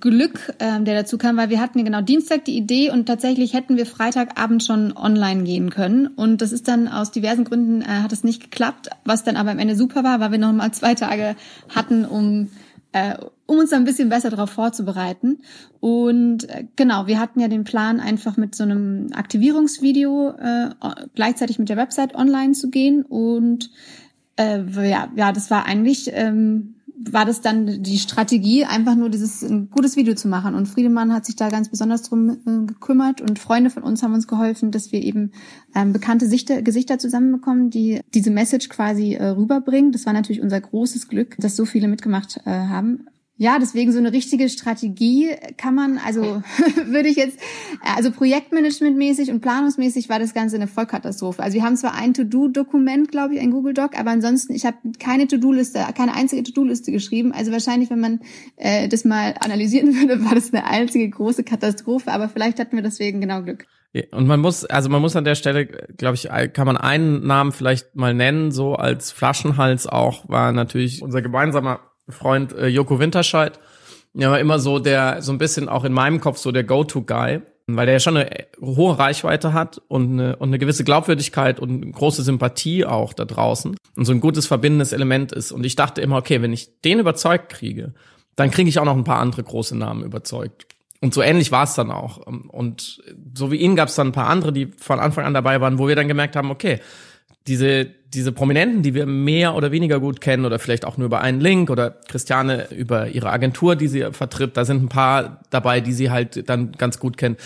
Glück, 0.00 0.52
ähm, 0.58 0.84
der 0.84 0.94
dazu 0.94 1.18
kam, 1.18 1.36
weil 1.36 1.50
wir 1.50 1.60
hatten 1.60 1.84
genau 1.84 2.02
Dienstag 2.02 2.44
die 2.44 2.56
Idee 2.56 2.90
und 2.90 3.06
tatsächlich 3.06 3.54
hätten 3.54 3.76
wir 3.76 3.86
Freitagabend 3.86 4.64
schon 4.64 4.96
online 4.96 5.44
gehen 5.44 5.70
können. 5.70 6.08
Und 6.08 6.42
das 6.42 6.52
ist 6.52 6.68
dann 6.68 6.88
aus 6.88 7.12
diversen 7.12 7.44
Gründen 7.44 7.82
äh, 7.82 8.02
hat 8.02 8.12
es 8.12 8.24
nicht 8.24 8.42
geklappt, 8.42 8.90
was 9.04 9.24
dann 9.24 9.36
aber 9.36 9.52
am 9.52 9.58
Ende 9.58 9.76
super 9.76 10.04
war, 10.04 10.20
weil 10.20 10.32
wir 10.32 10.38
noch 10.38 10.52
mal 10.52 10.72
zwei 10.72 10.94
Tage 10.94 11.36
hatten, 11.74 12.04
um 12.04 12.50
äh, 12.96 13.18
um 13.44 13.58
uns 13.58 13.72
ein 13.74 13.84
bisschen 13.84 14.08
besser 14.08 14.30
darauf 14.30 14.50
vorzubereiten. 14.50 15.38
Und 15.80 16.48
äh, 16.48 16.66
genau, 16.76 17.06
wir 17.06 17.20
hatten 17.20 17.40
ja 17.40 17.48
den 17.48 17.64
Plan, 17.64 18.00
einfach 18.00 18.38
mit 18.38 18.54
so 18.54 18.64
einem 18.64 19.08
Aktivierungsvideo 19.12 20.30
äh, 20.30 20.70
gleichzeitig 21.14 21.58
mit 21.58 21.68
der 21.68 21.76
Website 21.76 22.14
online 22.14 22.52
zu 22.52 22.70
gehen. 22.70 23.02
Und 23.02 23.70
äh, 24.38 24.62
ja, 24.88 25.10
ja, 25.14 25.32
das 25.32 25.50
war 25.50 25.66
eigentlich 25.66 26.10
ähm, 26.14 26.75
war 26.98 27.24
das 27.24 27.40
dann 27.40 27.82
die 27.82 27.98
Strategie, 27.98 28.64
einfach 28.64 28.94
nur 28.94 29.10
dieses 29.10 29.42
ein 29.42 29.70
gutes 29.70 29.96
Video 29.96 30.14
zu 30.14 30.28
machen. 30.28 30.54
Und 30.54 30.66
Friedemann 30.66 31.12
hat 31.12 31.26
sich 31.26 31.36
da 31.36 31.50
ganz 31.50 31.68
besonders 31.68 32.02
drum 32.02 32.30
äh, 32.30 32.66
gekümmert 32.66 33.20
und 33.20 33.38
Freunde 33.38 33.70
von 33.70 33.82
uns 33.82 34.02
haben 34.02 34.14
uns 34.14 34.26
geholfen, 34.26 34.70
dass 34.70 34.92
wir 34.92 35.02
eben 35.02 35.32
ähm, 35.74 35.92
bekannte 35.92 36.26
Sichter, 36.26 36.62
Gesichter 36.62 36.98
zusammenbekommen, 36.98 37.70
die 37.70 38.00
diese 38.14 38.30
Message 38.30 38.68
quasi 38.68 39.14
äh, 39.14 39.26
rüberbringen. 39.26 39.92
Das 39.92 40.06
war 40.06 40.12
natürlich 40.12 40.40
unser 40.40 40.60
großes 40.60 41.08
Glück, 41.08 41.36
dass 41.38 41.56
so 41.56 41.66
viele 41.66 41.88
mitgemacht 41.88 42.40
äh, 42.44 42.50
haben. 42.50 43.06
Ja, 43.38 43.58
deswegen 43.58 43.92
so 43.92 43.98
eine 43.98 44.12
richtige 44.12 44.48
Strategie 44.48 45.28
kann 45.58 45.74
man, 45.74 45.98
also 45.98 46.22
würde 46.86 47.08
ich 47.08 47.16
jetzt, 47.16 47.38
also 47.82 48.10
projektmanagementmäßig 48.10 49.30
und 49.30 49.40
planungsmäßig 49.40 50.08
war 50.08 50.18
das 50.18 50.32
Ganze 50.32 50.56
eine 50.56 50.66
Vollkatastrophe. 50.66 51.42
Also 51.42 51.56
wir 51.56 51.62
haben 51.62 51.76
zwar 51.76 51.94
ein 51.94 52.14
To-Do-Dokument, 52.14 53.10
glaube 53.10 53.34
ich, 53.34 53.40
ein 53.40 53.50
Google 53.50 53.74
Doc, 53.74 53.98
aber 53.98 54.10
ansonsten, 54.10 54.54
ich 54.54 54.64
habe 54.64 54.78
keine 54.98 55.26
To-Do-Liste, 55.26 55.84
keine 55.94 56.14
einzige 56.14 56.44
To-Do-Liste 56.44 56.92
geschrieben. 56.92 57.32
Also 57.32 57.52
wahrscheinlich, 57.52 57.90
wenn 57.90 58.00
man 58.00 58.20
äh, 58.56 58.88
das 58.88 59.04
mal 59.04 59.34
analysieren 59.40 59.94
würde, 60.00 60.24
war 60.24 60.34
das 60.34 60.54
eine 60.54 60.64
einzige 60.64 61.10
große 61.10 61.44
Katastrophe, 61.44 62.10
aber 62.12 62.30
vielleicht 62.30 62.58
hatten 62.58 62.76
wir 62.76 62.82
deswegen 62.82 63.20
genau 63.20 63.42
Glück. 63.42 63.66
Und 64.12 64.26
man 64.26 64.40
muss, 64.40 64.64
also 64.64 64.88
man 64.90 65.00
muss 65.00 65.16
an 65.16 65.24
der 65.24 65.34
Stelle, 65.34 65.66
glaube 65.66 66.16
ich, 66.16 66.28
kann 66.52 66.66
man 66.66 66.76
einen 66.76 67.26
Namen 67.26 67.52
vielleicht 67.52 67.96
mal 67.96 68.12
nennen, 68.12 68.50
so 68.50 68.74
als 68.74 69.10
Flaschenhals 69.10 69.86
auch, 69.86 70.28
war 70.28 70.52
natürlich 70.52 71.02
unser 71.02 71.22
gemeinsamer 71.22 71.80
Freund 72.08 72.52
äh, 72.54 72.66
Joko 72.68 72.98
Winterscheid. 72.98 73.58
Ja, 74.14 74.30
war 74.30 74.40
immer 74.40 74.58
so 74.58 74.78
der, 74.78 75.20
so 75.20 75.32
ein 75.32 75.38
bisschen 75.38 75.68
auch 75.68 75.84
in 75.84 75.92
meinem 75.92 76.20
Kopf 76.20 76.38
so 76.38 76.50
der 76.50 76.64
Go-To-Guy, 76.64 77.42
weil 77.66 77.86
der 77.86 77.94
ja 77.94 78.00
schon 78.00 78.16
eine 78.16 78.30
hohe 78.62 78.98
Reichweite 78.98 79.52
hat 79.52 79.82
und 79.88 80.12
eine, 80.12 80.36
und 80.36 80.48
eine 80.48 80.58
gewisse 80.58 80.84
Glaubwürdigkeit 80.84 81.60
und 81.60 81.92
große 81.92 82.22
Sympathie 82.22 82.86
auch 82.86 83.12
da 83.12 83.26
draußen 83.26 83.76
und 83.94 84.04
so 84.04 84.12
ein 84.12 84.20
gutes 84.20 84.46
verbindendes 84.46 84.92
Element 84.92 85.32
ist. 85.32 85.52
Und 85.52 85.66
ich 85.66 85.76
dachte 85.76 86.00
immer, 86.00 86.16
okay, 86.16 86.40
wenn 86.40 86.52
ich 86.52 86.80
den 86.80 86.98
überzeugt 87.00 87.50
kriege, 87.50 87.92
dann 88.36 88.50
kriege 88.50 88.68
ich 88.68 88.78
auch 88.78 88.84
noch 88.84 88.96
ein 88.96 89.04
paar 89.04 89.18
andere 89.18 89.42
große 89.42 89.76
Namen 89.76 90.02
überzeugt. 90.02 90.66
Und 91.00 91.12
so 91.12 91.20
ähnlich 91.20 91.52
war 91.52 91.64
es 91.64 91.74
dann 91.74 91.90
auch. 91.90 92.18
Und 92.18 93.02
so 93.34 93.50
wie 93.50 93.56
ihn 93.56 93.76
gab 93.76 93.88
es 93.88 93.96
dann 93.96 94.08
ein 94.08 94.12
paar 94.12 94.28
andere, 94.28 94.52
die 94.52 94.72
von 94.78 94.98
Anfang 94.98 95.24
an 95.24 95.34
dabei 95.34 95.60
waren, 95.60 95.78
wo 95.78 95.88
wir 95.88 95.96
dann 95.96 96.08
gemerkt 96.08 96.36
haben, 96.36 96.50
okay, 96.50 96.80
diese, 97.46 97.84
diese 97.84 98.32
Prominenten, 98.32 98.82
die 98.82 98.94
wir 98.94 99.06
mehr 99.06 99.54
oder 99.54 99.72
weniger 99.72 100.00
gut 100.00 100.20
kennen 100.20 100.44
oder 100.44 100.58
vielleicht 100.58 100.84
auch 100.84 100.96
nur 100.96 101.06
über 101.06 101.20
einen 101.20 101.40
Link 101.40 101.70
oder 101.70 101.90
Christiane 102.08 102.68
über 102.70 103.08
ihre 103.08 103.30
Agentur, 103.30 103.76
die 103.76 103.88
sie 103.88 104.12
vertritt, 104.12 104.56
da 104.56 104.64
sind 104.64 104.82
ein 104.82 104.88
paar 104.88 105.42
dabei, 105.50 105.80
die 105.80 105.92
sie 105.92 106.10
halt 106.10 106.48
dann 106.48 106.72
ganz 106.72 106.98
gut 106.98 107.16
kennen 107.16 107.36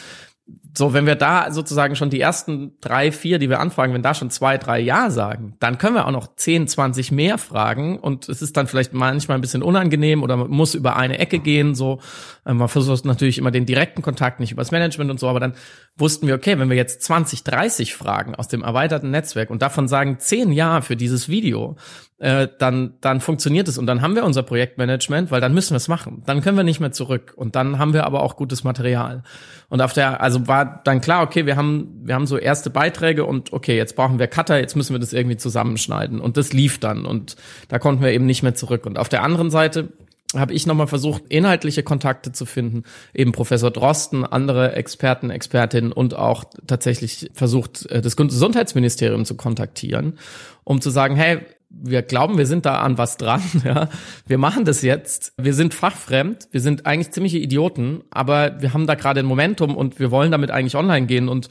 so, 0.77 0.93
wenn 0.93 1.07
wir 1.07 1.17
da 1.17 1.51
sozusagen 1.51 1.97
schon 1.97 2.11
die 2.11 2.21
ersten 2.21 2.73
drei, 2.81 3.13
vier, 3.13 3.39
die 3.39 3.49
wir 3.49 3.61
anfragen, 3.61 3.93
wenn 3.93 4.03
da 4.03 4.15
schon 4.15 4.31
zwei, 4.31 4.59
drei 4.59 4.79
Ja 4.81 5.11
sagen, 5.11 5.57
dann 5.59 5.79
können 5.79 5.95
wir 5.95 6.07
auch 6.07 6.13
noch 6.13 6.37
zehn, 6.37 6.69
zwanzig 6.69 7.11
mehr 7.11 7.39
fragen 7.39 7.99
und 7.99 8.29
es 8.29 8.43
ist 8.43 8.57
dann 8.57 8.67
vielleicht 8.67 8.93
manchmal 8.93 9.39
ein 9.39 9.41
bisschen 9.41 9.63
unangenehm 9.63 10.23
oder 10.23 10.37
man 10.37 10.51
muss 10.51 10.75
über 10.75 10.97
eine 10.97 11.19
Ecke 11.19 11.39
gehen, 11.39 11.75
so. 11.75 12.01
Ähm, 12.47 12.59
man 12.59 12.69
versucht 12.69 13.05
natürlich 13.05 13.39
immer 13.39 13.51
den 13.51 13.67
direkten 13.67 14.03
Kontakt, 14.03 14.41
nicht 14.41 14.53
übers 14.53 14.71
Management 14.71 15.11
und 15.11 15.21
so, 15.21 15.29
aber 15.29 15.41
dann 15.41 15.55
wussten 15.97 16.27
wir, 16.27 16.35
okay, 16.35 16.59
wenn 16.59 16.69
wir 16.69 16.77
jetzt 16.77 17.03
20, 17.03 17.45
30 17.45 17.95
Fragen 17.95 18.35
aus 18.35 18.49
dem 18.49 18.63
erweiterten 18.63 19.11
Netzwerk 19.11 19.51
und 19.51 19.63
davon 19.63 19.89
sagen 19.89 20.19
zehn 20.19 20.53
Ja 20.53 20.81
für 20.81 20.97
dieses 20.97 21.29
Video, 21.29 21.77
äh, 22.21 22.49
dann, 22.59 22.95
dann 23.01 23.21
funktioniert 23.21 23.67
es 23.67 23.79
und 23.79 23.87
dann 23.87 24.03
haben 24.03 24.15
wir 24.15 24.25
unser 24.25 24.43
Projektmanagement, 24.43 25.31
weil 25.31 25.41
dann 25.41 25.55
müssen 25.55 25.71
wir 25.71 25.79
es 25.79 25.89
machen. 25.89 26.23
Dann 26.27 26.43
können 26.43 26.57
wir 26.57 26.65
nicht 26.65 26.79
mehr 26.79 26.93
zurück 26.93 27.33
und 27.35 27.57
dann 27.57 27.79
haben 27.79 27.95
wir 27.95 28.05
aber 28.05 28.23
auch 28.23 28.37
gutes 28.37 28.63
Material. 28.63 29.23
Und 29.71 29.81
auf 29.81 29.95
der, 29.95 30.21
also 30.21 30.47
war 30.47 30.60
dann 30.65 31.01
klar, 31.01 31.23
okay, 31.23 31.47
wir 31.47 31.57
haben, 31.57 32.03
wir 32.05 32.15
haben 32.15 32.27
so 32.27 32.37
erste 32.37 32.71
Beiträge 32.71 33.25
und 33.25 33.53
okay, 33.53 33.77
jetzt 33.77 33.97
brauchen 33.97 34.19
wir 34.19 34.27
Cutter, 34.27 34.59
jetzt 34.59 34.77
müssen 34.77 34.95
wir 34.95 34.99
das 35.01 35.13
irgendwie 35.13 35.37
zusammenschneiden 35.37 36.21
und 36.21 36.37
das 36.37 36.53
lief 36.53 36.79
dann 36.79 37.07
und 37.07 37.37
da 37.69 37.79
konnten 37.79 38.03
wir 38.03 38.11
eben 38.11 38.27
nicht 38.27 38.43
mehr 38.43 38.55
zurück. 38.55 38.87
Und 38.87 38.99
auf 38.99 39.09
der 39.09 39.23
anderen 39.23 39.51
Seite 39.51 39.89
habe 40.35 40.53
ich 40.53 40.67
nochmal 40.67 40.87
versucht, 40.87 41.25
inhaltliche 41.29 41.83
Kontakte 41.83 42.33
zu 42.33 42.47
finden, 42.47 42.85
eben 43.15 43.33
Professor 43.33 43.71
Drosten, 43.71 44.25
andere 44.25 44.75
Experten, 44.75 45.31
Expertinnen 45.31 45.93
und 45.93 46.15
auch 46.15 46.45
tatsächlich 46.67 47.31
versucht, 47.35 47.87
äh, 47.87 48.01
das 48.01 48.17
Gesundheitsministerium 48.17 49.25
zu 49.25 49.37
kontaktieren, 49.37 50.19
um 50.65 50.81
zu 50.81 50.91
sagen, 50.91 51.17
hey, 51.17 51.41
wir 51.71 52.03
glauben, 52.03 52.37
wir 52.37 52.47
sind 52.47 52.67
da 52.67 52.81
an 52.81 52.99
was 52.99 53.17
dran, 53.17 53.43
ja. 53.65 53.89
Wir 54.27 54.39
machen 54.39 54.65
das 54.65 54.83
jetzt. 54.83 55.33
Wir 55.39 55.55
sind 55.55 55.73
fachfremd. 55.73 56.49
Wir 56.51 56.61
sind 56.61 56.85
eigentlich 56.85 57.13
ziemliche 57.13 57.39
Idioten, 57.39 58.03
aber 58.11 58.61
wir 58.61 58.75
haben 58.75 58.87
da 58.87 58.97
gerade 58.97 59.21
ein 59.21 59.27
Momentum 59.27 59.77
und 59.77 59.99
wir 59.99 60.11
wollen 60.11 60.33
damit 60.33 60.51
eigentlich 60.51 60.77
online 60.77 61.07
gehen 61.07 61.29
und 61.29 61.49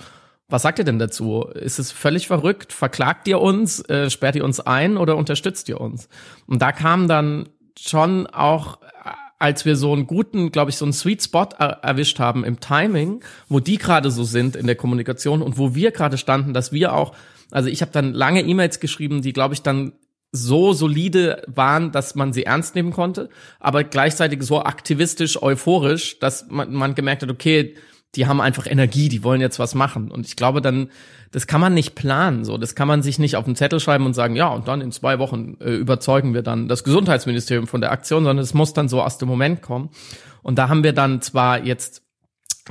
was 0.51 0.63
sagt 0.63 0.79
ihr 0.79 0.85
denn 0.85 0.97
dazu? 0.97 1.43
Ist 1.53 1.77
es 1.77 1.91
völlig 1.91 2.27
verrückt? 2.27 2.73
Verklagt 2.73 3.27
ihr 3.27 3.39
uns? 3.39 3.87
Äh, 3.87 4.09
sperrt 4.09 4.35
ihr 4.35 4.43
uns 4.43 4.59
ein 4.59 4.97
oder 4.97 5.15
unterstützt 5.15 5.69
ihr 5.69 5.79
uns? 5.79 6.09
Und 6.47 6.61
da 6.61 6.71
kam 6.71 7.07
dann 7.07 7.49
schon 7.77 8.25
auch, 8.25 8.79
als 9.37 9.63
wir 9.65 9.75
so 9.75 9.93
einen 9.93 10.07
guten, 10.07 10.51
glaube 10.51 10.71
ich, 10.71 10.77
so 10.77 10.85
einen 10.85 10.93
Sweet 10.93 11.21
Spot 11.21 11.49
er 11.59 11.83
erwischt 11.83 12.19
haben 12.19 12.43
im 12.43 12.59
Timing, 12.59 13.23
wo 13.47 13.59
die 13.59 13.77
gerade 13.77 14.09
so 14.09 14.23
sind 14.23 14.55
in 14.55 14.65
der 14.65 14.75
Kommunikation 14.75 15.43
und 15.43 15.59
wo 15.59 15.75
wir 15.75 15.91
gerade 15.91 16.17
standen, 16.17 16.53
dass 16.53 16.71
wir 16.71 16.93
auch, 16.93 17.13
also 17.51 17.69
ich 17.69 17.81
habe 17.81 17.91
dann 17.91 18.13
lange 18.13 18.41
E-Mails 18.41 18.79
geschrieben, 18.79 19.21
die, 19.21 19.33
glaube 19.33 19.53
ich, 19.53 19.61
dann 19.61 19.93
so 20.31 20.73
solide 20.73 21.43
waren, 21.47 21.91
dass 21.91 22.15
man 22.15 22.33
sie 22.33 22.43
ernst 22.43 22.75
nehmen 22.75 22.91
konnte, 22.91 23.29
aber 23.59 23.83
gleichzeitig 23.83 24.43
so 24.43 24.61
aktivistisch, 24.61 25.41
euphorisch, 25.41 26.19
dass 26.19 26.47
man, 26.49 26.71
man 26.73 26.95
gemerkt 26.95 27.23
hat, 27.23 27.31
okay, 27.31 27.75
die 28.15 28.25
haben 28.25 28.41
einfach 28.41 28.65
Energie, 28.65 29.07
die 29.09 29.23
wollen 29.23 29.41
jetzt 29.41 29.59
was 29.59 29.75
machen. 29.75 30.09
Und 30.09 30.25
ich 30.25 30.35
glaube 30.35 30.61
dann, 30.61 30.89
das 31.31 31.45
kann 31.45 31.61
man 31.61 31.75
nicht 31.75 31.93
planen, 31.93 32.43
so. 32.43 32.57
Das 32.57 32.73
kann 32.73 32.87
man 32.87 33.03
sich 33.03 33.19
nicht 33.19 33.35
auf 33.35 33.45
den 33.45 33.55
Zettel 33.55 33.79
schreiben 33.79 34.05
und 34.05 34.15
sagen, 34.15 34.35
ja, 34.35 34.47
und 34.47 34.67
dann 34.67 34.81
in 34.81 34.91
zwei 34.91 35.19
Wochen 35.19 35.57
äh, 35.59 35.75
überzeugen 35.75 36.33
wir 36.33 36.41
dann 36.41 36.67
das 36.67 36.83
Gesundheitsministerium 36.83 37.67
von 37.67 37.81
der 37.81 37.91
Aktion, 37.91 38.23
sondern 38.23 38.43
es 38.43 38.55
muss 38.55 38.73
dann 38.73 38.89
so 38.89 39.01
aus 39.01 39.19
dem 39.19 39.27
Moment 39.27 39.61
kommen. 39.61 39.89
Und 40.41 40.57
da 40.57 40.69
haben 40.69 40.83
wir 40.83 40.93
dann 40.93 41.21
zwar 41.21 41.63
jetzt 41.63 42.01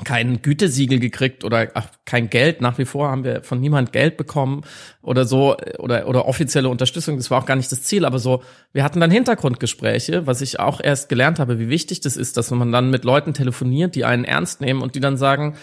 kein 0.04 0.42
Gütesiegel 0.42 0.98
gekriegt 0.98 1.44
oder 1.44 1.68
ach, 1.74 1.88
kein 2.04 2.30
Geld. 2.30 2.60
Nach 2.60 2.78
wie 2.78 2.84
vor 2.84 3.08
haben 3.08 3.24
wir 3.24 3.42
von 3.42 3.60
niemand 3.60 3.92
Geld 3.92 4.16
bekommen 4.16 4.62
oder 5.02 5.24
so 5.24 5.56
oder 5.78 6.08
oder 6.08 6.26
offizielle 6.26 6.68
Unterstützung. 6.68 7.16
Das 7.16 7.30
war 7.30 7.42
auch 7.42 7.46
gar 7.46 7.56
nicht 7.56 7.70
das 7.70 7.82
Ziel, 7.82 8.04
aber 8.04 8.18
so 8.18 8.42
wir 8.72 8.84
hatten 8.84 9.00
dann 9.00 9.10
Hintergrundgespräche, 9.10 10.26
was 10.26 10.40
ich 10.40 10.60
auch 10.60 10.80
erst 10.82 11.08
gelernt 11.08 11.38
habe, 11.38 11.58
wie 11.58 11.68
wichtig 11.68 12.00
das 12.00 12.16
ist, 12.16 12.36
dass 12.36 12.50
man 12.50 12.72
dann 12.72 12.90
mit 12.90 13.04
Leuten 13.04 13.34
telefoniert, 13.34 13.94
die 13.94 14.04
einen 14.04 14.24
ernst 14.24 14.60
nehmen 14.60 14.82
und 14.82 14.94
die 14.94 15.00
dann 15.00 15.16
sagen, 15.16 15.56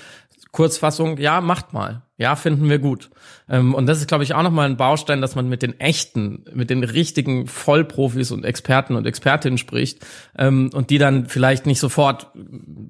Kurzfassung, 0.52 1.18
ja, 1.18 1.42
macht 1.42 1.74
mal. 1.74 2.05
Ja, 2.18 2.38
finden 2.38 2.70
wir 2.70 2.80
gut. 2.80 3.10
Ähm, 3.50 3.74
und 3.74 3.88
das 3.88 3.98
ist, 3.98 4.08
glaube 4.08 4.24
ich, 4.24 4.34
auch 4.34 4.42
nochmal 4.42 4.70
ein 4.70 4.78
Baustein, 4.78 5.20
dass 5.20 5.36
man 5.36 5.50
mit 5.50 5.62
den 5.62 5.78
echten, 5.82 6.46
mit 6.54 6.70
den 6.70 6.86
richtigen 6.86 7.46
Vollprofis 7.46 8.32
und 8.32 8.46
Experten 8.46 8.96
und 8.96 9.06
Expertinnen 9.06 9.58
spricht 9.58 10.06
ähm, 10.38 10.70
und 10.74 10.92
die 10.92 10.98
dann 10.98 11.26
vielleicht 11.26 11.66
nicht 11.66 11.82
sofort 11.82 12.32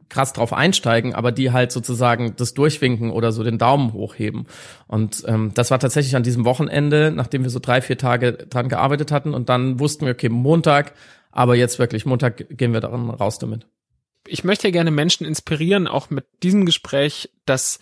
krass 0.09 0.33
drauf 0.33 0.53
einsteigen, 0.53 1.15
aber 1.15 1.31
die 1.31 1.51
halt 1.51 1.71
sozusagen 1.71 2.35
das 2.35 2.53
durchwinken 2.53 3.09
oder 3.09 3.31
so 3.31 3.43
den 3.43 3.57
Daumen 3.57 3.93
hochheben. 3.93 4.45
Und 4.85 5.23
ähm, 5.25 5.51
das 5.55 5.71
war 5.71 5.79
tatsächlich 5.79 6.15
an 6.15 6.23
diesem 6.23 6.45
Wochenende, 6.45 7.11
nachdem 7.15 7.41
wir 7.41 7.49
so 7.49 7.59
drei, 7.59 7.81
vier 7.81 7.97
Tage 7.97 8.33
dran 8.33 8.69
gearbeitet 8.69 9.11
hatten 9.11 9.33
und 9.33 9.49
dann 9.49 9.79
wussten 9.79 10.05
wir, 10.05 10.13
okay, 10.13 10.29
Montag, 10.29 10.93
aber 11.31 11.55
jetzt 11.55 11.79
wirklich 11.79 12.05
Montag 12.05 12.45
gehen 12.55 12.73
wir 12.73 12.79
daran 12.79 13.09
raus 13.09 13.39
damit 13.39 13.65
ich 14.27 14.43
möchte 14.43 14.67
ja 14.67 14.71
gerne 14.71 14.91
Menschen 14.91 15.25
inspirieren, 15.25 15.87
auch 15.87 16.09
mit 16.09 16.25
diesem 16.43 16.65
Gespräch, 16.65 17.29
dass, 17.45 17.79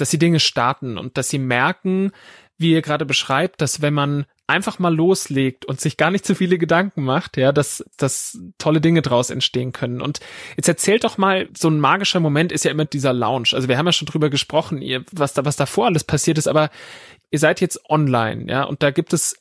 dass 0.00 0.10
sie 0.10 0.18
Dinge 0.18 0.40
starten 0.40 0.98
und 0.98 1.16
dass 1.16 1.28
sie 1.28 1.38
merken, 1.38 2.12
wie 2.58 2.72
ihr 2.72 2.82
gerade 2.82 3.06
beschreibt, 3.06 3.60
dass 3.60 3.80
wenn 3.80 3.94
man 3.94 4.26
einfach 4.46 4.78
mal 4.78 4.94
loslegt 4.94 5.64
und 5.64 5.80
sich 5.80 5.96
gar 5.96 6.10
nicht 6.10 6.26
zu 6.26 6.34
viele 6.34 6.58
Gedanken 6.58 7.04
macht, 7.04 7.36
ja, 7.36 7.52
dass, 7.52 7.84
dass 7.96 8.38
tolle 8.58 8.80
Dinge 8.80 9.00
draus 9.00 9.30
entstehen 9.30 9.72
können. 9.72 10.02
Und 10.02 10.20
jetzt 10.56 10.68
erzählt 10.68 11.04
doch 11.04 11.16
mal, 11.16 11.48
so 11.56 11.70
ein 11.70 11.78
magischer 11.78 12.20
Moment 12.20 12.50
ist 12.50 12.64
ja 12.64 12.70
immer 12.70 12.84
dieser 12.84 13.12
Lounge. 13.12 13.50
Also 13.52 13.68
wir 13.68 13.78
haben 13.78 13.86
ja 13.86 13.92
schon 13.92 14.06
drüber 14.06 14.28
gesprochen, 14.28 14.82
ihr, 14.82 15.04
was 15.12 15.32
da, 15.32 15.44
was 15.44 15.56
davor 15.56 15.86
alles 15.86 16.04
passiert 16.04 16.36
ist, 16.36 16.48
aber 16.48 16.70
ihr 17.30 17.38
seid 17.38 17.60
jetzt 17.60 17.88
online, 17.88 18.50
ja, 18.50 18.64
und 18.64 18.82
da 18.82 18.90
gibt 18.90 19.12
es 19.12 19.36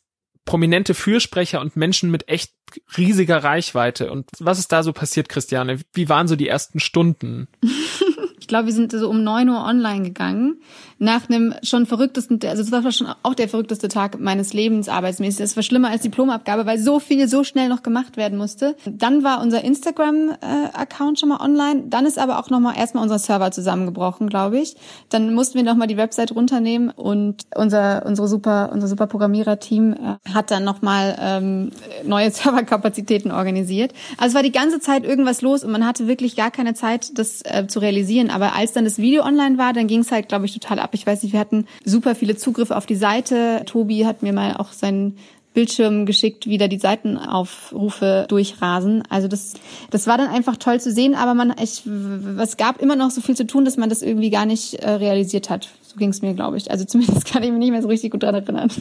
prominente 0.46 0.94
Fürsprecher 0.94 1.60
und 1.60 1.76
Menschen 1.76 2.12
mit 2.12 2.30
echt 2.30 2.54
riesiger 2.98 3.44
Reichweite. 3.44 4.12
Und 4.12 4.30
was 4.40 4.60
ist 4.60 4.72
da 4.72 4.84
so 4.84 4.94
passiert, 4.94 5.28
Christiane? 5.28 5.80
Wie 5.94 6.10
waren 6.10 6.28
so 6.28 6.36
die 6.36 6.48
ersten 6.48 6.80
Stunden? 6.80 7.48
ich 8.50 8.52
glaube, 8.52 8.66
wir 8.66 8.74
sind 8.74 8.92
so 8.92 9.08
um 9.08 9.24
neun 9.24 9.48
Uhr 9.48 9.64
online 9.64 10.02
gegangen 10.02 10.58
nach 11.00 11.30
einem 11.30 11.56
schon 11.64 11.86
verrücktesten, 11.86 12.40
also 12.44 12.62
es 12.62 12.72
war 12.72 12.92
schon 12.92 13.08
auch 13.24 13.34
der 13.34 13.48
verrückteste 13.48 13.88
Tag 13.88 14.20
meines 14.20 14.52
Lebens 14.54 14.90
arbeitsmäßig. 14.90 15.40
Es 15.40 15.56
war 15.56 15.64
schlimmer 15.64 15.90
als 15.90 16.02
Diplomabgabe, 16.02 16.66
weil 16.66 16.78
so 16.78 17.00
viel 17.00 17.30
so 17.30 17.46
schnell 17.46 17.70
noch 17.70 17.84
gemacht 17.84 18.18
werden 18.18 18.38
musste. 18.38 18.76
Dann 18.86 19.24
war 19.24 19.42
unser 19.42 19.64
Instagram-Account 19.64 21.20
schon 21.20 21.30
mal 21.30 21.40
online. 21.40 21.84
Dann 21.88 22.06
ist 22.06 22.20
aber 22.20 22.38
auch 22.38 22.50
noch 22.50 22.60
mal 22.60 22.76
erstmal 22.76 23.04
unser 23.04 23.18
Server 23.18 23.52
zusammengebrochen, 23.52 24.28
glaube 24.28 24.60
ich. 24.60 24.76
Dann 25.08 25.34
mussten 25.34 25.58
wir 25.58 25.64
noch 25.64 25.76
mal 25.76 25.88
die 25.88 25.96
Website 25.96 26.36
runternehmen 26.36 26.90
und 26.90 27.46
unser 27.56 28.06
unsere 28.06 28.28
super 28.28 28.70
unser 28.74 28.90
super 28.90 29.08
Programmierer-Team 29.08 29.94
äh, 29.94 30.30
hat 30.34 30.52
dann 30.52 30.66
noch 30.66 30.82
mal 30.82 31.18
ähm, 31.22 31.72
neue 32.04 32.30
Serverkapazitäten 32.32 33.32
organisiert. 33.32 33.94
Also 34.18 34.32
es 34.32 34.36
war 34.36 34.44
die 34.44 34.52
ganze 34.52 34.82
Zeit 34.82 35.06
irgendwas 35.06 35.42
los 35.42 35.64
und 35.64 35.72
man 35.72 35.86
hatte 35.86 36.08
wirklich 36.08 36.36
gar 36.36 36.52
keine 36.52 36.74
Zeit, 36.74 37.18
das 37.18 37.42
äh, 37.46 37.68
zu 37.68 37.80
realisieren. 37.80 38.30
Aber 38.42 38.56
als 38.56 38.72
dann 38.72 38.86
das 38.86 38.98
Video 38.98 39.24
online 39.24 39.58
war, 39.58 39.74
dann 39.74 39.88
ging 39.88 40.00
es 40.00 40.12
halt, 40.12 40.30
glaube 40.30 40.46
ich, 40.46 40.54
total 40.54 40.80
ab. 40.80 40.92
Ich 40.94 41.06
weiß 41.06 41.24
nicht, 41.24 41.34
wir 41.34 41.42
hatten 41.42 41.66
super 41.84 42.16
viele 42.16 42.38
Zugriffe 42.38 42.78
auf 42.78 42.86
die 42.86 42.96
Seite. 42.96 43.64
Tobi 43.66 44.06
hat 44.06 44.24
mir 44.24 44.32
mal 44.32 44.56
auch 44.56 44.72
seinen 44.72 45.18
Bildschirm 45.54 46.06
geschickt, 46.06 46.46
wie 46.46 46.58
da 46.58 46.70
die 46.70 46.78
Seitenaufrufe 46.78 48.26
durchrasen. 48.30 49.04
Also 49.10 49.28
das, 49.28 49.56
das 49.90 50.08
war 50.08 50.18
dann 50.18 50.30
einfach 50.30 50.56
toll 50.56 50.80
zu 50.80 50.90
sehen, 50.90 51.16
aber 51.16 51.34
man, 51.34 51.54
ich, 51.62 51.84
es 52.38 52.56
gab 52.56 52.82
immer 52.82 52.96
noch 52.96 53.12
so 53.12 53.20
viel 53.20 53.36
zu 53.36 53.46
tun, 53.46 53.66
dass 53.66 53.76
man 53.76 53.90
das 53.90 54.02
irgendwie 54.02 54.30
gar 54.30 54.46
nicht 54.46 54.76
äh, 54.76 54.90
realisiert 54.92 55.50
hat. 55.50 55.68
So 55.82 55.98
ging 55.98 56.12
es 56.12 56.22
mir, 56.22 56.34
glaube 56.34 56.56
ich. 56.56 56.72
Also 56.72 56.86
zumindest 56.86 57.26
kann 57.32 57.44
ich 57.44 57.50
mich 57.50 57.60
nicht 57.60 57.72
mehr 57.72 57.82
so 57.82 57.90
richtig 57.90 58.12
gut 58.12 58.24
daran 58.24 58.36
erinnern. 58.36 58.72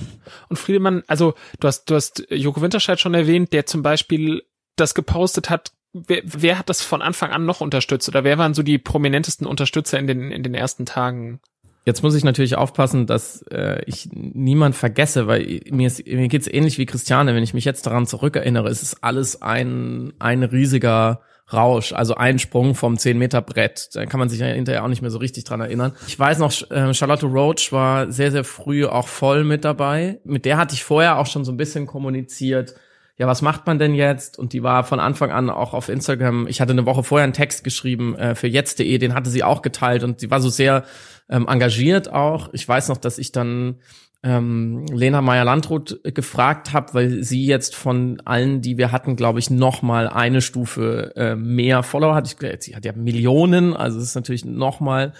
Und 0.48 0.56
Friedemann, 0.56 1.02
also 1.08 1.34
du 1.58 1.66
hast, 1.66 1.90
du 1.90 1.96
hast 1.96 2.24
Joko 2.30 2.60
Winterscheid 2.60 3.00
schon 3.00 3.14
erwähnt, 3.14 3.52
der 3.52 3.66
zum 3.66 3.82
Beispiel 3.82 4.42
das 4.76 4.94
gepostet 4.94 5.50
hat, 5.50 5.72
Wer, 5.92 6.22
wer 6.24 6.58
hat 6.58 6.68
das 6.68 6.82
von 6.82 7.02
Anfang 7.02 7.30
an 7.30 7.46
noch 7.46 7.60
unterstützt 7.60 8.08
oder 8.08 8.24
wer 8.24 8.38
waren 8.38 8.54
so 8.54 8.62
die 8.62 8.78
prominentesten 8.78 9.46
Unterstützer 9.46 9.98
in 9.98 10.06
den, 10.06 10.30
in 10.30 10.42
den 10.42 10.54
ersten 10.54 10.86
Tagen? 10.86 11.40
Jetzt 11.84 12.02
muss 12.02 12.14
ich 12.14 12.24
natürlich 12.24 12.56
aufpassen, 12.56 13.06
dass 13.06 13.40
äh, 13.50 13.82
ich 13.86 14.10
niemand 14.12 14.76
vergesse, 14.76 15.26
weil 15.26 15.62
mir, 15.70 15.86
ist, 15.86 16.06
mir 16.06 16.28
geht's 16.28 16.46
ähnlich 16.46 16.76
wie 16.76 16.84
Christiane. 16.84 17.34
Wenn 17.34 17.42
ich 17.42 17.54
mich 17.54 17.64
jetzt 17.64 17.86
daran 17.86 18.06
zurückerinnere, 18.06 18.68
ist 18.68 18.82
es 18.82 19.02
alles 19.02 19.40
ein, 19.40 20.12
ein 20.18 20.42
riesiger 20.42 21.22
Rausch, 21.50 21.94
also 21.94 22.14
ein 22.14 22.38
Sprung 22.38 22.74
vom 22.74 22.98
10 22.98 23.16
Meter 23.16 23.40
Brett. 23.40 23.88
Da 23.94 24.04
kann 24.04 24.20
man 24.20 24.28
sich 24.28 24.40
ja 24.40 24.46
hinterher 24.46 24.84
auch 24.84 24.88
nicht 24.88 25.00
mehr 25.00 25.10
so 25.10 25.18
richtig 25.18 25.44
dran 25.44 25.62
erinnern. 25.62 25.92
Ich 26.06 26.18
weiß 26.18 26.38
noch, 26.40 26.52
äh, 26.70 26.92
Charlotte 26.92 27.24
Roach 27.24 27.72
war 27.72 28.12
sehr, 28.12 28.32
sehr 28.32 28.44
früh 28.44 28.84
auch 28.84 29.08
voll 29.08 29.44
mit 29.44 29.64
dabei. 29.64 30.20
Mit 30.24 30.44
der 30.44 30.58
hatte 30.58 30.74
ich 30.74 30.84
vorher 30.84 31.18
auch 31.18 31.26
schon 31.26 31.46
so 31.46 31.52
ein 31.52 31.56
bisschen 31.56 31.86
kommuniziert, 31.86 32.74
ja, 33.18 33.26
was 33.26 33.42
macht 33.42 33.66
man 33.66 33.80
denn 33.80 33.94
jetzt? 33.94 34.38
Und 34.38 34.52
die 34.52 34.62
war 34.62 34.84
von 34.84 35.00
Anfang 35.00 35.32
an 35.32 35.50
auch 35.50 35.74
auf 35.74 35.88
Instagram. 35.88 36.46
Ich 36.46 36.60
hatte 36.60 36.70
eine 36.70 36.86
Woche 36.86 37.02
vorher 37.02 37.24
einen 37.24 37.32
Text 37.32 37.64
geschrieben 37.64 38.16
äh, 38.16 38.36
für 38.36 38.46
jetzt.de, 38.46 38.96
den 38.98 39.12
hatte 39.12 39.28
sie 39.28 39.42
auch 39.42 39.60
geteilt 39.60 40.04
und 40.04 40.20
sie 40.20 40.30
war 40.30 40.40
so 40.40 40.48
sehr 40.48 40.84
ähm, 41.28 41.48
engagiert 41.48 42.12
auch. 42.12 42.48
Ich 42.52 42.66
weiß 42.66 42.88
noch, 42.88 42.96
dass 42.96 43.18
ich 43.18 43.32
dann 43.32 43.80
ähm, 44.22 44.86
Lena 44.86 45.20
Meyer-Landrut 45.20 46.00
gefragt 46.14 46.72
habe, 46.72 46.94
weil 46.94 47.22
sie 47.24 47.44
jetzt 47.44 47.74
von 47.74 48.22
allen, 48.24 48.62
die 48.62 48.78
wir 48.78 48.92
hatten, 48.92 49.16
glaube 49.16 49.40
ich, 49.40 49.50
noch 49.50 49.82
mal 49.82 50.08
eine 50.08 50.40
Stufe 50.40 51.12
äh, 51.16 51.34
mehr 51.34 51.82
Follower 51.82 52.14
hat. 52.14 52.26
Ich, 52.26 52.36
sie 52.62 52.76
hat 52.76 52.84
ja 52.84 52.92
Millionen, 52.92 53.76
also 53.76 53.98
es 53.98 54.04
ist 54.04 54.14
natürlich 54.14 54.44
noch 54.44 54.78
mal 54.78 55.12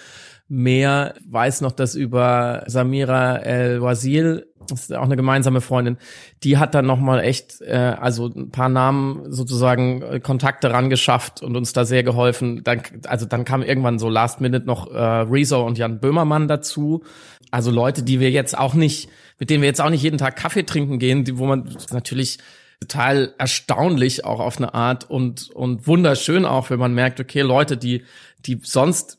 mehr. 0.49 1.15
Weiß 1.27 1.61
noch, 1.61 1.73
dass 1.73 1.95
über 1.95 2.65
Samira 2.67 3.37
El-Wazil 3.37 4.47
das 4.71 4.83
ist 4.83 4.95
auch 4.95 5.05
eine 5.05 5.17
gemeinsame 5.17 5.61
Freundin, 5.61 5.99
die 6.43 6.59
hat 6.59 6.75
dann 6.75 6.87
nochmal 6.87 7.21
echt, 7.21 7.61
äh, 7.63 7.75
also 7.75 8.27
ein 8.27 8.51
paar 8.51 8.69
Namen 8.69 9.33
sozusagen 9.33 10.03
äh, 10.03 10.21
Kontakte 10.21 10.71
rangeschafft 10.71 11.43
und 11.43 11.57
uns 11.57 11.73
da 11.73 11.85
sehr 11.85 12.03
geholfen. 12.03 12.63
Dann, 12.65 12.83
also 13.07 13.27
dann 13.27 13.45
kam 13.45 13.63
irgendwann 13.63 13.99
so 13.99 14.09
Last 14.09 14.41
Minute 14.41 14.67
noch 14.67 14.91
äh, 14.93 14.99
Rezo 14.99 15.65
und 15.65 15.79
Jan 15.79 16.01
Böhmermann 16.01 16.49
dazu. 16.49 17.03
Also 17.51 17.71
Leute, 17.71 18.03
die 18.03 18.21
wir 18.21 18.31
jetzt 18.31 18.57
auch 18.57 18.75
nicht, 18.75 19.09
mit 19.39 19.51
denen 19.51 19.63
wir 19.63 19.69
jetzt 19.69 19.81
auch 19.81 19.91
nicht 19.91 20.03
jeden 20.03 20.19
Tag 20.19 20.37
Kaffee 20.37 20.65
trinken 20.65 20.99
gehen, 20.99 21.25
die, 21.25 21.39
wo 21.39 21.47
man 21.47 21.75
natürlich 21.91 22.39
total 22.81 23.35
erstaunlich 23.39 24.25
auch 24.25 24.39
auf 24.39 24.59
eine 24.59 24.73
Art 24.75 25.11
und 25.11 25.51
und 25.51 25.89
wunderschön 25.89 26.45
auch, 26.45 26.71
wenn 26.71 26.79
man 26.79 26.95
merkt, 26.95 27.19
okay, 27.19 27.41
Leute, 27.41 27.77
die 27.77 28.05
die 28.47 28.61
sonst 28.63 29.18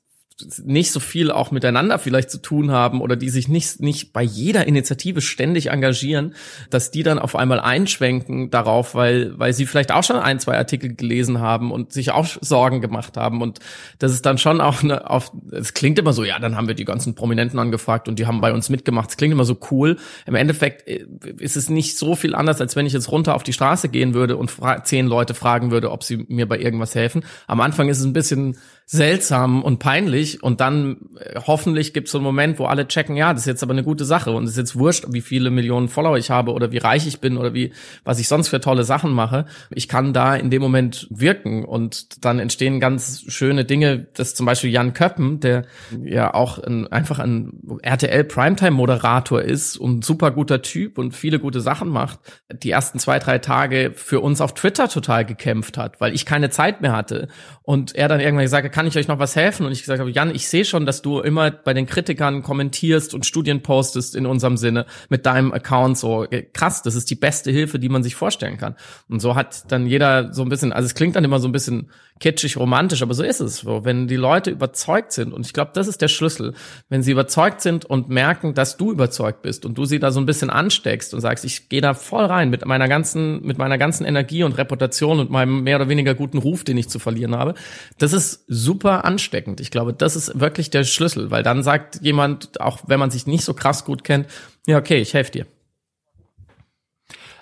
nicht 0.64 0.92
so 0.92 1.00
viel 1.00 1.32
auch 1.32 1.52
miteinander 1.52 2.00
vielleicht 2.00 2.30
zu 2.30 2.42
tun 2.42 2.72
haben 2.72 3.02
oder 3.02 3.16
die 3.16 3.30
sich 3.30 3.48
nicht, 3.48 3.80
nicht 3.82 4.14
bei 4.14 4.22
jeder 4.22 4.68
Initiative 4.68 5.22
ständig 5.22 5.68
engagieren, 5.68 6.36
dass 6.70 6.92
die 6.92 7.04
dann 7.04 7.20
auf 7.20 7.36
einmal 7.36 7.60
einschwenken 7.60 8.50
darauf, 8.50 8.96
weil, 8.96 9.38
weil 9.38 9.54
sie 9.54 9.66
vielleicht 9.66 9.92
auch 9.92 10.04
schon 10.04 10.18
ein, 10.18 10.40
zwei 10.40 10.58
Artikel 10.58 10.96
gelesen 10.96 11.40
haben 11.40 11.72
und 11.72 11.94
sich 11.94 12.12
auch 12.12 12.28
Sorgen 12.42 12.82
gemacht 12.82 13.18
haben. 13.18 13.42
Und 13.42 13.60
das 14.00 14.14
ist 14.14 14.26
dann 14.26 14.38
schon 14.38 14.62
auch 14.62 14.84
eine, 14.84 15.10
auf, 15.10 15.32
es 15.52 15.74
klingt 15.74 16.00
immer 16.00 16.14
so, 16.14 16.24
ja, 16.24 16.40
dann 16.40 16.56
haben 16.56 16.68
wir 16.68 16.76
die 16.76 16.86
ganzen 16.86 17.16
Prominenten 17.16 17.60
angefragt 17.60 18.08
und 18.08 18.20
die 18.20 18.28
haben 18.28 18.42
bei 18.42 18.54
uns 18.54 18.70
mitgemacht. 18.70 19.10
Es 19.10 19.18
klingt 19.18 19.34
immer 19.34 19.46
so 19.46 19.58
cool. 19.72 19.98
Im 20.26 20.36
Endeffekt 20.36 20.88
äh, 20.88 21.06
ist 21.38 21.58
es 21.58 21.70
nicht 21.70 21.98
so 21.98 22.16
viel 22.16 22.36
anders, 22.36 22.62
als 22.62 22.76
wenn 22.76 22.86
ich 22.86 22.94
jetzt 22.94 23.12
runter 23.12 23.36
auf 23.36 23.44
die 23.44 23.54
Straße 23.54 23.90
gehen 23.90 24.14
würde 24.14 24.38
und 24.38 24.52
zehn 24.84 25.08
Leute 25.08 25.34
fragen 25.34 25.72
würde, 25.72 25.92
ob 25.92 26.04
sie 26.04 26.26
mir 26.28 26.48
bei 26.48 26.60
irgendwas 26.60 26.96
helfen. 26.96 27.24
Am 27.48 27.62
Anfang 27.62 27.90
ist 27.90 28.00
es 28.00 28.06
ein 28.06 28.14
bisschen 28.14 28.58
seltsam 28.86 29.62
und 29.64 29.78
peinlich 29.78 30.29
und 30.38 30.62
dann 30.62 30.98
äh, 31.20 31.40
hoffentlich 31.46 31.94
gibt 31.94 32.08
es 32.08 32.12
so 32.12 32.18
einen 32.18 32.26
Moment, 32.26 32.60
wo 32.60 32.66
alle 32.66 32.88
checken, 32.88 33.16
ja, 33.16 33.34
das 33.34 33.44
ist 33.44 33.48
jetzt 33.48 33.64
aber 33.64 33.74
eine 33.74 33.84
gute 33.84 34.06
Sache 34.06 34.32
und 34.32 34.44
es 34.44 34.52
ist 34.52 34.58
jetzt 34.58 34.76
wurscht, 34.78 35.06
wie 35.10 35.22
viele 35.22 35.50
Millionen 35.50 35.90
Follower 35.90 36.18
ich 36.18 36.30
habe 36.30 36.54
oder 36.54 36.72
wie 36.72 36.78
reich 36.78 37.08
ich 37.08 37.20
bin 37.20 37.38
oder 37.38 37.54
wie 37.54 37.72
was 38.04 38.20
ich 38.20 38.28
sonst 38.28 38.50
für 38.50 38.60
tolle 38.60 38.84
Sachen 38.84 39.12
mache. 39.12 39.46
Ich 39.72 39.88
kann 39.88 40.14
da 40.14 40.36
in 40.36 40.50
dem 40.50 40.62
Moment 40.62 41.08
wirken 41.10 41.66
und 41.66 42.24
dann 42.26 42.40
entstehen 42.40 42.80
ganz 42.80 43.24
schöne 43.28 43.66
Dinge, 43.66 44.08
dass 44.14 44.36
zum 44.36 44.46
Beispiel 44.46 44.70
Jan 44.70 44.94
Köppen, 44.94 45.40
der 45.40 45.66
ja 46.04 46.34
auch 46.34 46.60
ein, 46.60 46.88
einfach 46.88 47.20
ein 47.20 47.54
RTL 47.82 48.24
Primetime 48.24 48.72
Moderator 48.72 49.42
ist 49.42 49.78
und 49.78 50.06
super 50.06 50.32
guter 50.32 50.62
Typ 50.62 50.98
und 50.98 51.16
viele 51.16 51.40
gute 51.40 51.62
Sachen 51.62 51.90
macht, 51.90 52.20
die 52.52 52.72
ersten 52.72 53.00
zwei 53.00 53.20
drei 53.20 53.40
Tage 53.40 53.92
für 53.96 54.20
uns 54.20 54.42
auf 54.42 54.54
Twitter 54.54 54.88
total 54.90 55.26
gekämpft 55.26 55.78
hat, 55.78 56.00
weil 56.02 56.14
ich 56.14 56.26
keine 56.26 56.50
Zeit 56.50 56.82
mehr 56.82 56.92
hatte 56.92 57.28
und 57.64 57.96
er 57.96 58.08
dann 58.08 58.20
irgendwann 58.20 58.46
gesagt 58.46 58.66
hat, 58.66 58.72
kann 58.72 58.88
ich 58.88 58.98
euch 58.98 59.08
noch 59.08 59.20
was 59.20 59.36
helfen? 59.36 59.66
Und 59.66 59.72
ich 59.72 59.82
gesagt 59.82 60.00
habe, 60.00 60.10
Jan, 60.20 60.36
ich 60.36 60.50
sehe 60.50 60.66
schon, 60.66 60.86
dass 60.86 61.02
du 61.02 61.22
immer 61.22 61.50
bei 61.50 61.74
den 61.74 61.86
Kritikern 61.86 62.44
kommentierst 62.44 63.14
und 63.14 63.26
Studien 63.26 63.62
postest 63.64 64.18
in 64.18 64.26
unserem 64.26 64.58
Sinne 64.58 64.86
mit 65.08 65.26
deinem 65.26 65.54
Account 65.54 65.98
so 65.98 66.26
äh, 66.26 66.44
krass, 66.44 66.82
das 66.82 66.96
ist 66.96 67.10
die 67.10 67.16
beste 67.16 67.52
Hilfe, 67.52 67.80
die 67.80 67.88
man 67.88 68.04
sich 68.04 68.16
vorstellen 68.16 68.58
kann. 68.58 68.76
Und 69.08 69.22
so 69.22 69.36
hat 69.36 69.72
dann 69.72 69.88
jeder 69.88 70.34
so 70.34 70.42
ein 70.42 70.50
bisschen, 70.50 70.74
also 70.74 70.88
es 70.88 70.94
klingt 70.94 71.16
dann 71.16 71.24
immer 71.24 71.40
so 71.40 71.48
ein 71.48 71.54
bisschen 71.54 71.90
kitschig 72.20 72.58
romantisch, 72.58 73.02
aber 73.02 73.14
so 73.14 73.24
ist 73.24 73.40
es. 73.40 73.60
So, 73.60 73.86
wenn 73.86 74.08
die 74.08 74.18
Leute 74.18 74.52
überzeugt 74.52 75.14
sind 75.14 75.32
und 75.34 75.46
ich 75.46 75.54
glaube, 75.54 75.72
das 75.74 75.88
ist 75.88 76.02
der 76.02 76.10
Schlüssel, 76.10 76.54
wenn 76.90 77.02
sie 77.02 77.12
überzeugt 77.12 77.62
sind 77.62 77.86
und 77.86 78.10
merken, 78.10 78.54
dass 78.54 78.76
du 78.76 78.92
überzeugt 78.92 79.42
bist 79.42 79.66
und 79.66 79.78
du 79.78 79.86
sie 79.86 80.00
da 80.00 80.12
so 80.12 80.20
ein 80.20 80.26
bisschen 80.26 80.50
ansteckst 80.50 81.14
und 81.14 81.22
sagst, 81.22 81.46
ich 81.46 81.70
gehe 81.70 81.80
da 81.80 81.94
voll 81.94 82.26
rein 82.26 82.50
mit 82.50 82.66
meiner 82.66 82.90
ganzen 82.90 83.42
mit 83.46 83.58
meiner 83.58 83.78
ganzen 83.78 84.06
Energie 84.06 84.44
und 84.44 84.58
Reputation 84.58 85.20
und 85.20 85.30
meinem 85.30 85.64
mehr 85.64 85.78
oder 85.78 85.88
weniger 85.88 86.14
guten 86.14 86.40
Ruf, 86.40 86.66
den 86.66 86.78
ich 86.78 86.90
zu 86.90 87.00
verlieren 87.00 87.36
habe. 87.38 87.54
Das 87.98 88.12
ist 88.12 88.44
super 88.48 89.06
ansteckend. 89.06 89.62
Ich 89.62 89.72
glaube, 89.72 89.94
das 89.94 90.09
ist 90.16 90.40
wirklich 90.40 90.70
der 90.70 90.84
Schlüssel, 90.84 91.32
weil 91.32 91.44
dann 91.44 91.64
sagt 91.64 92.00
jemand, 92.02 92.62
auch 92.62 92.80
wenn 92.88 93.00
man 93.00 93.12
sich 93.12 93.28
nicht 93.28 93.44
so 93.44 93.54
krass 93.54 93.86
gut 93.86 94.04
kennt, 94.04 94.28
ja, 94.68 94.78
okay, 94.78 94.98
ich 94.98 95.14
helfe 95.14 95.32
dir. 95.32 95.46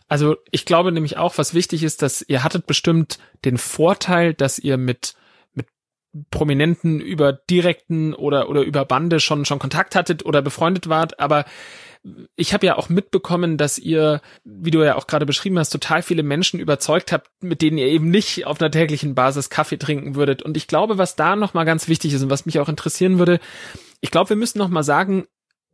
Also 0.08 0.38
ich 0.52 0.66
glaube 0.66 0.92
nämlich 0.92 1.18
auch, 1.18 1.38
was 1.38 1.54
wichtig 1.54 1.84
ist, 1.84 2.02
dass 2.02 2.22
ihr 2.22 2.44
hattet 2.44 2.66
bestimmt 2.66 3.20
den 3.44 3.58
Vorteil, 3.58 4.34
dass 4.34 4.58
ihr 4.58 4.78
mit 4.78 5.16
mit 5.54 5.68
Prominenten 6.32 7.02
über 7.02 7.34
direkten 7.34 8.14
oder 8.14 8.50
oder 8.50 8.62
über 8.62 8.86
Bande 8.86 9.20
schon 9.20 9.44
schon 9.44 9.60
Kontakt 9.60 9.96
hattet 9.96 10.26
oder 10.26 10.42
befreundet 10.42 10.88
wart, 10.88 11.20
aber 11.20 11.46
ich 12.36 12.54
habe 12.54 12.66
ja 12.66 12.78
auch 12.78 12.90
mitbekommen, 12.90 13.58
dass 13.58 13.78
ihr, 13.78 14.22
wie 14.44 14.72
du 14.72 14.84
ja 14.84 14.96
auch 14.96 15.08
gerade 15.08 15.26
beschrieben 15.26 15.60
hast, 15.60 15.70
total 15.70 16.02
viele 16.02 16.24
Menschen 16.24 16.60
überzeugt 16.60 17.12
habt, 17.12 17.30
mit 17.42 17.62
denen 17.62 17.78
ihr 17.78 17.88
eben 17.88 18.10
nicht 18.10 18.46
auf 18.46 18.62
einer 18.62 18.72
täglichen 18.72 19.16
Basis 19.16 19.50
Kaffee 19.50 19.78
trinken 19.78 20.16
würdet. 20.16 20.44
Und 20.44 20.58
ich 20.58 20.68
glaube, 20.68 20.98
was 20.98 21.16
da 21.16 21.36
nochmal 21.36 21.66
ganz 21.66 21.88
wichtig 21.88 22.14
ist 22.14 22.24
und 22.24 22.30
was 22.30 22.46
mich 22.46 22.60
auch 22.60 22.70
interessieren 22.70 23.20
würde, 23.20 23.40
ich 24.02 24.12
glaube, 24.12 24.30
wir 24.30 24.38
müssen 24.38 24.60
nochmal 24.60 24.84
sagen, 24.84 25.26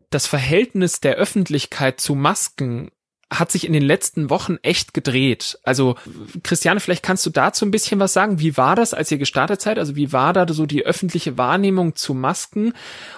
das 0.10 0.28
Verhältnis 0.28 1.00
der 1.00 1.16
Öffentlichkeit 1.16 2.00
zu 2.00 2.16
Masken 2.16 2.92
hat 3.40 3.52
sich 3.52 3.66
in 3.66 3.74
den 3.74 3.84
letzten 3.84 4.30
Wochen 4.30 4.58
echt 4.62 4.94
gedreht. 4.94 5.60
Also 5.64 5.96
Christiane, 6.44 6.80
vielleicht 6.80 7.04
kannst 7.04 7.26
du 7.26 7.30
dazu 7.30 7.66
ein 7.66 7.72
bisschen 7.72 8.00
was 8.00 8.14
sagen. 8.14 8.40
Wie 8.40 8.58
war 8.58 8.76
das, 8.76 8.94
als 8.94 9.12
ihr 9.12 9.18
gestartet 9.18 9.62
seid? 9.62 9.80
Also 9.80 9.96
wie 9.96 10.14
war 10.14 10.34
da 10.34 10.52
so 10.52 10.66
die 10.66 10.86
öffentliche 10.86 11.38
Wahrnehmung 11.38 11.96
zu 11.96 12.14
Masken? 12.14 12.74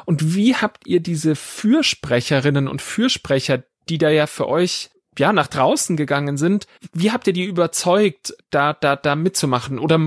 Und 0.06 0.36
wie 0.36 0.56
habt 0.56 0.88
ihr 0.88 1.00
diese 1.00 1.36
Fürsprecherinnen 1.36 2.68
und 2.68 2.82
Fürsprecher, 2.82 3.64
die 3.90 3.98
da 3.98 4.10
ja 4.10 4.28
für 4.28 4.48
euch 4.48 4.90
ja 5.18 5.32
nach 5.32 5.48
draußen 5.48 5.96
gegangen 5.96 6.38
sind, 6.38 6.68
wie 6.94 7.12
habt 7.12 7.28
ihr 7.28 7.34
die 7.34 7.46
überzeugt, 7.46 8.36
da 8.50 8.74
da 8.74 8.96
da 8.96 9.16
mitzumachen? 9.16 9.80
Oder 9.80 10.00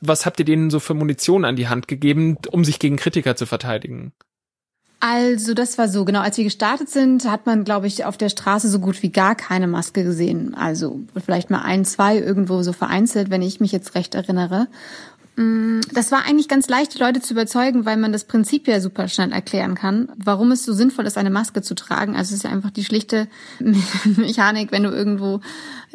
was 0.00 0.26
habt 0.26 0.38
ihr 0.38 0.44
denen 0.44 0.70
so 0.70 0.80
für 0.80 0.94
Munition 0.94 1.44
an 1.44 1.56
die 1.56 1.68
Hand 1.68 1.88
gegeben, 1.88 2.38
um 2.50 2.64
sich 2.64 2.78
gegen 2.78 2.96
Kritiker 2.96 3.36
zu 3.36 3.46
verteidigen? 3.46 4.12
Also 5.00 5.54
das 5.54 5.78
war 5.78 5.88
so, 5.88 6.04
genau, 6.04 6.20
als 6.22 6.38
wir 6.38 6.44
gestartet 6.44 6.88
sind, 6.88 7.30
hat 7.30 7.46
man, 7.46 7.62
glaube 7.62 7.86
ich, 7.86 8.04
auf 8.04 8.16
der 8.16 8.28
Straße 8.28 8.68
so 8.68 8.80
gut 8.80 9.00
wie 9.02 9.10
gar 9.10 9.36
keine 9.36 9.68
Maske 9.68 10.02
gesehen. 10.02 10.56
Also 10.56 10.98
vielleicht 11.24 11.50
mal 11.50 11.62
ein, 11.62 11.84
zwei 11.84 12.18
irgendwo 12.18 12.62
so 12.62 12.72
vereinzelt, 12.72 13.30
wenn 13.30 13.42
ich 13.42 13.60
mich 13.60 13.70
jetzt 13.70 13.94
recht 13.94 14.16
erinnere. 14.16 14.66
Mm, 15.38 15.82
das 15.92 16.10
war 16.10 16.24
eigentlich 16.24 16.48
ganz 16.48 16.68
leicht, 16.68 16.94
die 16.94 16.98
Leute 16.98 17.20
zu 17.20 17.32
überzeugen, 17.32 17.86
weil 17.86 17.96
man 17.96 18.12
das 18.12 18.24
Prinzip 18.24 18.66
ja 18.66 18.80
super 18.80 19.06
schnell 19.06 19.30
erklären 19.30 19.76
kann, 19.76 20.10
warum 20.16 20.50
es 20.50 20.64
so 20.64 20.72
sinnvoll 20.72 21.06
ist, 21.06 21.16
eine 21.16 21.30
Maske 21.30 21.62
zu 21.62 21.76
tragen. 21.76 22.16
Also 22.16 22.30
es 22.30 22.38
ist 22.38 22.42
ja 22.42 22.50
einfach 22.50 22.72
die 22.72 22.84
schlichte 22.84 23.28
Mechanik, 24.04 24.72
wenn 24.72 24.82
du 24.82 24.90
irgendwo, 24.90 25.40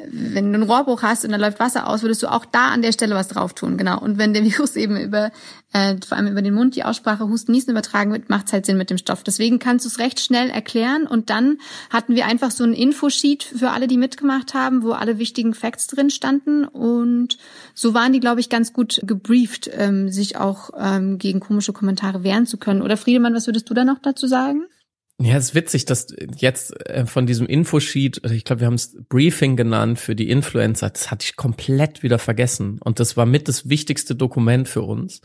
wenn 0.10 0.54
du 0.54 0.60
einen 0.60 0.64
Rohrbruch 0.64 1.04
hast 1.04 1.26
und 1.26 1.32
da 1.32 1.38
läuft 1.38 1.60
Wasser 1.60 1.88
aus, 1.88 2.04
würdest 2.04 2.24
du 2.24 2.32
auch 2.32 2.46
da 2.46 2.70
an 2.70 2.82
der 2.82 2.94
Stelle 2.94 3.16
was 3.16 3.28
drauf 3.28 3.54
tun, 3.54 3.78
genau. 3.78 4.00
Und 4.00 4.18
wenn 4.18 4.34
der 4.34 4.44
Virus 4.46 4.78
eben 4.78 4.96
über, 4.96 5.32
äh, 5.74 5.98
vor 6.08 6.18
allem 6.18 6.28
über 6.28 6.42
den 6.42 6.54
Mund, 6.54 6.78
die 6.78 6.86
Aussprache, 6.86 7.28
Husten, 7.28 7.52
Niesen 7.52 7.72
übertragen 7.72 8.14
wird, 8.14 8.30
macht 8.30 8.48
es 8.48 8.54
halt 8.54 8.66
Sinn 8.66 8.78
mit 8.78 8.90
dem 8.90 8.98
Stoff. 8.98 9.24
Deswegen 9.24 9.60
kannst 9.60 9.84
du 9.84 9.90
es 9.90 10.00
recht 10.00 10.22
schnell 10.22 10.52
erklären 10.52 11.06
und 11.06 11.30
dann 11.30 11.58
hatten 11.90 12.16
wir 12.16 12.28
einfach 12.28 12.52
so 12.52 12.64
ein 12.64 12.74
Infosheet 12.74 13.44
für 13.44 13.72
alle, 13.72 13.90
die 13.90 13.98
mitgemacht 13.98 14.54
haben, 14.54 14.84
wo 14.84 14.94
alle 14.94 15.20
wichtigen 15.20 15.54
Facts 15.54 15.88
drin 15.88 16.10
standen 16.10 16.64
und 16.64 17.38
so 17.74 17.94
waren 17.94 18.14
die, 18.14 18.20
glaube 18.20 18.40
ich, 18.40 18.50
ganz 18.50 18.74
gut 18.74 19.02
gebrieft 19.04 19.70
ähm, 19.74 20.10
sich 20.10 20.38
auch 20.38 20.70
ähm, 20.78 21.18
gegen 21.18 21.40
komische 21.40 21.74
Kommentare 21.74 22.24
wehren 22.24 22.46
zu 22.46 22.58
können. 22.58 22.82
Oder 22.82 22.98
Friedemann, 22.98 23.34
was 23.34 23.48
würdest 23.48 23.70
du 23.70 23.74
da 23.74 23.84
noch 23.84 24.00
dazu 24.00 24.28
sagen? 24.28 24.66
Ja, 25.22 25.38
es 25.38 25.50
ist 25.50 25.56
witzig, 25.56 25.86
dass 25.86 26.08
jetzt 26.38 26.74
äh, 26.90 27.06
von 27.06 27.26
diesem 27.26 27.46
Infosheet, 27.46 28.24
also 28.24 28.36
ich 28.36 28.46
glaube, 28.46 28.62
wir 28.62 28.68
haben 28.68 28.74
es 28.74 28.98
Briefing 29.10 29.56
genannt 29.56 30.00
für 30.00 30.16
die 30.16 30.30
Influencer, 30.30 30.90
das 30.90 31.12
hatte 31.12 31.26
ich 31.26 31.36
komplett 31.36 32.04
wieder 32.04 32.20
vergessen. 32.20 32.80
Und 32.84 33.00
das 33.00 33.16
war 33.16 33.26
mit 33.26 33.48
das 33.48 33.70
wichtigste 33.70 34.16
Dokument 34.16 34.68
für 34.68 34.82
uns. 34.82 35.22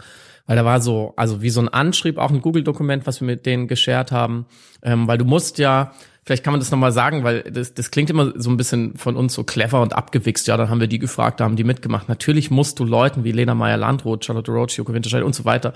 Weil 0.46 0.56
da 0.56 0.64
war 0.64 0.80
so, 0.80 1.14
also 1.16 1.42
wie 1.42 1.50
so 1.50 1.60
ein 1.60 1.68
Anschrieb, 1.68 2.18
auch 2.18 2.30
ein 2.30 2.40
Google-Dokument, 2.40 3.06
was 3.06 3.20
wir 3.20 3.26
mit 3.26 3.44
denen 3.44 3.66
geshared 3.66 4.12
haben. 4.12 4.46
Ähm, 4.82 5.06
weil 5.06 5.18
du 5.18 5.24
musst 5.24 5.58
ja, 5.58 5.92
Vielleicht 6.28 6.44
kann 6.44 6.52
man 6.52 6.60
das 6.60 6.70
nochmal 6.70 6.92
sagen, 6.92 7.24
weil 7.24 7.40
das, 7.40 7.72
das 7.72 7.90
klingt 7.90 8.10
immer 8.10 8.34
so 8.36 8.50
ein 8.50 8.58
bisschen 8.58 8.98
von 8.98 9.16
uns 9.16 9.32
so 9.32 9.44
clever 9.44 9.80
und 9.80 9.94
abgewichst. 9.94 10.46
Ja, 10.46 10.58
dann 10.58 10.68
haben 10.68 10.78
wir 10.78 10.86
die 10.86 10.98
gefragt, 10.98 11.40
da 11.40 11.44
haben 11.44 11.56
die 11.56 11.64
mitgemacht. 11.64 12.10
Natürlich 12.10 12.50
musst 12.50 12.78
du 12.78 12.84
Leuten 12.84 13.24
wie 13.24 13.32
Lena 13.32 13.54
Meyer-Landroth, 13.54 14.26
Charlotte 14.26 14.52
Roach, 14.52 14.76
Joko 14.76 14.92
Winterscheid 14.92 15.22
und 15.22 15.34
so 15.34 15.46
weiter, 15.46 15.72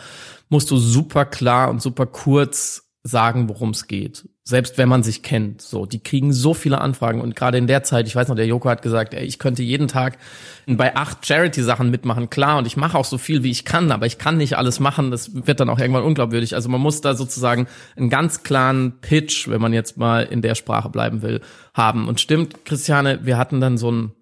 musst 0.51 0.71
du 0.71 0.77
super 0.77 1.25
klar 1.25 1.71
und 1.71 1.81
super 1.81 2.05
kurz 2.05 2.92
sagen, 3.05 3.49
worum 3.49 3.71
es 3.71 3.89
geht. 3.89 4.29
Selbst 4.45 4.79
wenn 4.79 4.89
man 4.89 5.03
sich 5.03 5.23
kennt. 5.23 5.61
So, 5.61 5.87
die 5.87 6.01
kriegen 6.01 6.33
so 6.33 6.55
viele 6.55 6.81
Anfragen 6.81 7.21
und 7.21 7.35
gerade 7.35 7.59
in 7.59 7.67
der 7.67 7.83
Zeit, 7.83 8.07
ich 8.07 8.15
weiß 8.15 8.29
noch, 8.29 8.37
der 8.37 8.47
Joko 8.47 8.69
hat 8.69 8.83
gesagt, 8.83 9.15
ey, 9.15 9.25
ich 9.25 9.39
könnte 9.39 9.63
jeden 9.63 9.89
Tag 9.89 10.19
bei 10.67 10.95
acht 10.95 11.27
Charity-Sachen 11.27 11.91
mitmachen, 11.91 12.31
klar, 12.31 12.59
und 12.59 12.67
ich 12.67 12.77
mache 12.77 12.97
auch 12.97 13.05
so 13.05 13.19
viel, 13.19 13.43
wie 13.43 13.51
ich 13.51 13.65
kann, 13.65 13.91
aber 13.91 14.07
ich 14.07 14.19
kann 14.19 14.37
nicht 14.37 14.57
alles 14.57 14.79
machen. 14.79 15.11
Das 15.11 15.47
wird 15.47 15.59
dann 15.59 15.69
auch 15.69 15.79
irgendwann 15.79 16.05
unglaubwürdig. 16.05 16.55
Also 16.55 16.69
man 16.69 16.81
muss 16.81 17.01
da 17.01 17.15
sozusagen 17.15 17.67
einen 17.97 18.11
ganz 18.11 18.45
klaren 18.45 19.01
Pitch, 19.01 19.49
wenn 19.49 19.61
man 19.61 19.73
jetzt 19.73 19.97
mal 19.97 20.23
in 20.23 20.43
der 20.43 20.55
Sprache 20.55 20.89
bleiben 20.89 21.23
will, 21.23 21.41
haben. 21.75 22.07
Und 22.07 22.21
stimmt, 22.21 22.65
Christiane, 22.65 23.21
wir 23.25 23.37
hatten 23.37 23.61
dann 23.61 23.79
so 23.79 23.91
ein 23.91 24.13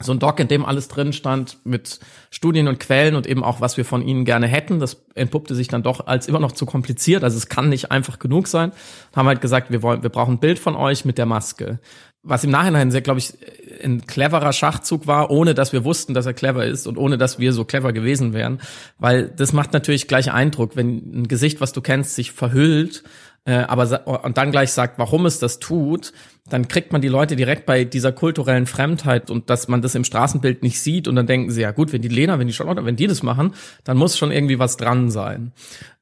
so 0.00 0.12
ein 0.12 0.18
Doc, 0.18 0.40
in 0.40 0.48
dem 0.48 0.64
alles 0.64 0.88
drin 0.88 1.12
stand 1.12 1.58
mit 1.64 2.00
Studien 2.30 2.66
und 2.66 2.80
Quellen 2.80 3.14
und 3.14 3.26
eben 3.26 3.44
auch, 3.44 3.60
was 3.60 3.76
wir 3.76 3.84
von 3.84 4.02
ihnen 4.02 4.24
gerne 4.24 4.48
hätten. 4.48 4.80
Das 4.80 5.04
entpuppte 5.14 5.54
sich 5.54 5.68
dann 5.68 5.84
doch 5.84 6.06
als 6.06 6.26
immer 6.26 6.40
noch 6.40 6.52
zu 6.52 6.66
kompliziert. 6.66 7.22
Also 7.22 7.36
es 7.36 7.48
kann 7.48 7.68
nicht 7.68 7.92
einfach 7.92 8.18
genug 8.18 8.48
sein. 8.48 8.72
Haben 9.14 9.28
halt 9.28 9.40
gesagt, 9.40 9.70
wir 9.70 9.82
wollen, 9.82 10.02
wir 10.02 10.10
brauchen 10.10 10.34
ein 10.34 10.40
Bild 10.40 10.58
von 10.58 10.74
euch 10.74 11.04
mit 11.04 11.16
der 11.16 11.26
Maske. 11.26 11.78
Was 12.24 12.42
im 12.42 12.50
Nachhinein 12.50 12.90
sehr, 12.90 13.02
glaube 13.02 13.20
ich, 13.20 13.34
ein 13.82 14.06
cleverer 14.06 14.52
Schachzug 14.52 15.06
war, 15.06 15.30
ohne 15.30 15.54
dass 15.54 15.72
wir 15.72 15.84
wussten, 15.84 16.14
dass 16.14 16.26
er 16.26 16.32
clever 16.32 16.64
ist 16.64 16.86
und 16.86 16.96
ohne 16.96 17.18
dass 17.18 17.38
wir 17.38 17.52
so 17.52 17.64
clever 17.64 17.92
gewesen 17.92 18.32
wären. 18.32 18.60
Weil 18.98 19.28
das 19.28 19.52
macht 19.52 19.74
natürlich 19.74 20.08
gleich 20.08 20.32
Eindruck, 20.32 20.74
wenn 20.74 21.22
ein 21.22 21.28
Gesicht, 21.28 21.60
was 21.60 21.72
du 21.72 21.82
kennst, 21.82 22.14
sich 22.14 22.32
verhüllt 22.32 23.04
äh, 23.46 23.56
aber 23.56 24.06
und 24.24 24.38
dann 24.38 24.50
gleich 24.50 24.72
sagt, 24.72 24.98
warum 24.98 25.26
es 25.26 25.38
das 25.38 25.58
tut, 25.58 26.12
dann 26.48 26.68
kriegt 26.68 26.92
man 26.92 27.02
die 27.02 27.08
Leute 27.08 27.36
direkt 27.36 27.66
bei 27.66 27.84
dieser 27.84 28.12
kulturellen 28.12 28.66
Fremdheit 28.66 29.30
und 29.30 29.50
dass 29.50 29.68
man 29.68 29.82
das 29.82 29.94
im 29.94 30.04
Straßenbild 30.04 30.62
nicht 30.62 30.80
sieht 30.80 31.08
und 31.08 31.16
dann 31.16 31.26
denken 31.26 31.50
sie, 31.50 31.62
ja 31.62 31.70
gut, 31.70 31.92
wenn 31.92 32.02
die 32.02 32.08
Lena, 32.08 32.38
wenn 32.38 32.46
die 32.46 32.52
Charlotte, 32.52 32.84
wenn 32.84 32.96
die 32.96 33.06
das 33.06 33.22
machen, 33.22 33.54
dann 33.84 33.96
muss 33.96 34.16
schon 34.16 34.30
irgendwie 34.30 34.58
was 34.58 34.76
dran 34.76 35.10
sein. 35.10 35.52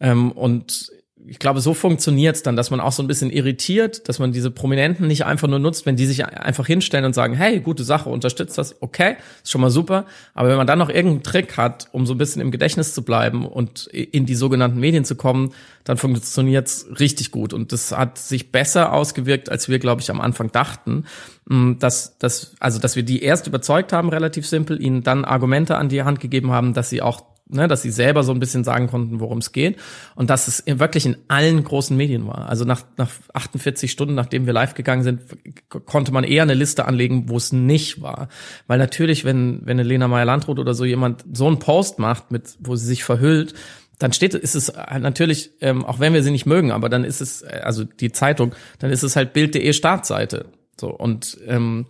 Ähm, 0.00 0.32
und 0.32 0.92
ich 1.26 1.38
glaube, 1.38 1.60
so 1.60 1.72
funktioniert's 1.72 2.42
dann, 2.42 2.56
dass 2.56 2.70
man 2.70 2.80
auch 2.80 2.92
so 2.92 3.02
ein 3.02 3.06
bisschen 3.06 3.30
irritiert, 3.30 4.08
dass 4.08 4.18
man 4.18 4.32
diese 4.32 4.50
Prominenten 4.50 5.06
nicht 5.06 5.24
einfach 5.24 5.46
nur 5.46 5.60
nutzt, 5.60 5.86
wenn 5.86 5.94
die 5.94 6.06
sich 6.06 6.26
einfach 6.26 6.66
hinstellen 6.66 7.04
und 7.04 7.14
sagen, 7.14 7.34
hey, 7.34 7.60
gute 7.60 7.84
Sache, 7.84 8.08
unterstützt 8.08 8.58
das, 8.58 8.80
okay, 8.82 9.16
ist 9.42 9.50
schon 9.50 9.60
mal 9.60 9.70
super. 9.70 10.06
Aber 10.34 10.48
wenn 10.48 10.56
man 10.56 10.66
dann 10.66 10.78
noch 10.78 10.88
irgendeinen 10.88 11.22
Trick 11.22 11.56
hat, 11.56 11.88
um 11.92 12.06
so 12.06 12.14
ein 12.14 12.18
bisschen 12.18 12.42
im 12.42 12.50
Gedächtnis 12.50 12.92
zu 12.92 13.02
bleiben 13.02 13.46
und 13.46 13.86
in 13.86 14.26
die 14.26 14.34
sogenannten 14.34 14.80
Medien 14.80 15.04
zu 15.04 15.14
kommen, 15.14 15.52
dann 15.84 15.96
funktioniert's 15.96 16.86
richtig 16.98 17.30
gut. 17.30 17.52
Und 17.52 17.72
das 17.72 17.92
hat 17.92 18.18
sich 18.18 18.50
besser 18.50 18.92
ausgewirkt, 18.92 19.48
als 19.48 19.68
wir, 19.68 19.78
glaube 19.78 20.00
ich, 20.00 20.10
am 20.10 20.20
Anfang 20.20 20.50
dachten. 20.50 21.04
Mm, 21.46 21.74
dass, 21.78 22.18
dass, 22.18 22.54
also, 22.58 22.78
dass 22.78 22.96
wir 22.96 23.02
die 23.02 23.22
erst 23.22 23.46
überzeugt 23.46 23.92
haben, 23.92 24.08
relativ 24.08 24.46
simpel, 24.46 24.80
ihnen 24.82 25.02
dann 25.02 25.24
Argumente 25.24 25.76
an 25.76 25.88
die 25.88 26.02
Hand 26.02 26.20
gegeben 26.20 26.50
haben, 26.50 26.74
dass 26.74 26.90
sie 26.90 27.02
auch 27.02 27.31
ne, 27.52 27.68
dass 27.68 27.82
sie 27.82 27.90
selber 27.90 28.22
so 28.22 28.32
ein 28.32 28.40
bisschen 28.40 28.64
sagen 28.64 28.88
konnten, 28.88 29.20
worum 29.20 29.38
es 29.38 29.52
geht 29.52 29.78
und 30.14 30.30
dass 30.30 30.48
es 30.48 30.64
wirklich 30.66 31.06
in 31.06 31.16
allen 31.28 31.62
großen 31.62 31.96
Medien 31.96 32.26
war. 32.26 32.48
Also 32.48 32.64
nach, 32.64 32.84
nach 32.96 33.10
48 33.32 33.90
Stunden, 33.90 34.14
nachdem 34.14 34.46
wir 34.46 34.52
live 34.52 34.74
gegangen 34.74 35.02
sind, 35.02 35.22
konnte 35.68 36.12
man 36.12 36.24
eher 36.24 36.42
eine 36.42 36.54
Liste 36.54 36.86
anlegen, 36.86 37.28
wo 37.28 37.36
es 37.36 37.52
nicht 37.52 38.02
war. 38.02 38.28
Weil 38.66 38.78
natürlich, 38.78 39.24
wenn, 39.24 39.60
wenn 39.64 39.78
eine 39.78 39.88
Lena 39.88 40.08
Meyer-Landrut 40.08 40.58
oder 40.58 40.74
so 40.74 40.84
jemand 40.84 41.24
so 41.32 41.46
einen 41.46 41.58
Post 41.58 41.98
macht, 41.98 42.30
mit, 42.30 42.56
wo 42.60 42.76
sie 42.76 42.86
sich 42.86 43.04
verhüllt, 43.04 43.54
dann 43.98 44.12
steht, 44.12 44.34
ist 44.34 44.54
es 44.54 44.72
natürlich, 44.98 45.52
ähm, 45.60 45.84
auch 45.84 46.00
wenn 46.00 46.12
wir 46.12 46.22
sie 46.22 46.32
nicht 46.32 46.46
mögen, 46.46 46.72
aber 46.72 46.88
dann 46.88 47.04
ist 47.04 47.20
es, 47.20 47.42
äh, 47.42 47.60
also 47.62 47.84
die 47.84 48.10
Zeitung, 48.10 48.54
dann 48.80 48.90
ist 48.90 49.04
es 49.04 49.14
halt 49.14 49.32
Bild.de 49.32 49.72
Startseite. 49.72 50.46
So, 50.80 50.88
und 50.90 51.38
ähm, 51.46 51.86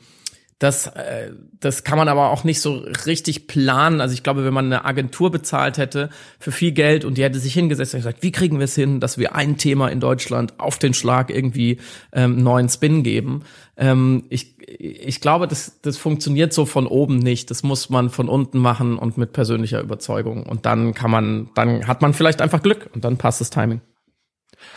das, 0.63 0.87
äh, 0.87 1.33
das 1.59 1.83
kann 1.83 1.99
man 1.99 2.07
aber 2.07 2.31
auch 2.31 2.45
nicht 2.45 2.61
so 2.61 2.85
richtig 3.07 3.49
planen. 3.49 4.01
Also 4.01 4.15
ich 4.15 4.23
glaube, 4.23 4.45
wenn 4.45 4.55
man 4.55 4.67
eine 4.67 4.85
Agentur 4.85 5.33
bezahlt 5.33 5.77
hätte 5.77 6.09
für 6.39 6.53
viel 6.53 6.71
Geld 6.71 7.05
und 7.05 7.19
die 7.19 7.25
hätte 7.25 7.41
sich 7.41 7.53
hingesetzt 7.53 7.95
und 7.95 8.01
gesagt, 8.01 8.23
wie 8.23 8.31
kriegen 8.31 8.59
wir 8.59 8.65
es 8.65 8.77
hin, 8.77 9.01
dass 9.01 9.19
wir 9.19 9.35
ein 9.35 9.57
Thema 9.57 9.89
in 9.89 9.99
Deutschland 9.99 10.61
auf 10.61 10.79
den 10.79 10.95
Schlag 10.95 11.31
irgendwie 11.31 11.79
ähm, 12.13 12.37
neuen 12.37 12.69
Spin 12.69 13.03
geben. 13.03 13.43
Ähm, 13.77 14.25
ich, 14.29 14.57
ich 14.79 15.21
glaube, 15.21 15.49
das, 15.49 15.81
das 15.83 15.99
funktioniert 15.99 16.53
so 16.53 16.65
von 16.65 16.87
oben 16.87 17.19
nicht. 17.19 17.51
Das 17.51 17.65
muss 17.65 17.91
man 17.91 18.09
von 18.09 18.29
unten 18.29 18.59
machen 18.59 18.99
und 18.99 19.19
mit 19.19 19.33
persönlicher 19.33 19.81
Überzeugung. 19.81 20.47
Und 20.47 20.65
dann 20.65 20.95
kann 20.95 21.11
man, 21.11 21.51
dann 21.57 21.89
hat 21.89 22.03
man 22.03 22.15
vielleicht 22.15 22.41
einfach 22.41 22.63
Glück 22.63 22.89
und 22.95 23.05
dann 23.05 23.17
passt 23.17 23.41
das 23.41 23.51
Timing. 23.51 23.81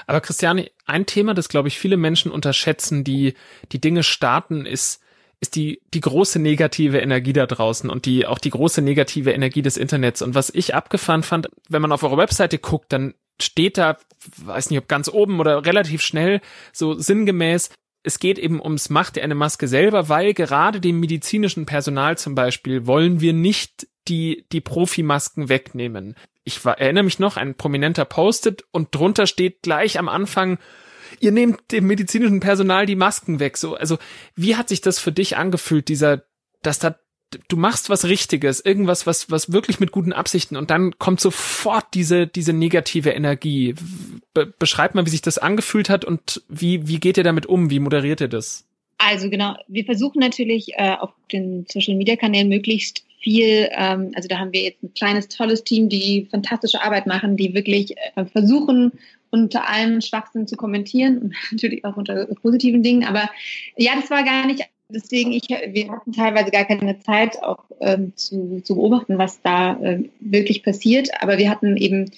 Aber 0.08 0.20
Christiane, 0.20 0.72
ein 0.88 1.06
Thema, 1.06 1.36
das 1.36 1.48
glaube 1.48 1.68
ich 1.68 1.78
viele 1.78 1.98
Menschen 1.98 2.32
unterschätzen, 2.32 3.04
die 3.04 3.36
die 3.72 3.80
Dinge 3.80 4.02
starten, 4.02 4.66
ist 4.66 5.05
ist 5.46 5.56
die, 5.56 5.82
die 5.94 6.02
große 6.02 6.40
negative 6.40 7.00
Energie 7.00 7.34
da 7.34 7.46
draußen 7.46 7.90
und 7.90 8.06
die, 8.06 8.26
auch 8.26 8.40
die 8.40 8.50
große 8.50 8.82
negative 8.82 9.32
Energie 9.32 9.62
des 9.62 9.78
Internets. 9.78 10.24
Und 10.24 10.34
was 10.34 10.50
ich 10.50 10.74
abgefahren 10.74 11.22
fand, 11.22 11.50
wenn 11.70 11.84
man 11.84 11.92
auf 11.92 12.02
eure 12.02 12.18
Webseite 12.18 12.58
guckt, 12.58 12.92
dann 12.92 13.14
steht 13.40 13.78
da, 13.78 13.98
weiß 14.38 14.72
nicht, 14.72 14.80
ob 14.80 14.88
ganz 14.88 15.08
oben 15.08 15.40
oder 15.40 15.64
relativ 15.64 16.02
schnell, 16.02 16.42
so 16.74 16.96
sinngemäß, 16.96 17.70
es 18.02 18.18
geht 18.20 18.40
eben 18.40 18.60
ums 18.60 18.90
Macht 18.90 19.16
dir 19.16 19.24
eine 19.24 19.36
Maske 19.36 19.68
selber, 19.68 20.10
weil 20.10 20.34
gerade 20.34 20.82
dem 20.82 21.00
medizinischen 21.00 21.68
Personal 21.68 22.18
zum 22.18 22.34
Beispiel 22.34 22.88
wollen 22.88 23.22
wir 23.22 23.34
nicht 23.34 23.88
die, 24.08 24.46
die 24.52 24.62
Profimasken 24.62 25.50
wegnehmen. 25.50 26.16
Ich 26.44 26.64
war, 26.66 26.80
erinnere 26.80 27.04
mich 27.04 27.20
noch, 27.20 27.38
ein 27.38 27.56
prominenter 27.56 28.06
postet 28.06 28.64
und 28.72 28.94
drunter 28.94 29.28
steht 29.28 29.62
gleich 29.62 30.00
am 30.00 30.10
Anfang, 30.10 30.58
ihr 31.20 31.32
nehmt 31.32 31.72
dem 31.72 31.88
medizinischen 31.88 32.40
Personal 32.40 32.86
die 32.86 32.96
Masken 32.96 33.40
weg. 33.40 33.58
So, 33.58 33.76
also 33.76 33.98
wie 34.36 34.56
hat 34.56 34.70
sich 34.70 34.82
das 34.82 35.00
für 35.00 35.12
dich 35.12 35.38
angefühlt, 35.38 35.88
dieser, 35.88 36.24
dass 36.62 36.80
da 36.80 36.96
du 37.48 37.58
machst 37.58 37.90
was 37.90 38.06
Richtiges, 38.06 38.64
irgendwas, 38.64 39.06
was, 39.06 39.30
was 39.30 39.52
wirklich 39.52 39.80
mit 39.80 39.92
guten 39.92 40.14
Absichten 40.14 40.56
und 40.56 40.70
dann 40.70 40.98
kommt 41.00 41.20
sofort 41.20 41.86
diese, 41.94 42.28
diese 42.28 42.54
negative 42.54 43.12
Energie. 43.12 43.76
Be 44.34 44.46
beschreib 44.46 44.96
mal, 44.96 45.06
wie 45.06 45.10
sich 45.10 45.22
das 45.22 45.38
angefühlt 45.38 45.90
hat 45.90 46.06
und 46.06 46.44
wie, 46.48 46.88
wie 46.88 47.00
geht 47.00 47.18
ihr 47.18 47.24
damit 47.24 47.46
um? 47.46 47.70
Wie 47.70 47.80
moderiert 47.80 48.22
ihr 48.22 48.28
das? 48.28 48.66
Also 48.98 49.30
genau, 49.30 49.56
wir 49.68 49.84
versuchen 49.84 50.20
natürlich 50.20 50.74
äh, 50.76 50.96
auf 50.96 51.12
den 51.32 51.66
Social 51.70 51.96
Media 51.96 52.16
Kanälen 52.16 52.48
möglichst 52.48 53.06
viel, 53.26 53.70
ähm, 53.72 54.12
also 54.14 54.28
da 54.28 54.38
haben 54.38 54.54
wir 54.54 54.62
jetzt 54.62 54.84
ein 54.84 54.94
kleines, 54.94 55.28
tolles 55.30 55.64
Team, 55.64 55.90
die 55.90 56.28
fantastische 56.30 56.84
Arbeit 56.84 57.08
machen, 57.08 57.38
die 57.38 57.56
wirklich 57.56 57.96
äh, 58.16 58.24
versuchen, 58.26 58.92
unter 59.32 59.68
allem 59.68 60.00
Schwachsinn 60.00 60.48
zu 60.48 60.56
kommentieren 60.56 61.18
und 61.18 61.34
natürlich 61.52 61.84
auch 61.84 61.98
unter 61.98 62.28
positiven 62.28 62.84
Dingen. 62.84 63.04
Aber 63.04 63.28
ja, 63.78 63.94
das 63.96 64.12
war 64.12 64.24
gar 64.24 64.46
nicht 64.46 64.64
deswegen, 64.90 65.32
ich, 65.32 65.50
wir 65.50 65.92
hatten 65.92 66.14
teilweise 66.14 66.52
gar 66.52 66.66
keine 66.66 67.00
Zeit, 67.00 67.42
auch 67.42 67.66
ähm, 67.80 68.14
zu, 68.16 68.62
zu 68.64 68.76
beobachten, 68.76 69.18
was 69.18 69.42
da 69.42 69.80
ähm, 69.82 70.10
wirklich 70.20 70.62
passiert. 70.62 71.10
Aber 71.24 71.40
wir 71.40 71.50
hatten 71.50 71.78
eben 71.78 72.12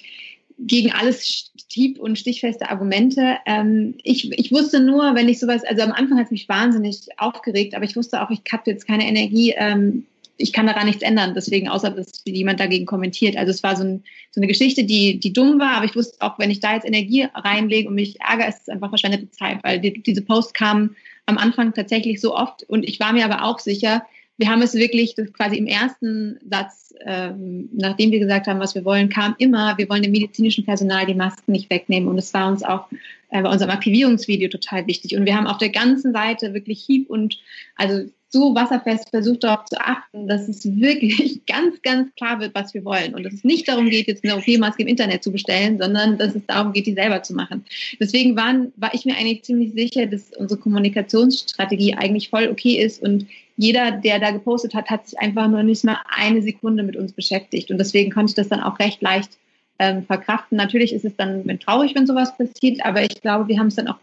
gegen 0.58 0.92
alles 0.92 1.50
stieb- 1.58 1.98
und 1.98 2.18
stichfeste 2.18 2.68
Argumente. 2.68 3.38
Ähm, 3.46 3.94
ich, 4.02 4.30
ich 4.30 4.52
wusste 4.52 4.80
nur, 4.80 5.14
wenn 5.14 5.30
ich 5.30 5.40
sowas, 5.40 5.64
also 5.64 5.82
am 5.82 5.92
Anfang 5.92 6.18
hat 6.18 6.26
es 6.26 6.30
mich 6.32 6.50
wahnsinnig 6.50 7.08
aufgeregt, 7.16 7.74
aber 7.74 7.86
ich 7.86 7.96
wusste 7.96 8.20
auch, 8.20 8.28
ich 8.28 8.42
habe 8.52 8.70
jetzt 8.70 8.86
keine 8.86 9.08
Energie, 9.08 9.54
ähm, 9.56 10.04
ich 10.38 10.52
kann 10.52 10.66
daran 10.66 10.86
nichts 10.86 11.02
ändern, 11.02 11.34
deswegen, 11.34 11.68
außer 11.68 11.90
dass 11.90 12.22
jemand 12.24 12.60
dagegen 12.60 12.86
kommentiert. 12.86 13.36
Also 13.36 13.50
es 13.50 13.62
war 13.62 13.76
so, 13.76 13.84
ein, 13.84 14.04
so 14.30 14.40
eine 14.40 14.46
Geschichte, 14.46 14.84
die, 14.84 15.18
die 15.18 15.32
dumm 15.32 15.58
war, 15.58 15.76
aber 15.76 15.84
ich 15.84 15.96
wusste 15.96 16.16
auch, 16.20 16.38
wenn 16.38 16.50
ich 16.50 16.60
da 16.60 16.74
jetzt 16.74 16.86
Energie 16.86 17.26
reinlege 17.34 17.88
und 17.88 17.96
mich 17.96 18.20
ärgere, 18.20 18.48
ist 18.48 18.62
es 18.62 18.68
einfach 18.68 18.88
verschwendete 18.88 19.30
Zeit, 19.30 19.58
weil 19.62 19.80
die, 19.80 20.00
diese 20.00 20.22
Post 20.22 20.54
kam 20.54 20.94
am 21.26 21.38
Anfang 21.38 21.74
tatsächlich 21.74 22.20
so 22.20 22.34
oft 22.34 22.62
und 22.62 22.88
ich 22.88 23.00
war 23.00 23.12
mir 23.12 23.24
aber 23.24 23.44
auch 23.44 23.58
sicher, 23.58 24.02
wir 24.38 24.48
haben 24.48 24.62
es 24.62 24.74
wirklich 24.74 25.16
quasi 25.32 25.56
im 25.56 25.66
ersten 25.66 26.38
Satz, 26.48 26.94
ähm, 27.04 27.68
nachdem 27.72 28.12
wir 28.12 28.20
gesagt 28.20 28.46
haben, 28.46 28.60
was 28.60 28.76
wir 28.76 28.84
wollen, 28.84 29.08
kam 29.08 29.34
immer, 29.38 29.76
wir 29.78 29.88
wollen 29.88 30.04
dem 30.04 30.12
medizinischen 30.12 30.64
Personal 30.64 31.06
die 31.06 31.14
Masken 31.14 31.50
nicht 31.50 31.68
wegnehmen. 31.70 32.08
Und 32.08 32.18
es 32.18 32.32
war 32.32 32.48
uns 32.48 32.62
auch 32.62 32.86
äh, 33.30 33.42
bei 33.42 33.50
unserem 33.50 33.72
Aktivierungsvideo 33.72 34.48
total 34.48 34.86
wichtig. 34.86 35.16
Und 35.16 35.26
wir 35.26 35.36
haben 35.36 35.48
auf 35.48 35.58
der 35.58 35.70
ganzen 35.70 36.12
Seite 36.12 36.54
wirklich 36.54 36.80
hieb 36.80 37.10
und 37.10 37.40
also 37.74 38.08
so 38.30 38.54
wasserfest 38.54 39.08
versucht 39.10 39.44
darauf 39.44 39.64
zu 39.64 39.80
achten, 39.80 40.28
dass 40.28 40.48
es 40.48 40.64
wirklich 40.64 41.40
ganz, 41.46 41.80
ganz 41.82 42.14
klar 42.14 42.40
wird, 42.40 42.54
was 42.54 42.74
wir 42.74 42.84
wollen. 42.84 43.14
Und 43.14 43.24
dass 43.24 43.32
es 43.32 43.44
nicht 43.44 43.68
darum 43.68 43.88
geht, 43.88 44.06
jetzt 44.06 44.24
eine 44.24 44.36
OP-Maske 44.36 44.82
im 44.82 44.88
Internet 44.88 45.22
zu 45.22 45.32
bestellen, 45.32 45.78
sondern 45.78 46.18
dass 46.18 46.34
es 46.34 46.44
darum 46.46 46.72
geht, 46.72 46.86
die 46.86 46.94
selber 46.94 47.22
zu 47.22 47.34
machen. 47.34 47.64
Deswegen 47.98 48.36
waren, 48.36 48.72
war 48.76 48.92
ich 48.92 49.04
mir 49.04 49.16
eigentlich 49.16 49.44
ziemlich 49.44 49.72
sicher, 49.72 50.06
dass 50.06 50.30
unsere 50.36 50.60
Kommunikationsstrategie 50.60 51.94
eigentlich 51.94 52.28
voll 52.28 52.48
okay 52.48 52.82
ist 52.82 53.02
und 53.02 53.26
jeder, 53.56 53.90
der 53.90 54.20
da 54.20 54.30
gepostet 54.30 54.74
hat, 54.74 54.88
hat 54.88 55.08
sich 55.08 55.18
einfach 55.18 55.48
nur 55.48 55.64
nicht 55.64 55.84
mal 55.84 55.98
eine 56.14 56.42
Sekunde 56.42 56.84
mit 56.84 56.96
uns 56.96 57.12
beschäftigt. 57.12 57.72
Und 57.72 57.78
deswegen 57.78 58.12
konnte 58.12 58.30
ich 58.30 58.36
das 58.36 58.48
dann 58.48 58.60
auch 58.60 58.78
recht 58.78 59.02
leicht 59.02 59.32
ähm, 59.80 60.04
verkraften. 60.04 60.56
Natürlich 60.56 60.92
ist 60.92 61.04
es 61.04 61.16
dann 61.16 61.58
traurig, 61.58 61.94
wenn 61.96 62.06
sowas 62.06 62.36
passiert, 62.36 62.84
aber 62.84 63.02
ich 63.02 63.20
glaube, 63.20 63.48
wir 63.48 63.58
haben 63.58 63.66
es 63.66 63.74
dann 63.74 63.88
auch 63.88 63.98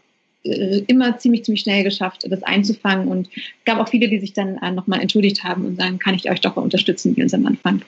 immer 0.46 1.18
ziemlich, 1.18 1.44
ziemlich 1.44 1.62
schnell 1.62 1.84
geschafft, 1.84 2.26
das 2.28 2.42
einzufangen. 2.42 3.08
Und 3.08 3.28
es 3.34 3.64
gab 3.64 3.78
auch 3.78 3.88
viele, 3.88 4.08
die 4.08 4.18
sich 4.18 4.32
dann 4.32 4.56
äh, 4.58 4.70
nochmal 4.70 5.00
entschuldigt 5.00 5.44
haben 5.44 5.64
und 5.64 5.76
sagen, 5.76 5.98
kann 5.98 6.14
ich 6.14 6.30
euch 6.30 6.40
doch 6.40 6.56
unterstützen, 6.56 7.16
wie 7.16 7.22
uns 7.22 7.34
am 7.34 7.46
Anfang. 7.46 7.82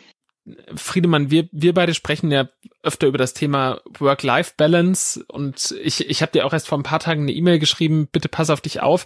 Friedemann, 0.74 1.30
wir, 1.30 1.48
wir 1.52 1.74
beide 1.74 1.94
sprechen 1.94 2.30
ja 2.30 2.48
öfter 2.82 3.06
über 3.06 3.18
das 3.18 3.34
Thema 3.34 3.80
Work-Life-Balance 3.98 5.24
und 5.28 5.74
ich, 5.82 6.08
ich 6.08 6.22
habe 6.22 6.32
dir 6.32 6.46
auch 6.46 6.52
erst 6.52 6.68
vor 6.68 6.78
ein 6.78 6.84
paar 6.84 7.00
Tagen 7.00 7.22
eine 7.22 7.32
E-Mail 7.32 7.58
geschrieben, 7.58 8.08
bitte 8.10 8.28
pass 8.28 8.50
auf 8.50 8.60
dich 8.60 8.80
auf. 8.80 9.04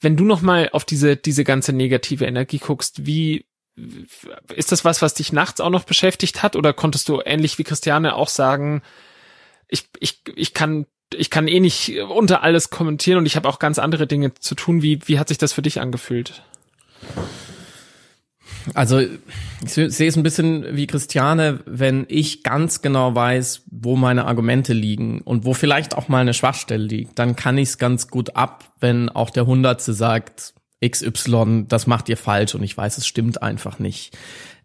Wenn 0.00 0.16
du 0.16 0.24
nochmal 0.24 0.68
auf 0.72 0.84
diese, 0.84 1.16
diese 1.16 1.44
ganze 1.44 1.72
negative 1.72 2.26
Energie 2.26 2.58
guckst, 2.58 3.06
wie, 3.06 3.46
ist 4.54 4.72
das 4.72 4.84
was, 4.84 5.02
was 5.02 5.14
dich 5.14 5.32
nachts 5.32 5.60
auch 5.60 5.70
noch 5.70 5.84
beschäftigt 5.84 6.42
hat 6.42 6.56
oder 6.56 6.72
konntest 6.72 7.08
du 7.08 7.20
ähnlich 7.24 7.58
wie 7.58 7.64
Christiane 7.64 8.14
auch 8.14 8.28
sagen, 8.28 8.82
ich, 9.68 9.88
ich, 10.00 10.22
ich 10.34 10.54
kann 10.54 10.86
ich 11.14 11.30
kann 11.30 11.48
eh 11.48 11.60
nicht 11.60 11.98
unter 12.00 12.42
alles 12.42 12.70
kommentieren 12.70 13.18
und 13.18 13.26
ich 13.26 13.36
habe 13.36 13.48
auch 13.48 13.58
ganz 13.58 13.78
andere 13.78 14.06
Dinge 14.06 14.34
zu 14.34 14.54
tun. 14.54 14.82
Wie, 14.82 15.00
wie 15.06 15.18
hat 15.18 15.28
sich 15.28 15.38
das 15.38 15.52
für 15.52 15.62
dich 15.62 15.80
angefühlt? 15.80 16.42
Also 18.74 18.98
ich 18.98 19.72
sehe 19.72 20.08
es 20.08 20.16
ein 20.16 20.22
bisschen 20.22 20.76
wie 20.76 20.86
Christiane, 20.86 21.60
wenn 21.64 22.06
ich 22.08 22.42
ganz 22.42 22.82
genau 22.82 23.14
weiß, 23.14 23.62
wo 23.70 23.96
meine 23.96 24.26
Argumente 24.26 24.72
liegen 24.72 25.20
und 25.22 25.44
wo 25.44 25.54
vielleicht 25.54 25.96
auch 25.96 26.08
mal 26.08 26.20
eine 26.20 26.34
Schwachstelle 26.34 26.84
liegt, 26.84 27.18
dann 27.18 27.36
kann 27.36 27.58
ich 27.58 27.70
es 27.70 27.78
ganz 27.78 28.08
gut 28.08 28.36
ab, 28.36 28.72
wenn 28.80 29.08
auch 29.08 29.30
der 29.30 29.46
Hundertste 29.46 29.92
sagt, 29.92 30.54
XY, 30.86 31.64
das 31.68 31.86
macht 31.86 32.08
ihr 32.08 32.16
falsch 32.16 32.54
und 32.54 32.62
ich 32.62 32.76
weiß, 32.76 32.98
es 32.98 33.06
stimmt 33.06 33.42
einfach 33.42 33.78
nicht. 33.78 34.16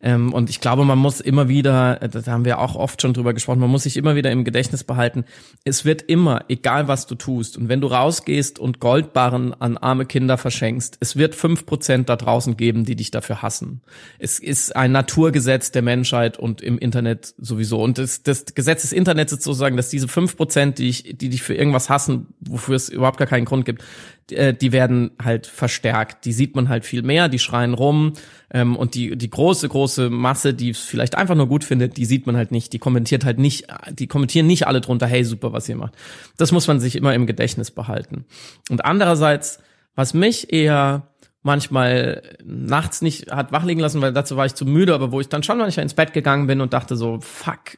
Ähm, 0.04 0.34
und 0.34 0.50
ich 0.50 0.60
glaube, 0.60 0.84
man 0.84 1.00
muss 1.00 1.22
immer 1.22 1.48
wieder, 1.48 2.02
äh, 2.02 2.10
da 2.10 2.26
haben 2.26 2.44
wir 2.44 2.60
auch 2.60 2.76
oft 2.76 3.02
schon 3.02 3.14
drüber 3.14 3.34
gesprochen, 3.34 3.60
man 3.60 3.70
muss 3.70 3.84
sich 3.84 3.96
immer 3.96 4.16
wieder 4.16 4.32
im 4.32 4.44
Gedächtnis 4.44 4.84
behalten, 4.84 5.24
es 5.64 5.86
wird 5.86 6.02
immer, 6.02 6.44
egal 6.50 6.90
was 6.90 7.08
du 7.08 7.16
tust, 7.16 7.58
und 7.58 7.70
wenn 7.70 7.80
du 7.80 7.88
rausgehst 7.88 8.60
und 8.60 8.82
Goldbarren 8.82 9.54
an 9.54 9.78
arme 9.78 10.06
Kinder 10.06 10.38
verschenkst, 10.38 10.98
es 11.00 11.16
wird 11.16 11.36
fünf 11.36 11.66
Prozent 11.66 12.10
da 12.10 12.18
draußen 12.18 12.58
geben, 12.58 12.84
die 12.84 12.98
dich 12.98 13.12
dafür 13.12 13.42
hassen. 13.42 13.82
Es 14.20 14.40
ist 14.40 14.76
ein 14.76 14.92
Naturgesetz 14.92 15.72
der 15.72 15.82
Menschheit 15.82 16.38
und 16.38 16.62
im 16.62 16.78
Internet 16.78 17.34
sowieso. 17.38 17.82
Und 17.82 17.98
das, 17.98 18.24
das 18.24 18.46
Gesetz 18.54 18.82
des 18.82 18.92
Internets 18.92 19.32
ist 19.32 19.44
sozusagen, 19.44 19.78
dass 19.78 19.88
diese 19.90 20.10
fünf 20.10 20.36
Prozent, 20.36 20.80
die, 20.80 20.92
die 20.92 21.30
dich 21.30 21.42
für 21.44 21.54
irgendwas 21.54 21.90
hassen, 21.90 22.28
wofür 22.42 22.76
es 22.76 22.90
überhaupt 22.90 23.18
gar 23.18 23.28
keinen 23.28 23.46
Grund 23.46 23.64
gibt, 23.64 23.84
äh, 24.32 24.54
die 24.54 24.72
werden 24.72 25.12
halt 25.22 25.48
verstärkt. 25.48 26.26
Die 26.26 26.34
sieht 26.34 26.56
man 26.56 26.70
halt 26.70 26.86
viel 26.86 27.04
mehr, 27.04 27.30
die 27.30 27.40
schreien 27.40 27.74
rum 27.74 28.14
ähm, 28.54 28.76
und 28.76 28.94
die 28.94 29.18
die 29.18 29.30
große 29.30 29.68
große 29.68 30.10
Masse, 30.10 30.54
die 30.54 30.70
es 30.70 30.80
vielleicht 30.80 31.16
einfach 31.16 31.36
nur 31.36 31.48
gut 31.48 31.64
findet, 31.64 31.98
die 31.98 32.06
sieht 32.06 32.28
man 32.28 32.38
halt 32.38 32.52
nicht. 32.52 32.72
Die 32.72 32.80
kommentiert 32.80 33.26
halt 33.26 33.40
nicht, 33.40 33.68
die 33.92 34.08
kommentieren 34.08 34.48
nicht 34.48 34.68
alle 34.68 34.80
drunter, 34.80 35.08
hey 35.08 35.26
super, 35.26 35.52
was 35.52 35.68
ihr 35.68 35.76
macht. 35.76 35.96
Das 36.38 36.52
muss 36.52 36.68
man 36.68 36.80
sich 36.80 36.96
immer 36.96 37.14
im 37.14 37.26
Gedächtnis 37.26 37.72
behalten. 37.72 38.26
Und 38.70 38.86
andererseits, 38.86 39.60
was 39.96 40.14
mich 40.14 40.54
eher 40.54 41.08
manchmal 41.42 42.22
nachts 42.46 43.02
nicht 43.02 43.32
hat 43.32 43.52
wachlegen 43.52 43.82
lassen, 43.82 44.02
weil 44.02 44.14
dazu 44.14 44.38
war 44.38 44.46
ich 44.46 44.56
zu 44.56 44.66
müde, 44.66 44.94
aber 44.94 45.12
wo 45.12 45.20
ich 45.20 45.28
dann 45.28 45.44
schon 45.44 45.58
manchmal 45.58 45.84
ins 45.84 45.94
Bett 45.94 46.14
gegangen 46.14 46.48
bin 46.48 46.62
und 46.62 46.72
dachte 46.72 46.96
so, 46.96 47.20
fuck, 47.20 47.78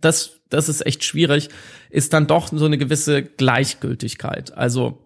das, 0.00 0.40
das 0.48 0.70
ist 0.70 0.86
echt 0.86 1.04
schwierig, 1.04 1.50
ist 1.90 2.14
dann 2.14 2.26
doch 2.26 2.48
so 2.48 2.64
eine 2.64 2.78
gewisse 2.78 3.22
Gleichgültigkeit. 3.22 4.56
Also 4.56 4.98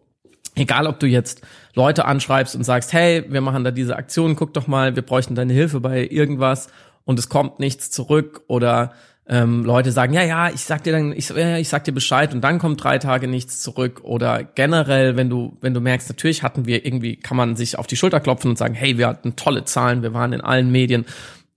Egal, 0.56 0.86
ob 0.86 0.98
du 0.98 1.06
jetzt 1.06 1.42
Leute 1.74 2.06
anschreibst 2.06 2.56
und 2.56 2.64
sagst, 2.64 2.92
hey, 2.92 3.24
wir 3.28 3.42
machen 3.42 3.62
da 3.62 3.70
diese 3.70 3.96
Aktion, 3.96 4.36
guck 4.36 4.54
doch 4.54 4.66
mal, 4.66 4.96
wir 4.96 5.02
bräuchten 5.02 5.34
deine 5.34 5.52
Hilfe 5.52 5.80
bei 5.80 6.06
irgendwas 6.06 6.68
und 7.04 7.18
es 7.18 7.28
kommt 7.28 7.60
nichts 7.60 7.90
zurück 7.90 8.42
oder 8.46 8.92
ähm, 9.28 9.64
Leute 9.64 9.90
sagen, 9.90 10.12
ja, 10.14 10.22
ja, 10.22 10.50
ich 10.50 10.62
sag 10.62 10.84
dir 10.84 10.92
dann, 10.92 11.12
ich, 11.12 11.30
ja, 11.30 11.58
ich 11.58 11.68
sag 11.68 11.84
dir 11.84 11.92
Bescheid 11.92 12.32
und 12.32 12.42
dann 12.42 12.58
kommt 12.58 12.82
drei 12.82 12.98
Tage 12.98 13.26
nichts 13.26 13.60
zurück 13.60 14.00
oder 14.04 14.44
generell, 14.44 15.16
wenn 15.16 15.28
du, 15.28 15.56
wenn 15.60 15.74
du 15.74 15.80
merkst, 15.80 16.08
natürlich 16.08 16.42
hatten 16.42 16.66
wir 16.66 16.86
irgendwie, 16.86 17.16
kann 17.16 17.36
man 17.36 17.56
sich 17.56 17.78
auf 17.78 17.86
die 17.86 17.96
Schulter 17.96 18.20
klopfen 18.20 18.50
und 18.50 18.56
sagen, 18.56 18.74
hey, 18.74 18.98
wir 18.98 19.08
hatten 19.08 19.34
tolle 19.34 19.64
Zahlen, 19.64 20.02
wir 20.02 20.14
waren 20.14 20.32
in 20.32 20.40
allen 20.40 20.70
Medien. 20.70 21.06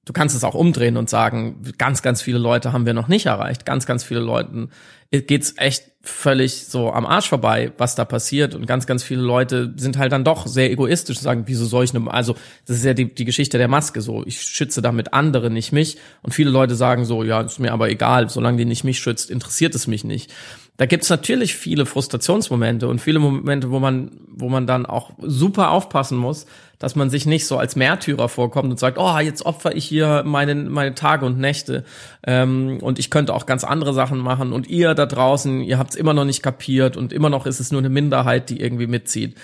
Du 0.09 0.13
kannst 0.13 0.35
es 0.35 0.43
auch 0.43 0.55
umdrehen 0.55 0.97
und 0.97 1.07
sagen, 1.07 1.61
ganz, 1.77 2.01
ganz 2.01 2.23
viele 2.23 2.39
Leute 2.39 2.73
haben 2.73 2.87
wir 2.87 2.95
noch 2.95 3.07
nicht 3.07 3.27
erreicht. 3.27 3.63
Ganz, 3.63 3.85
ganz 3.85 4.03
viele 4.03 4.21
Leuten 4.21 4.71
geht's 5.11 5.53
echt 5.57 5.83
völlig 6.01 6.65
so 6.65 6.91
am 6.91 7.05
Arsch 7.05 7.29
vorbei, 7.29 7.73
was 7.77 7.93
da 7.93 8.05
passiert. 8.05 8.55
Und 8.55 8.65
ganz, 8.65 8.87
ganz 8.87 9.03
viele 9.03 9.21
Leute 9.21 9.71
sind 9.77 9.99
halt 9.99 10.11
dann 10.11 10.23
doch 10.23 10.47
sehr 10.47 10.71
egoistisch 10.71 11.17
und 11.17 11.21
sagen, 11.21 11.43
wieso 11.45 11.63
soll 11.65 11.83
ich 11.83 11.93
ne, 11.93 12.01
also 12.07 12.33
das 12.65 12.77
ist 12.77 12.85
ja 12.85 12.95
die, 12.95 13.13
die 13.13 13.23
Geschichte 13.23 13.59
der 13.59 13.67
Maske 13.67 14.01
so. 14.01 14.25
Ich 14.25 14.41
schütze 14.41 14.81
damit 14.81 15.13
andere, 15.13 15.51
nicht 15.51 15.73
mich. 15.73 15.99
Und 16.23 16.33
viele 16.33 16.49
Leute 16.49 16.73
sagen 16.73 17.05
so, 17.05 17.21
ja, 17.23 17.41
ist 17.41 17.59
mir 17.59 17.71
aber 17.71 17.91
egal, 17.91 18.31
solange 18.31 18.57
die 18.57 18.65
nicht 18.65 18.83
mich 18.83 18.97
schützt, 18.97 19.29
interessiert 19.29 19.75
es 19.75 19.85
mich 19.85 20.03
nicht. 20.03 20.33
Da 20.79 20.85
gibt's 20.85 21.09
natürlich 21.09 21.55
viele 21.55 21.85
Frustrationsmomente 21.85 22.87
und 22.87 23.01
viele 23.01 23.19
Momente, 23.19 23.69
wo 23.69 23.79
man, 23.79 24.11
wo 24.29 24.47
man 24.47 24.65
dann 24.65 24.85
auch 24.85 25.11
super 25.21 25.71
aufpassen 25.71 26.17
muss, 26.17 26.45
dass 26.77 26.95
man 26.95 27.09
sich 27.09 27.25
nicht 27.25 27.47
so 27.47 27.57
als 27.57 27.75
Märtyrer 27.75 28.29
vorkommt 28.29 28.71
und 28.71 28.79
sagt, 28.79 28.97
oh, 28.97 29.17
jetzt 29.19 29.45
opfer 29.45 29.75
ich 29.75 29.83
hier 29.83 30.23
meine, 30.25 30.55
meine 30.55 30.95
Tage 30.95 31.25
und 31.25 31.37
Nächte 31.37 31.83
ähm, 32.25 32.77
und 32.81 32.97
ich 32.97 33.09
könnte 33.09 33.33
auch 33.33 33.45
ganz 33.45 33.65
andere 33.65 33.93
Sachen 33.93 34.19
machen 34.19 34.53
und 34.53 34.69
ihr 34.69 34.93
da 34.93 35.05
draußen, 35.05 35.63
ihr 35.63 35.77
habt's 35.77 35.97
immer 35.97 36.13
noch 36.13 36.23
nicht 36.23 36.43
kapiert 36.43 36.95
und 36.95 37.11
immer 37.11 37.29
noch 37.29 37.45
ist 37.45 37.59
es 37.59 37.73
nur 37.73 37.81
eine 37.81 37.89
Minderheit, 37.89 38.49
die 38.49 38.61
irgendwie 38.61 38.87
mitzieht. 38.87 39.35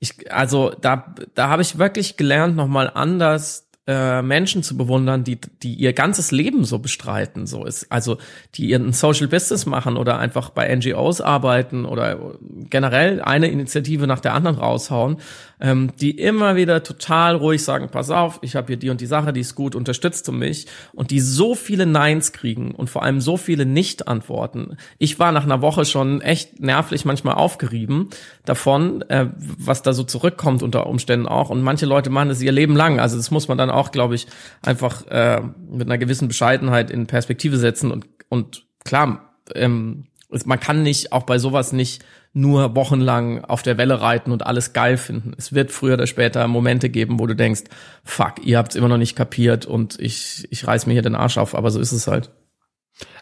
Ich, 0.00 0.32
also 0.32 0.72
da, 0.80 1.14
da 1.36 1.48
habe 1.48 1.62
ich 1.62 1.78
wirklich 1.78 2.16
gelernt, 2.16 2.56
nochmal 2.56 2.90
anders 2.92 3.68
äh, 3.86 4.22
Menschen 4.22 4.62
zu 4.62 4.76
bewundern, 4.76 5.24
die, 5.24 5.40
die 5.62 5.74
ihr 5.74 5.92
ganzes 5.92 6.30
Leben 6.30 6.64
so 6.64 6.78
bestreiten, 6.78 7.46
so 7.46 7.64
ist, 7.64 7.90
also 7.90 8.18
die 8.54 8.66
ihren 8.66 8.92
Social 8.92 9.26
Business 9.26 9.66
machen 9.66 9.96
oder 9.96 10.20
einfach 10.20 10.50
bei 10.50 10.72
NGOs 10.74 11.20
arbeiten 11.20 11.84
oder 11.84 12.36
generell 12.70 13.20
eine 13.20 13.48
Initiative 13.48 14.06
nach 14.06 14.20
der 14.20 14.34
anderen 14.34 14.56
raushauen, 14.56 15.16
ähm, 15.60 15.90
die 16.00 16.12
immer 16.12 16.54
wieder 16.54 16.84
total 16.84 17.34
ruhig 17.34 17.64
sagen, 17.64 17.88
pass 17.90 18.10
auf, 18.10 18.38
ich 18.42 18.54
habe 18.54 18.68
hier 18.68 18.76
die 18.76 18.90
und 18.90 19.00
die 19.00 19.06
Sache, 19.06 19.32
die 19.32 19.40
ist 19.40 19.56
gut, 19.56 19.74
unterstützt 19.74 20.28
du 20.28 20.32
mich. 20.32 20.66
Und 20.92 21.10
die 21.10 21.20
so 21.20 21.54
viele 21.54 21.86
Neins 21.86 22.32
kriegen 22.32 22.72
und 22.72 22.88
vor 22.88 23.02
allem 23.02 23.20
so 23.20 23.36
viele 23.36 23.66
Nicht-Antworten. 23.66 24.76
Ich 24.98 25.18
war 25.18 25.32
nach 25.32 25.44
einer 25.44 25.60
Woche 25.60 25.84
schon 25.84 26.20
echt 26.20 26.60
nervlich 26.60 27.04
manchmal 27.04 27.34
aufgerieben 27.34 28.10
davon, 28.44 29.02
äh, 29.02 29.26
was 29.36 29.82
da 29.82 29.92
so 29.92 30.04
zurückkommt 30.04 30.62
unter 30.62 30.86
Umständen 30.86 31.26
auch. 31.26 31.50
Und 31.50 31.62
manche 31.62 31.86
Leute 31.86 32.10
machen 32.10 32.30
es 32.30 32.42
ihr 32.42 32.52
Leben 32.52 32.76
lang, 32.76 33.00
also 33.00 33.16
das 33.16 33.32
muss 33.32 33.48
man 33.48 33.58
dann 33.58 33.71
auch, 33.72 33.92
glaube 33.92 34.14
ich, 34.14 34.26
einfach 34.62 35.06
äh, 35.08 35.40
mit 35.70 35.88
einer 35.88 35.98
gewissen 35.98 36.28
Bescheidenheit 36.28 36.90
in 36.90 37.06
Perspektive 37.06 37.56
setzen 37.56 37.90
und, 37.90 38.06
und 38.28 38.66
klar, 38.84 39.36
ähm, 39.54 40.04
man 40.44 40.60
kann 40.60 40.82
nicht, 40.82 41.12
auch 41.12 41.24
bei 41.24 41.38
sowas 41.38 41.72
nicht 41.72 42.04
nur 42.32 42.74
wochenlang 42.74 43.44
auf 43.44 43.62
der 43.62 43.76
Welle 43.76 44.00
reiten 44.00 44.32
und 44.32 44.46
alles 44.46 44.72
geil 44.72 44.96
finden. 44.96 45.34
Es 45.36 45.52
wird 45.52 45.70
früher 45.70 45.94
oder 45.94 46.06
später 46.06 46.48
Momente 46.48 46.88
geben, 46.88 47.18
wo 47.18 47.26
du 47.26 47.36
denkst, 47.36 47.64
fuck, 48.04 48.42
ihr 48.42 48.56
habt's 48.56 48.74
immer 48.74 48.88
noch 48.88 48.96
nicht 48.96 49.16
kapiert 49.16 49.66
und 49.66 50.00
ich, 50.00 50.48
ich 50.50 50.66
reiß 50.66 50.86
mir 50.86 50.94
hier 50.94 51.02
den 51.02 51.14
Arsch 51.14 51.36
auf, 51.36 51.54
aber 51.54 51.70
so 51.70 51.80
ist 51.80 51.92
es 51.92 52.06
halt. 52.06 52.30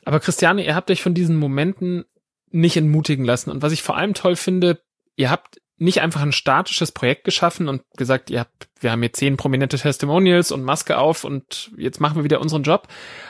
Aber 0.05 0.21
Christiane, 0.21 0.65
ihr 0.65 0.75
habt 0.75 0.91
euch 0.91 1.03
von 1.03 1.15
diesen 1.15 1.37
Momenten 1.37 2.05
nicht 2.51 2.77
entmutigen 2.77 3.25
lassen. 3.25 3.51
Und 3.51 3.63
was 3.63 3.73
ich 3.73 3.83
vor 3.83 3.97
allem 3.97 4.15
toll 4.15 4.37
finde, 4.37 4.81
ihr 5.17 5.31
habt 5.31 5.61
nicht 5.81 6.03
einfach 6.03 6.21
ein 6.21 6.33
statisches 6.33 6.93
Projekt 6.93 7.25
geschaffen 7.25 7.67
und 7.69 7.83
gesagt, 7.97 8.31
ihr 8.31 8.41
habt, 8.41 8.69
wir 8.81 8.93
haben 8.93 9.01
hier 9.01 9.15
zehn 9.15 9.39
prominente 9.39 9.79
Testimonials 9.79 10.53
und 10.53 10.63
Maske 10.63 10.99
auf 10.99 11.25
und 11.25 11.71
jetzt 11.77 12.01
machen 12.01 12.17
wir 12.17 12.25
wieder 12.25 12.41
unseren 12.41 12.63
Job, 12.63 12.87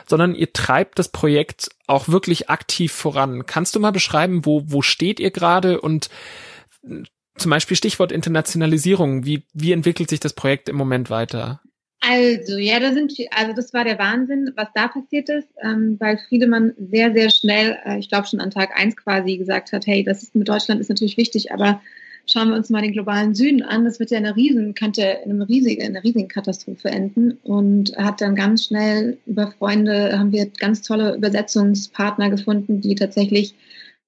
sondern 0.07 0.35
ihr 0.35 0.53
treibt 0.53 0.99
das 0.99 1.09
Projekt 1.09 1.71
auch 1.87 2.09
wirklich 2.09 2.51
aktiv 2.51 2.93
voran. 2.93 3.47
Kannst 3.47 3.77
du 3.77 3.81
mal 3.81 3.93
beschreiben, 3.93 4.45
wo, 4.45 4.65
wo 4.67 4.83
steht 4.83 5.21
ihr 5.21 5.31
gerade 5.31 5.81
und 5.81 6.11
zum 7.37 7.51
Beispiel 7.51 7.77
Stichwort 7.77 8.11
Internationalisierung, 8.11 9.25
wie, 9.25 9.45
wie 9.55 9.73
entwickelt 9.73 10.11
sich 10.11 10.21
das 10.21 10.33
Projekt 10.33 10.69
im 10.69 10.77
Moment 10.77 11.09
weiter? 11.09 11.61
Also, 12.01 12.57
ja, 12.57 12.81
da 12.81 12.93
sind 12.93 13.13
also 13.31 13.53
das 13.53 13.75
war 13.75 13.85
der 13.85 13.99
Wahnsinn, 13.99 14.53
was 14.57 14.69
da 14.75 14.89
passiert 14.89 15.29
ist, 15.29 15.49
ähm, 15.63 15.99
weil 16.01 16.19
Friedemann 16.29 16.73
sehr, 16.79 17.13
sehr 17.13 17.31
schnell, 17.31 17.79
äh, 17.85 17.99
ich 17.99 18.09
glaube 18.09 18.27
schon 18.27 18.41
an 18.41 18.51
Tag 18.51 18.71
eins 18.75 18.97
quasi 18.97 19.37
gesagt 19.37 19.73
hat, 19.73 19.87
hey, 19.87 20.03
das 20.03 20.23
ist 20.23 20.35
mit 20.35 20.49
Deutschland 20.49 20.81
ist 20.81 20.89
natürlich 20.89 21.19
wichtig, 21.19 21.53
aber 21.53 21.83
schauen 22.27 22.49
wir 22.49 22.57
uns 22.57 22.71
mal 22.71 22.83
den 22.83 22.93
globalen 22.93 23.35
Süden 23.35 23.63
an, 23.63 23.85
das 23.85 23.99
wird 23.99 24.11
ja 24.11 24.19
eine 24.19 24.37
riesen, 24.37 24.75
könnte 24.75 25.03
in 25.25 25.31
einem 25.31 25.43
riesigen, 25.43 25.83
in 25.83 25.97
einer 25.97 26.05
riesigen 26.05 26.29
Katastrophe 26.29 26.89
enden. 26.89 27.39
Und 27.43 27.97
hat 27.97 28.21
dann 28.21 28.35
ganz 28.35 28.65
schnell 28.65 29.19
über 29.27 29.53
Freunde, 29.53 30.19
haben 30.19 30.33
wir 30.33 30.47
ganz 30.47 30.83
tolle 30.83 31.17
Übersetzungspartner 31.17 32.31
gefunden, 32.31 32.81
die 32.81 32.95
tatsächlich 32.95 33.55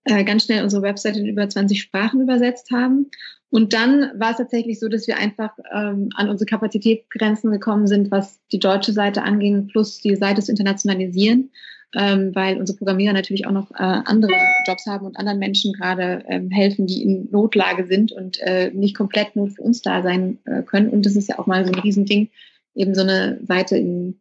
äh, 0.05 0.25
ganz 0.25 0.45
schnell 0.45 0.65
unsere 0.65 0.83
Webseite 0.83 1.21
in 1.21 1.27
über 1.27 1.49
20 1.49 1.81
Sprachen 1.81 2.21
übersetzt 2.21 2.71
haben. 2.71 3.11
Und 3.51 3.75
dann 3.75 4.13
war 4.19 4.31
es 4.31 4.39
tatsächlich 4.39 4.81
so, 4.81 4.89
dass 4.89 5.07
wir 5.07 5.19
einfach 5.19 5.51
ähm, 5.75 6.09
an 6.15 6.31
unsere 6.31 6.49
Kapazitätsgrenzen 6.49 7.51
gekommen 7.51 7.87
sind, 7.87 8.11
was 8.11 8.41
die 8.51 8.59
deutsche 8.59 8.93
Seite 8.93 9.23
anging, 9.23 9.67
plus 9.67 10.01
die 10.01 10.17
Seite 10.17 10.41
zu 10.41 10.51
internationalisieren, 10.51 11.51
ähm, 11.95 12.35
weil 12.35 12.59
unsere 12.59 12.79
Programmierer 12.79 13.13
natürlich 13.13 13.47
auch 13.47 13.53
noch 13.53 13.71
äh, 13.73 13.77
andere 13.83 14.33
Jobs 14.67 14.87
haben 14.87 15.07
und 15.07 15.19
anderen 15.19 15.39
Menschen 15.39 15.73
gerade 15.73 16.25
ähm, 16.29 16.51
helfen, 16.51 16.87
die 16.87 17.03
in 17.03 17.29
Notlage 17.31 17.87
sind 17.87 18.13
und 18.13 18.41
äh, 18.41 18.71
nicht 18.73 18.97
komplett 18.97 19.37
nur 19.37 19.49
für 19.49 19.63
uns 19.63 19.83
da 19.83 20.03
sein 20.03 20.39
äh, 20.45 20.63
können. 20.63 20.89
Und 20.89 21.05
das 21.05 21.17
ist 21.17 21.29
ja 21.29 21.39
auch 21.39 21.47
mal 21.47 21.65
so 21.65 21.73
ein 21.73 21.79
Riesending, 21.79 22.31
eben 22.75 22.95
so 22.95 23.03
eine 23.03 23.39
Seite 23.45 23.77
in 23.77 24.19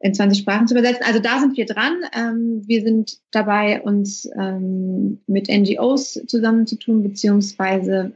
in 0.00 0.12
20 0.12 0.38
Sprachen 0.38 0.68
zu 0.68 0.74
übersetzen. 0.74 1.02
Also 1.06 1.18
da 1.18 1.40
sind 1.40 1.56
wir 1.56 1.64
dran. 1.64 2.02
Ähm, 2.14 2.62
wir 2.66 2.82
sind 2.82 3.16
dabei, 3.30 3.80
uns 3.80 4.28
ähm, 4.38 5.20
mit 5.26 5.48
NGOs 5.48 6.20
zusammenzutun, 6.26 7.02
beziehungsweise 7.02 8.12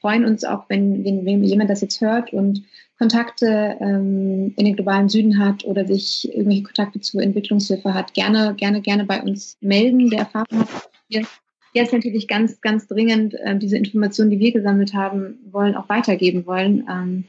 freuen 0.00 0.24
uns 0.24 0.44
auch, 0.44 0.64
wenn, 0.68 1.04
wenn, 1.04 1.24
wenn 1.24 1.44
jemand 1.44 1.70
das 1.70 1.80
jetzt 1.80 2.00
hört 2.00 2.32
und 2.32 2.62
Kontakte 2.98 3.76
ähm, 3.80 4.52
in 4.56 4.64
den 4.64 4.76
globalen 4.76 5.08
Süden 5.08 5.38
hat 5.38 5.64
oder 5.64 5.86
sich 5.86 6.28
irgendwelche 6.28 6.64
Kontakte 6.64 7.00
zu 7.00 7.18
Entwicklungshilfe 7.18 7.94
hat, 7.94 8.12
gerne, 8.14 8.54
gerne, 8.56 8.82
gerne 8.82 9.04
bei 9.04 9.22
uns 9.22 9.56
melden, 9.60 10.10
der 10.10 10.20
Erfahrung 10.20 10.60
hat. 10.60 10.90
Wir 11.08 11.26
jetzt 11.72 11.92
natürlich 11.92 12.28
ganz, 12.28 12.60
ganz 12.60 12.86
dringend 12.88 13.34
äh, 13.34 13.56
diese 13.56 13.78
Informationen, 13.78 14.30
die 14.30 14.38
wir 14.38 14.52
gesammelt 14.52 14.92
haben, 14.92 15.38
wollen, 15.50 15.76
auch 15.76 15.88
weitergeben 15.88 16.46
wollen. 16.46 16.86
Ähm, 16.90 17.24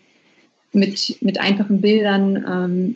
mit, 0.73 1.17
mit 1.21 1.39
einfachen 1.39 1.81
Bildern, 1.81 2.45
ähm, 2.47 2.95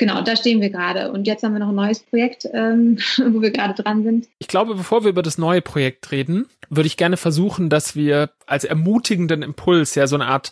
genau, 0.00 0.22
da 0.22 0.34
stehen 0.34 0.60
wir 0.60 0.70
gerade. 0.70 1.12
Und 1.12 1.28
jetzt 1.28 1.44
haben 1.44 1.52
wir 1.52 1.60
noch 1.60 1.68
ein 1.68 1.74
neues 1.76 2.00
Projekt, 2.00 2.48
ähm, 2.52 2.98
wo 3.18 3.40
wir 3.40 3.52
gerade 3.52 3.80
dran 3.80 4.02
sind. 4.02 4.26
Ich 4.38 4.48
glaube, 4.48 4.74
bevor 4.74 5.04
wir 5.04 5.10
über 5.10 5.22
das 5.22 5.38
neue 5.38 5.60
Projekt 5.60 6.10
reden, 6.10 6.46
würde 6.68 6.88
ich 6.88 6.96
gerne 6.96 7.16
versuchen, 7.16 7.68
dass 7.68 7.94
wir 7.94 8.30
als 8.46 8.64
ermutigenden 8.64 9.42
Impuls 9.42 9.94
ja 9.94 10.08
so 10.08 10.16
eine 10.16 10.26
Art 10.26 10.50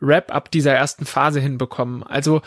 Wrap-up 0.00 0.50
dieser 0.50 0.72
ersten 0.72 1.04
Phase 1.04 1.40
hinbekommen. 1.40 2.02
Also 2.02 2.40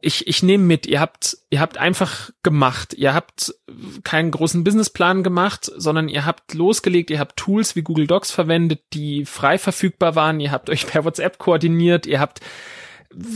ich, 0.00 0.28
ich 0.28 0.42
nehme 0.42 0.62
mit, 0.62 0.86
ihr 0.86 1.00
habt, 1.00 1.38
ihr 1.50 1.58
habt 1.60 1.78
einfach 1.78 2.30
gemacht. 2.42 2.94
Ihr 2.94 3.12
habt 3.12 3.54
keinen 4.04 4.30
großen 4.30 4.62
Businessplan 4.62 5.24
gemacht, 5.24 5.70
sondern 5.76 6.08
ihr 6.08 6.24
habt 6.24 6.54
losgelegt, 6.54 7.10
ihr 7.10 7.18
habt 7.18 7.36
Tools 7.36 7.74
wie 7.74 7.82
Google 7.82 8.06
Docs 8.06 8.30
verwendet, 8.30 8.82
die 8.92 9.24
frei 9.24 9.58
verfügbar 9.58 10.14
waren. 10.14 10.38
Ihr 10.38 10.52
habt 10.52 10.70
euch 10.70 10.86
per 10.86 11.04
WhatsApp 11.04 11.38
koordiniert. 11.38 12.06
Ihr 12.06 12.20
habt 12.20 12.40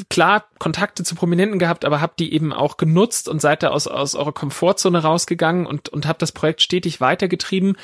klar 0.09 0.45
Kontakte 0.59 1.05
zu 1.05 1.15
Prominenten 1.15 1.59
gehabt, 1.59 1.85
aber 1.85 2.01
habt 2.01 2.21
die 2.21 2.33
eben 2.33 2.53
auch 2.53 2.77
genutzt 2.77 3.29
und 3.29 3.41
seid 3.41 3.63
da 3.63 3.69
aus, 3.69 3.87
aus 3.87 4.15
eurer 4.15 4.33
Komfortzone 4.33 5.03
rausgegangen 5.03 5.67
und, 5.67 5.89
und 5.89 6.07
habt 6.07 6.23
das 6.23 6.33
Projekt 6.33 6.63
stetig 6.63 7.01
weitergetrieben. 7.01 7.77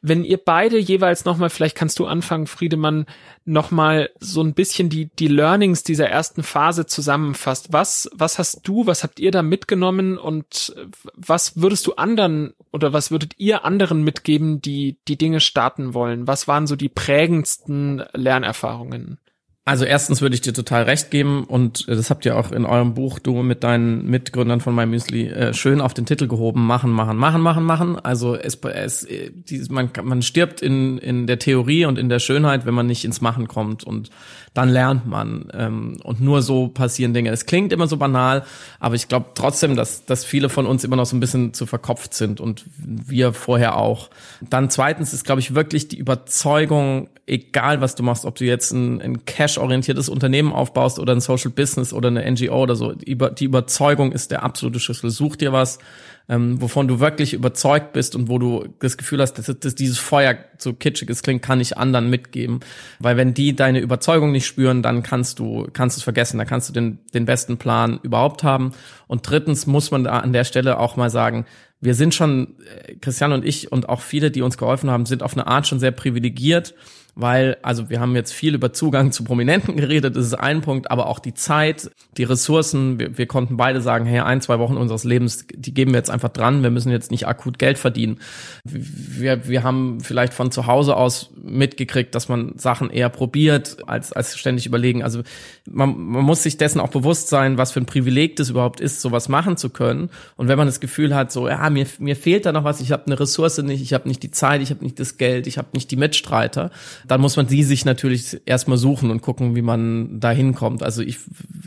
Wenn 0.00 0.22
ihr 0.22 0.38
beide 0.38 0.78
jeweils 0.78 1.24
nochmal, 1.24 1.50
vielleicht 1.50 1.76
kannst 1.76 1.98
du 1.98 2.06
anfangen, 2.06 2.46
Friedemann, 2.46 3.06
nochmal 3.44 4.10
so 4.20 4.42
ein 4.42 4.54
bisschen 4.54 4.88
die, 4.88 5.06
die 5.06 5.26
Learnings 5.26 5.82
dieser 5.82 6.08
ersten 6.08 6.44
Phase 6.44 6.86
zusammenfasst. 6.86 7.72
Was, 7.72 8.08
was 8.12 8.38
hast 8.38 8.60
du, 8.62 8.86
was 8.86 9.02
habt 9.02 9.18
ihr 9.18 9.32
da 9.32 9.42
mitgenommen 9.42 10.16
und 10.16 10.72
was 11.16 11.60
würdest 11.60 11.84
du 11.88 11.94
anderen 11.94 12.54
oder 12.70 12.92
was 12.92 13.10
würdet 13.10 13.34
ihr 13.38 13.64
anderen 13.64 14.04
mitgeben, 14.04 14.62
die 14.62 14.98
die 15.08 15.18
Dinge 15.18 15.40
starten 15.40 15.94
wollen? 15.94 16.28
Was 16.28 16.46
waren 16.46 16.68
so 16.68 16.76
die 16.76 16.88
prägendsten 16.88 18.04
Lernerfahrungen? 18.12 19.18
Also 19.68 19.84
erstens 19.84 20.22
würde 20.22 20.34
ich 20.34 20.40
dir 20.40 20.54
total 20.54 20.84
recht 20.84 21.10
geben 21.10 21.44
und 21.44 21.86
äh, 21.88 21.94
das 21.94 22.08
habt 22.08 22.24
ihr 22.24 22.38
auch 22.38 22.52
in 22.52 22.64
eurem 22.64 22.94
Buch, 22.94 23.18
du 23.18 23.42
mit 23.42 23.62
deinen 23.64 24.08
Mitgründern 24.08 24.62
von 24.62 24.74
MyMüsli, 24.74 25.28
äh, 25.28 25.52
schön 25.52 25.82
auf 25.82 25.92
den 25.92 26.06
Titel 26.06 26.26
gehoben, 26.26 26.66
machen, 26.66 26.90
machen, 26.90 27.18
machen, 27.18 27.42
machen, 27.42 27.64
machen. 27.64 27.98
Also 27.98 28.34
es, 28.34 28.54
es 28.54 29.06
die, 29.06 29.62
man, 29.68 29.90
man 30.02 30.22
stirbt 30.22 30.62
in, 30.62 30.96
in 30.96 31.26
der 31.26 31.38
Theorie 31.38 31.84
und 31.84 31.98
in 31.98 32.08
der 32.08 32.18
Schönheit, 32.18 32.64
wenn 32.64 32.72
man 32.72 32.86
nicht 32.86 33.04
ins 33.04 33.20
Machen 33.20 33.46
kommt 33.46 33.84
und 33.84 34.08
dann 34.54 34.68
lernt 34.68 35.06
man 35.06 35.48
ähm, 35.52 35.98
und 36.02 36.20
nur 36.20 36.42
so 36.42 36.68
passieren 36.68 37.14
Dinge. 37.14 37.30
Es 37.30 37.46
klingt 37.46 37.72
immer 37.72 37.86
so 37.86 37.96
banal, 37.96 38.44
aber 38.80 38.94
ich 38.94 39.08
glaube 39.08 39.26
trotzdem, 39.34 39.76
dass, 39.76 40.04
dass 40.04 40.24
viele 40.24 40.48
von 40.48 40.66
uns 40.66 40.84
immer 40.84 40.96
noch 40.96 41.06
so 41.06 41.16
ein 41.16 41.20
bisschen 41.20 41.54
zu 41.54 41.66
verkopft 41.66 42.14
sind 42.14 42.40
und 42.40 42.64
wir 42.76 43.32
vorher 43.32 43.76
auch. 43.76 44.10
Dann 44.40 44.70
zweitens 44.70 45.12
ist, 45.12 45.24
glaube 45.24 45.40
ich, 45.40 45.54
wirklich 45.54 45.88
die 45.88 45.98
Überzeugung, 45.98 47.08
egal 47.26 47.80
was 47.80 47.94
du 47.94 48.02
machst, 48.02 48.24
ob 48.24 48.36
du 48.36 48.44
jetzt 48.44 48.72
ein, 48.72 49.00
ein 49.00 49.24
cash-orientiertes 49.24 50.08
Unternehmen 50.08 50.52
aufbaust 50.52 50.98
oder 50.98 51.14
ein 51.14 51.20
Social 51.20 51.50
Business 51.50 51.92
oder 51.92 52.08
eine 52.08 52.30
NGO 52.30 52.62
oder 52.62 52.76
so, 52.76 52.92
die 52.92 53.44
Überzeugung 53.44 54.12
ist 54.12 54.30
der 54.30 54.42
absolute 54.42 54.80
Schlüssel. 54.80 55.10
Such 55.10 55.36
dir 55.36 55.52
was, 55.52 55.78
ähm, 56.28 56.60
wovon 56.60 56.88
du 56.88 57.00
wirklich 57.00 57.32
überzeugt 57.32 57.92
bist 57.92 58.14
und 58.14 58.28
wo 58.28 58.38
du 58.38 58.68
das 58.80 58.98
Gefühl 58.98 59.20
hast, 59.20 59.34
dass, 59.34 59.46
dass 59.46 59.74
dieses 59.74 59.98
Feuer 59.98 60.36
so 60.58 60.74
kitschig 60.74 61.08
ist, 61.08 61.22
klingt, 61.22 61.42
kann 61.42 61.60
ich 61.60 61.78
anderen 61.78 62.10
mitgeben. 62.10 62.60
Weil 62.98 63.16
wenn 63.16 63.32
die 63.32 63.56
deine 63.56 63.80
Überzeugung 63.80 64.30
nicht 64.30 64.46
spüren, 64.46 64.82
dann 64.82 65.02
kannst 65.02 65.38
du, 65.38 65.66
kannst 65.72 65.96
du 65.96 66.00
es 66.00 66.04
vergessen, 66.04 66.36
dann 66.36 66.46
kannst 66.46 66.68
du 66.68 66.74
den, 66.74 66.98
den 67.14 67.24
besten 67.24 67.56
Plan 67.56 67.98
überhaupt 68.02 68.42
haben. 68.42 68.72
Und 69.06 69.28
drittens 69.28 69.66
muss 69.66 69.90
man 69.90 70.04
da 70.04 70.18
an 70.18 70.34
der 70.34 70.44
Stelle 70.44 70.78
auch 70.78 70.96
mal 70.96 71.08
sagen, 71.08 71.46
wir 71.80 71.94
sind 71.94 72.14
schon, 72.14 72.56
äh, 72.86 72.96
Christian 72.96 73.32
und 73.32 73.44
ich 73.44 73.72
und 73.72 73.88
auch 73.88 74.02
viele, 74.02 74.30
die 74.30 74.42
uns 74.42 74.58
geholfen 74.58 74.90
haben, 74.90 75.06
sind 75.06 75.22
auf 75.22 75.34
eine 75.34 75.46
Art 75.46 75.66
schon 75.66 75.80
sehr 75.80 75.92
privilegiert 75.92 76.74
weil, 77.20 77.56
also 77.62 77.90
wir 77.90 77.98
haben 77.98 78.14
jetzt 78.14 78.32
viel 78.32 78.54
über 78.54 78.72
Zugang 78.72 79.10
zu 79.10 79.24
Prominenten 79.24 79.76
geredet, 79.76 80.14
das 80.14 80.24
ist 80.24 80.34
ein 80.34 80.60
Punkt, 80.60 80.88
aber 80.92 81.08
auch 81.08 81.18
die 81.18 81.34
Zeit, 81.34 81.90
die 82.16 82.22
Ressourcen, 82.22 83.00
wir, 83.00 83.18
wir 83.18 83.26
konnten 83.26 83.56
beide 83.56 83.80
sagen, 83.80 84.06
hey, 84.06 84.20
ein, 84.20 84.40
zwei 84.40 84.60
Wochen 84.60 84.76
unseres 84.76 85.02
Lebens, 85.02 85.44
die 85.52 85.74
geben 85.74 85.90
wir 85.90 85.98
jetzt 85.98 86.10
einfach 86.10 86.28
dran, 86.28 86.62
wir 86.62 86.70
müssen 86.70 86.92
jetzt 86.92 87.10
nicht 87.10 87.26
akut 87.26 87.58
Geld 87.58 87.76
verdienen. 87.76 88.20
Wir, 88.62 89.48
wir 89.48 89.64
haben 89.64 89.98
vielleicht 90.00 90.32
von 90.32 90.52
zu 90.52 90.68
Hause 90.68 90.96
aus 90.96 91.30
mitgekriegt, 91.34 92.14
dass 92.14 92.28
man 92.28 92.56
Sachen 92.56 92.88
eher 92.88 93.08
probiert, 93.08 93.78
als, 93.88 94.12
als 94.12 94.38
ständig 94.38 94.66
überlegen. 94.66 95.02
Also 95.02 95.22
man, 95.68 95.98
man 95.98 96.24
muss 96.24 96.44
sich 96.44 96.56
dessen 96.56 96.78
auch 96.80 96.90
bewusst 96.90 97.28
sein, 97.28 97.58
was 97.58 97.72
für 97.72 97.80
ein 97.80 97.86
Privileg 97.86 98.36
das 98.36 98.50
überhaupt 98.50 98.80
ist, 98.80 99.00
sowas 99.00 99.28
machen 99.28 99.56
zu 99.56 99.70
können. 99.70 100.10
Und 100.36 100.46
wenn 100.46 100.56
man 100.56 100.68
das 100.68 100.78
Gefühl 100.78 101.16
hat, 101.16 101.32
so, 101.32 101.48
ja, 101.48 101.68
mir, 101.68 101.86
mir 101.98 102.14
fehlt 102.14 102.46
da 102.46 102.52
noch 102.52 102.62
was, 102.62 102.80
ich 102.80 102.92
habe 102.92 103.06
eine 103.06 103.18
Ressource 103.18 103.58
nicht, 103.58 103.82
ich 103.82 103.92
habe 103.92 104.06
nicht 104.06 104.22
die 104.22 104.30
Zeit, 104.30 104.62
ich 104.62 104.70
habe 104.70 104.84
nicht 104.84 105.00
das 105.00 105.18
Geld, 105.18 105.48
ich 105.48 105.58
habe 105.58 105.68
nicht 105.72 105.90
die 105.90 105.96
Mitstreiter, 105.96 106.70
dann 107.08 107.20
muss 107.20 107.36
man 107.36 107.46
die 107.46 107.64
sich 107.64 107.84
natürlich 107.84 108.40
erstmal 108.44 108.78
suchen 108.78 109.10
und 109.10 109.22
gucken, 109.22 109.56
wie 109.56 109.62
man 109.62 110.20
da 110.20 110.30
hinkommt. 110.30 110.82
Also 110.82 111.02
ich, 111.02 111.18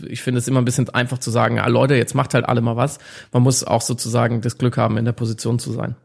ich 0.07 0.21
finde 0.21 0.37
es 0.37 0.47
immer 0.47 0.61
ein 0.61 0.65
bisschen 0.65 0.89
einfach 0.89 1.17
zu 1.17 1.31
sagen, 1.31 1.59
ah, 1.59 1.67
Leute, 1.67 1.95
jetzt 1.95 2.15
macht 2.15 2.33
halt 2.33 2.45
alle 2.45 2.61
mal 2.61 2.75
was. 2.75 2.99
Man 3.31 3.43
muss 3.43 3.63
auch 3.63 3.81
sozusagen 3.81 4.41
das 4.41 4.57
Glück 4.57 4.77
haben, 4.77 4.97
in 4.97 5.05
der 5.05 5.11
Position 5.11 5.59
zu 5.59 5.71
sein. 5.71 5.95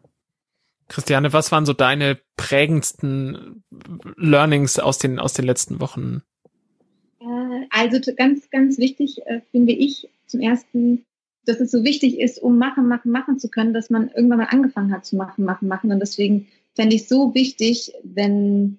Christiane, 0.88 1.32
was 1.32 1.52
waren 1.52 1.66
so 1.66 1.72
deine 1.72 2.18
prägendsten 2.36 3.64
Learnings 4.16 4.78
aus 4.78 4.98
den, 4.98 5.18
aus 5.18 5.32
den 5.32 5.44
letzten 5.44 5.80
Wochen? 5.80 6.22
Äh, 7.20 7.66
also 7.70 7.98
ganz, 8.16 8.50
ganz 8.50 8.78
wichtig 8.78 9.26
äh, 9.26 9.40
finde 9.50 9.72
ich 9.72 10.08
zum 10.26 10.40
ersten, 10.40 11.04
dass 11.44 11.60
es 11.60 11.70
so 11.70 11.84
wichtig 11.84 12.20
ist, 12.20 12.38
um 12.40 12.58
machen, 12.58 12.88
machen, 12.88 13.10
machen 13.10 13.38
zu 13.38 13.50
können, 13.50 13.74
dass 13.74 13.90
man 13.90 14.08
irgendwann 14.08 14.38
mal 14.38 14.48
angefangen 14.50 14.92
hat 14.92 15.04
zu 15.04 15.16
machen, 15.16 15.44
machen, 15.44 15.68
machen. 15.68 15.92
Und 15.92 16.00
deswegen 16.00 16.46
fände 16.74 16.94
ich 16.94 17.08
so 17.08 17.34
wichtig, 17.34 17.92
wenn 18.04 18.78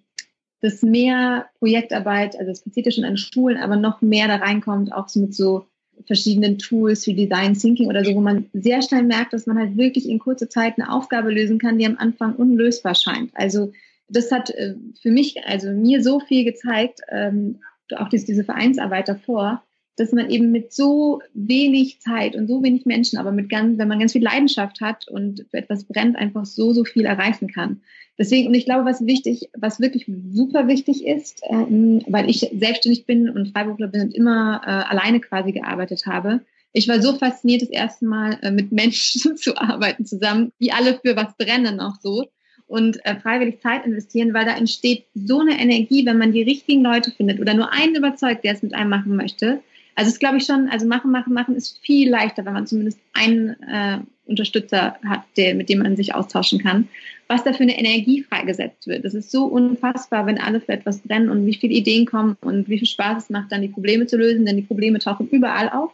dass 0.62 0.82
mehr 0.82 1.47
Projektarbeit, 1.60 2.38
also 2.38 2.51
es 2.51 2.62
passiert 2.62 2.88
ja 2.88 2.91
schon 2.91 3.03
an 3.03 3.18
Schulen, 3.18 3.58
aber 3.58 3.76
noch 3.76 4.01
mehr 4.01 4.28
da 4.28 4.38
reinkommt, 4.38 4.91
auch 4.91 5.08
so 5.08 5.20
mit 5.20 5.34
so 5.34 5.66
verschiedenen 6.05 6.58
Tools 6.58 7.08
wie 7.08 7.16
Design 7.16 7.53
Thinking 7.53 7.88
oder 7.88 8.03
so, 8.03 8.14
wo 8.14 8.22
man 8.22 8.49
sehr 8.53 8.82
schnell 8.82 9.03
merkt, 9.03 9.34
dass 9.34 9.47
man 9.47 9.58
halt 9.58 9.78
wirklich 9.78 10.08
in 10.08 10.20
kurzer 10.20 10.49
Zeit 10.49 10.76
eine 10.78 10.91
Aufgabe 10.91 11.32
lösen 11.32 11.60
kann, 11.60 11.78
die 11.78 11.86
am 11.86 11.97
Anfang 11.97 12.36
unlösbar 12.36 12.95
scheint. 12.95 13.32
Also 13.34 13.72
das 14.10 14.32
hat 14.32 14.49
äh, 14.51 14.76
für 15.01 15.12
mich, 15.12 15.43
also 15.45 15.72
mir 15.72 16.03
so 16.03 16.20
viel 16.20 16.45
gezeigt, 16.45 17.01
ähm, 17.10 17.60
auch 17.95 18.10
diese, 18.10 18.26
diese 18.26 18.43
Vereinsarbeit 18.43 19.08
davor, 19.08 19.64
dass 19.98 20.14
man 20.14 20.30
eben 20.30 20.52
mit 20.52 20.74
so 20.74 21.22
wenig 21.34 22.00
Zeit 22.00 22.36
und 22.36 22.48
so 22.48 22.64
wenig 22.64 22.86
Menschen, 22.86 23.18
aber 23.18 23.32
mit 23.32 23.50
ganz, 23.50 23.78
wenn 23.78 23.88
man 23.88 24.00
ganz 24.00 24.14
viel 24.14 24.24
Leidenschaft 24.24 24.80
hat 24.80 25.08
und 25.08 25.45
für 25.52 25.58
etwas 25.58 25.84
brennt, 25.86 26.16
einfach 26.16 26.45
so, 26.45 26.72
so 26.74 26.86
viel 26.86 27.06
erreichen 27.06 27.52
kann. 27.52 27.82
Deswegen, 28.18 28.48
und 28.48 28.54
ich 28.54 28.66
glaube, 28.66 28.86
was 28.86 29.06
wichtig, 29.06 29.50
was 29.58 29.80
wirklich 29.80 30.10
super 30.32 30.68
wichtig 30.68 31.06
ist, 31.06 31.41
ähm, 31.50 32.02
weil 32.08 32.30
ich 32.30 32.50
selbstständig 32.58 33.06
bin 33.06 33.30
und 33.30 33.52
Freiberufler 33.52 33.88
bin 33.88 34.02
und 34.02 34.16
immer 34.16 34.62
äh, 34.64 34.70
alleine 34.70 35.20
quasi 35.20 35.52
gearbeitet 35.52 36.06
habe, 36.06 36.41
ich 36.74 36.88
war 36.88 37.02
so 37.02 37.16
fasziniert, 37.16 37.64
das 37.64 37.70
erste 37.70 38.06
Mal 38.06 38.38
äh, 38.41 38.52
mit 38.52 38.72
Menschen 38.72 39.36
zu 39.38 39.58
arbeiten 39.58 40.06
zusammen, 40.06 40.52
die 40.60 40.72
alle 40.72 41.00
für 41.04 41.16
was 41.16 41.36
brennen 41.38 41.80
auch 41.80 41.95
so 42.02 42.26
und 42.68 43.04
äh, 43.06 43.16
freiwillig 43.20 43.62
Zeit 43.62 43.86
investieren, 43.86 44.34
weil 44.34 44.45
da 44.45 44.56
entsteht 44.56 45.06
so 45.16 45.39
eine 45.39 45.60
Energie, 45.60 46.06
wenn 46.06 46.18
man 46.18 46.34
die 46.34 46.43
richtigen 46.43 46.84
Leute 46.84 47.12
findet 47.12 47.39
oder 47.39 47.54
nur 47.54 47.72
einen 47.72 47.95
überzeugt, 47.95 48.43
der 48.43 48.54
es 48.54 48.62
mit 48.62 48.76
einem 48.76 48.89
machen 48.89 49.16
möchte. 49.16 49.62
Also 49.98 50.12
es 50.12 50.20
glaube 50.20 50.38
ich 50.38 50.45
schon, 50.45 50.70
also 50.70 50.86
machen, 50.86 51.10
machen, 51.10 51.34
machen 51.34 51.56
ist 51.56 51.80
viel 51.82 52.08
leichter, 52.08 52.45
wenn 52.45 52.54
man 52.54 52.68
zumindest 52.68 53.00
einen 53.14 53.60
äh, 53.64 53.98
Unterstützer 54.28 54.95
hat, 55.04 55.24
der, 55.38 55.56
mit 55.56 55.70
dem 55.70 55.80
man 55.80 55.95
sich 55.95 56.14
austauschen 56.14 56.60
kann. 56.60 56.88
Was 57.28 57.43
da 57.43 57.52
für 57.52 57.64
eine 57.64 57.80
Energie 57.80 58.22
freigesetzt 58.22 58.86
wird. 58.86 59.06
Das 59.06 59.16
ist 59.16 59.32
so 59.32 59.45
unfassbar, 59.45 60.28
wenn 60.28 60.39
alle 60.39 60.62
für 60.62 60.74
etwas 60.74 61.00
brennen 61.00 61.30
und 61.30 61.48
wie 61.48 61.56
viele 61.56 61.74
Ideen 61.74 62.06
kommen 62.06 62.38
und 62.41 62.70
wie 62.70 62.78
viel 62.78 62.88
Spaß 62.88 63.24
es 63.24 63.30
macht, 63.32 63.52
dann 63.52 63.64
die 63.64 63.70
Probleme 63.70 64.06
zu 64.06 64.18
lösen, 64.18 64.45
denn 64.45 64.56
die 64.56 64.62
Probleme 64.62 65.00
tauchen 65.00 65.30
überall 65.30 65.70
auf. 65.70 65.89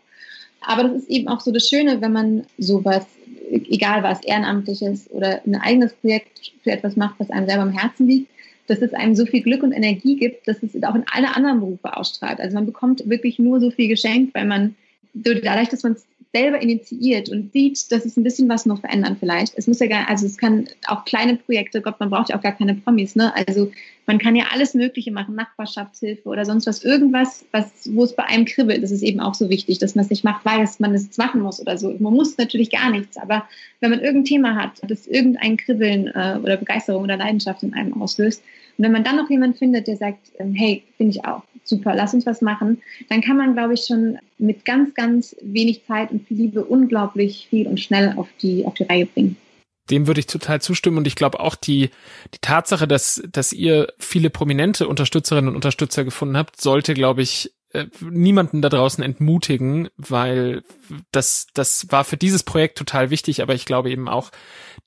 Aber 0.59 0.83
das 0.83 1.03
ist 1.03 1.09
eben 1.09 1.29
auch 1.29 1.39
so 1.39 1.53
das 1.53 1.69
Schöne, 1.69 2.01
wenn 2.01 2.11
man 2.11 2.43
sowas, 2.57 3.05
egal 3.49 4.03
was, 4.03 4.21
ehrenamtliches 4.21 5.09
oder 5.11 5.41
ein 5.45 5.55
eigenes 5.55 5.93
Projekt 5.93 6.51
für 6.61 6.71
etwas 6.71 6.97
macht, 6.97 7.15
was 7.19 7.31
einem 7.31 7.47
selber 7.47 7.63
am 7.63 7.71
Herzen 7.71 8.05
liegt, 8.09 8.32
dass 8.73 8.81
es 8.81 8.93
einem 8.93 9.15
so 9.15 9.25
viel 9.25 9.43
Glück 9.43 9.61
und 9.61 9.71
Energie 9.71 10.15
gibt, 10.15 10.47
dass 10.47 10.63
es 10.63 10.81
auch 10.83 10.95
in 10.95 11.05
alle 11.11 11.35
anderen 11.35 11.59
Berufe 11.59 11.95
ausstrahlt. 11.95 12.39
Also 12.39 12.55
man 12.55 12.65
bekommt 12.65 13.07
wirklich 13.07 13.37
nur 13.37 13.59
so 13.59 13.69
viel 13.69 13.87
geschenkt, 13.87 14.33
weil 14.33 14.45
man 14.45 14.75
dadurch, 15.13 15.69
dass 15.69 15.83
man 15.83 15.93
es 15.93 16.07
selber 16.35 16.59
initiiert 16.59 17.29
und 17.29 17.53
sieht, 17.53 17.91
dass 17.91 18.05
es 18.05 18.17
ein 18.17 18.23
bisschen 18.23 18.49
was 18.49 18.65
noch 18.65 18.79
verändern 18.79 19.17
vielleicht. 19.19 19.53
Es 19.55 19.67
muss 19.67 19.79
ja 19.79 19.85
gar, 19.85 20.09
also 20.09 20.25
es 20.25 20.39
kann 20.39 20.67
auch 20.87 21.05
kleine 21.05 21.35
Projekte, 21.35 21.79
Gott, 21.79 21.99
man 21.99 22.09
braucht 22.09 22.29
ja 22.29 22.35
auch 22.35 22.41
gar 22.41 22.53
keine 22.53 22.73
Promis, 22.73 23.15
ne? 23.15 23.31
Also 23.47 23.71
man 24.07 24.17
kann 24.17 24.35
ja 24.35 24.45
alles 24.51 24.73
Mögliche 24.73 25.11
machen, 25.11 25.35
Nachbarschaftshilfe 25.35 26.27
oder 26.27 26.43
sonst 26.43 26.65
was, 26.65 26.83
irgendwas, 26.83 27.45
was, 27.51 27.87
wo 27.93 28.03
es 28.03 28.15
bei 28.15 28.23
einem 28.23 28.45
kribbelt. 28.45 28.81
Das 28.81 28.89
ist 28.89 29.03
eben 29.03 29.19
auch 29.19 29.35
so 29.35 29.51
wichtig, 29.51 29.77
dass 29.77 29.93
man 29.93 30.05
es 30.05 30.09
nicht 30.09 30.23
macht, 30.23 30.43
weil 30.43 30.67
man 30.79 30.95
es 30.95 31.15
machen 31.19 31.41
muss 31.41 31.61
oder 31.61 31.77
so. 31.77 31.95
Man 31.99 32.13
muss 32.13 32.35
natürlich 32.39 32.71
gar 32.71 32.89
nichts, 32.89 33.17
aber 33.17 33.47
wenn 33.79 33.91
man 33.91 33.99
irgendein 33.99 34.25
Thema 34.25 34.55
hat, 34.55 34.81
das 34.87 35.05
irgendein 35.05 35.57
Kribbeln 35.57 36.07
äh, 36.07 36.39
oder 36.41 36.57
Begeisterung 36.57 37.03
oder 37.03 37.15
Leidenschaft 37.15 37.61
in 37.61 37.75
einem 37.75 38.01
auslöst, 38.01 38.41
und 38.77 38.85
wenn 38.85 38.91
man 38.91 39.03
dann 39.03 39.17
noch 39.17 39.29
jemanden 39.29 39.57
findet, 39.57 39.87
der 39.87 39.97
sagt, 39.97 40.31
ähm, 40.39 40.53
hey, 40.53 40.83
finde 40.97 41.11
ich 41.11 41.25
auch, 41.25 41.43
super, 41.63 41.93
lass 41.95 42.13
uns 42.13 42.25
was 42.25 42.41
machen, 42.41 42.81
dann 43.09 43.21
kann 43.21 43.37
man, 43.37 43.53
glaube 43.53 43.73
ich, 43.75 43.85
schon 43.85 44.17
mit 44.37 44.65
ganz, 44.65 44.93
ganz 44.95 45.35
wenig 45.41 45.85
Zeit 45.85 46.11
und 46.11 46.27
viel 46.27 46.37
Liebe 46.37 46.63
unglaublich 46.63 47.47
viel 47.49 47.67
und 47.67 47.79
schnell 47.79 48.13
auf 48.17 48.27
die, 48.41 48.65
auf 48.65 48.73
die 48.73 48.83
Reihe 48.83 49.05
bringen. 49.05 49.37
Dem 49.89 50.07
würde 50.07 50.21
ich 50.21 50.27
total 50.27 50.61
zustimmen 50.61 50.97
und 50.97 51.07
ich 51.07 51.15
glaube 51.15 51.41
auch 51.41 51.55
die, 51.55 51.89
die 52.33 52.39
Tatsache, 52.41 52.87
dass, 52.87 53.21
dass 53.29 53.51
ihr 53.51 53.87
viele 53.99 54.29
prominente 54.29 54.87
Unterstützerinnen 54.87 55.49
und 55.49 55.55
Unterstützer 55.55 56.05
gefunden 56.05 56.37
habt, 56.37 56.61
sollte, 56.61 56.93
glaube 56.93 57.21
ich, 57.21 57.51
äh, 57.73 57.87
niemanden 58.01 58.61
da 58.61 58.69
draußen 58.69 59.03
entmutigen, 59.03 59.89
weil 59.97 60.63
das, 61.11 61.47
das 61.53 61.87
war 61.89 62.03
für 62.03 62.17
dieses 62.17 62.43
Projekt 62.43 62.77
total 62.77 63.09
wichtig, 63.09 63.41
aber 63.41 63.55
ich 63.55 63.65
glaube 63.65 63.89
eben 63.89 64.07
auch, 64.07 64.31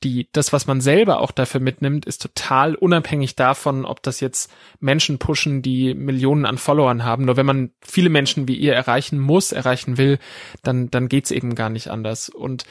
die, 0.02 0.28
das, 0.32 0.52
was 0.52 0.66
man 0.66 0.80
selber 0.80 1.20
auch 1.20 1.30
dafür 1.30 1.60
mitnimmt, 1.60 2.06
ist 2.06 2.22
total 2.22 2.74
unabhängig 2.74 3.34
davon, 3.34 3.84
ob 3.84 4.02
das 4.02 4.20
jetzt 4.20 4.52
Menschen 4.78 5.18
pushen, 5.18 5.62
die 5.62 5.94
Millionen 5.94 6.46
an 6.46 6.58
Followern 6.58 7.02
haben. 7.02 7.24
Nur 7.24 7.36
wenn 7.36 7.46
man 7.46 7.70
viele 7.80 8.10
Menschen 8.10 8.46
wie 8.46 8.56
ihr 8.56 8.74
erreichen 8.74 9.18
muss, 9.18 9.52
erreichen 9.52 9.98
will, 9.98 10.18
dann, 10.62 10.90
dann 10.90 11.08
geht's 11.08 11.30
eben 11.30 11.54
gar 11.54 11.70
nicht 11.70 11.88
anders. 11.88 12.28
Und, 12.28 12.66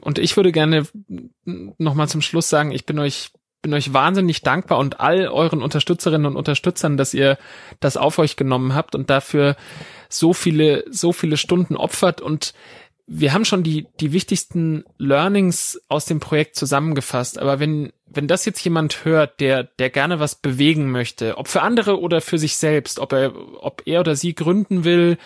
und 0.00 0.18
ich 0.18 0.36
würde 0.36 0.52
gerne 0.52 0.86
nochmal 1.44 2.08
zum 2.08 2.22
Schluss 2.22 2.48
sagen, 2.48 2.72
ich 2.72 2.86
bin 2.86 2.98
euch 2.98 3.30
bin 3.62 3.74
euch 3.74 3.92
wahnsinnig 3.92 4.42
dankbar 4.42 4.78
und 4.78 5.00
all 5.00 5.28
euren 5.28 5.62
Unterstützerinnen 5.62 6.26
und 6.26 6.36
Unterstützern, 6.36 6.96
dass 6.96 7.14
ihr 7.14 7.38
das 7.78 7.96
auf 7.96 8.18
euch 8.18 8.36
genommen 8.36 8.74
habt 8.74 8.94
und 8.94 9.10
dafür 9.10 9.56
so 10.08 10.32
viele, 10.32 10.84
so 10.90 11.12
viele 11.12 11.36
Stunden 11.36 11.76
opfert. 11.76 12.20
Und 12.20 12.54
wir 13.06 13.32
haben 13.32 13.44
schon 13.44 13.62
die, 13.62 13.88
die 13.98 14.12
wichtigsten 14.12 14.84
Learnings 14.96 15.80
aus 15.88 16.04
dem 16.04 16.20
Projekt 16.20 16.54
zusammengefasst, 16.54 17.38
aber 17.38 17.58
wenn, 17.58 17.92
wenn 18.06 18.28
das 18.28 18.44
jetzt 18.44 18.64
jemand 18.64 19.04
hört, 19.04 19.40
der, 19.40 19.64
der 19.64 19.90
gerne 19.90 20.20
was 20.20 20.36
bewegen 20.36 20.90
möchte, 20.90 21.36
ob 21.36 21.48
für 21.48 21.62
andere 21.62 22.00
oder 22.00 22.20
für 22.20 22.38
sich 22.38 22.56
selbst, 22.56 23.00
ob 23.00 23.12
er, 23.12 23.32
ob 23.62 23.82
er 23.84 24.00
oder 24.00 24.14
sie 24.14 24.34
gründen 24.34 24.84
will 24.84 25.18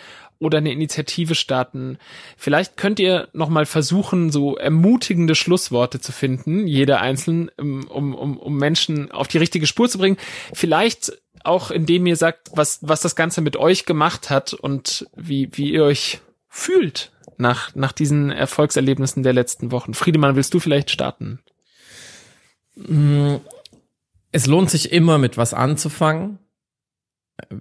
oder 0.45 0.59
eine 0.59 0.73
Initiative 0.73 1.35
starten, 1.35 1.99
vielleicht 2.37 2.77
könnt 2.77 3.01
ihr 3.01 3.29
nochmal 3.33 3.67
versuchen, 3.67 4.31
so 4.31 4.57
ermutigende 4.57 5.35
Schlussworte 5.35 6.01
zu 6.01 6.13
finden, 6.13 6.67
jeder 6.67 7.01
einzeln, 7.01 7.51
um, 7.59 7.85
um, 7.89 8.39
um 8.39 8.57
Menschen 8.57 9.11
auf 9.11 9.29
die 9.29 9.39
richtige 9.39 9.67
Spur 9.67 9.89
zu 9.89 9.99
bringen. 9.99 10.17
Vielleicht 10.53 11.13
auch 11.45 11.71
indem 11.71 12.07
ihr 12.07 12.17
sagt, 12.17 12.51
was, 12.55 12.79
was 12.83 13.01
das 13.01 13.17
Ganze 13.17 13.41
mit 13.41 13.57
euch 13.57 13.85
gemacht 13.85 14.31
hat 14.31 14.55
und 14.55 15.07
wie, 15.15 15.51
wie 15.53 15.73
ihr 15.73 15.85
euch 15.85 16.21
fühlt 16.49 17.13
nach, 17.37 17.75
nach 17.75 17.93
diesen 17.93 18.31
Erfolgserlebnissen 18.31 19.23
der 19.23 19.35
letzten 19.35 19.71
Wochen? 19.71 19.95
Friedemann, 19.95 20.37
willst 20.37 20.55
du 20.55 20.61
vielleicht 20.61 20.91
starten? 20.91 21.41
Mm, 22.77 23.37
es 24.33 24.47
lohnt 24.47 24.71
sich 24.71 24.91
immer 24.91 25.19
mit 25.19 25.37
was 25.37 25.55
anzufangen. 25.55 26.39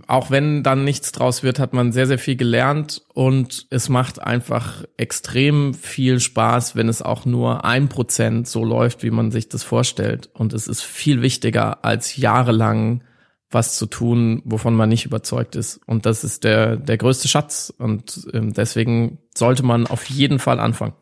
Auch 0.06 0.30
wenn 0.30 0.62
dann 0.62 0.84
nichts 0.84 1.12
draus 1.12 1.42
wird, 1.42 1.58
hat 1.58 1.74
man 1.74 1.92
sehr, 1.92 2.06
sehr 2.06 2.20
viel 2.20 2.36
gelernt 2.36 3.02
und 3.14 3.66
es 3.72 3.90
macht 3.90 4.22
einfach 4.22 4.84
extrem 4.98 5.74
viel 5.74 6.20
Spaß, 6.20 6.76
wenn 6.76 6.90
es 6.90 7.02
auch 7.02 7.26
nur 7.26 7.66
ein 7.66 7.90
Prozent 7.90 8.48
so 8.48 8.64
läuft, 8.64 9.02
wie 9.02 9.10
man 9.10 9.32
sich 9.32 9.50
das 9.50 9.64
vorstellt. 9.64 10.30
Und 10.34 10.54
es 10.54 10.68
ist 10.68 10.84
viel 10.84 11.24
wichtiger 11.24 11.84
als 11.84 12.18
jahrelang 12.18 13.04
was 13.50 13.76
zu 13.76 13.86
tun, 13.86 14.42
wovon 14.46 14.76
man 14.76 14.90
nicht 14.90 15.06
überzeugt 15.06 15.56
ist. 15.56 15.80
Und 15.86 16.06
das 16.06 16.24
ist 16.24 16.44
der, 16.44 16.76
der 16.78 16.98
größte 16.98 17.28
Schatz. 17.28 17.74
Und 17.76 18.28
ähm, 18.34 18.54
deswegen 18.54 19.20
sollte 19.36 19.64
man 19.64 19.88
auf 19.88 20.06
jeden 20.06 20.40
Fall 20.40 20.60
anfangen. 20.60 20.94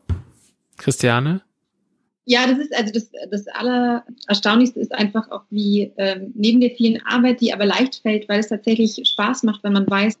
Christiane? 0.78 1.42
Ja, 2.24 2.46
das 2.46 2.58
ist 2.58 2.74
also 2.74 2.92
das, 2.92 3.10
das 3.30 3.48
Allererstaunlichste 3.48 4.78
ist 4.80 4.92
einfach 4.92 5.30
auch, 5.30 5.42
wie 5.50 5.92
ähm, 5.96 6.32
neben 6.34 6.60
der 6.60 6.70
vielen 6.70 7.02
Arbeit, 7.04 7.40
die 7.40 7.52
aber 7.52 7.66
leicht 7.66 7.96
fällt, 7.96 8.28
weil 8.28 8.40
es 8.40 8.48
tatsächlich 8.48 9.00
Spaß 9.04 9.42
macht, 9.42 9.64
wenn 9.64 9.72
man 9.72 9.90
weiß, 9.90 10.16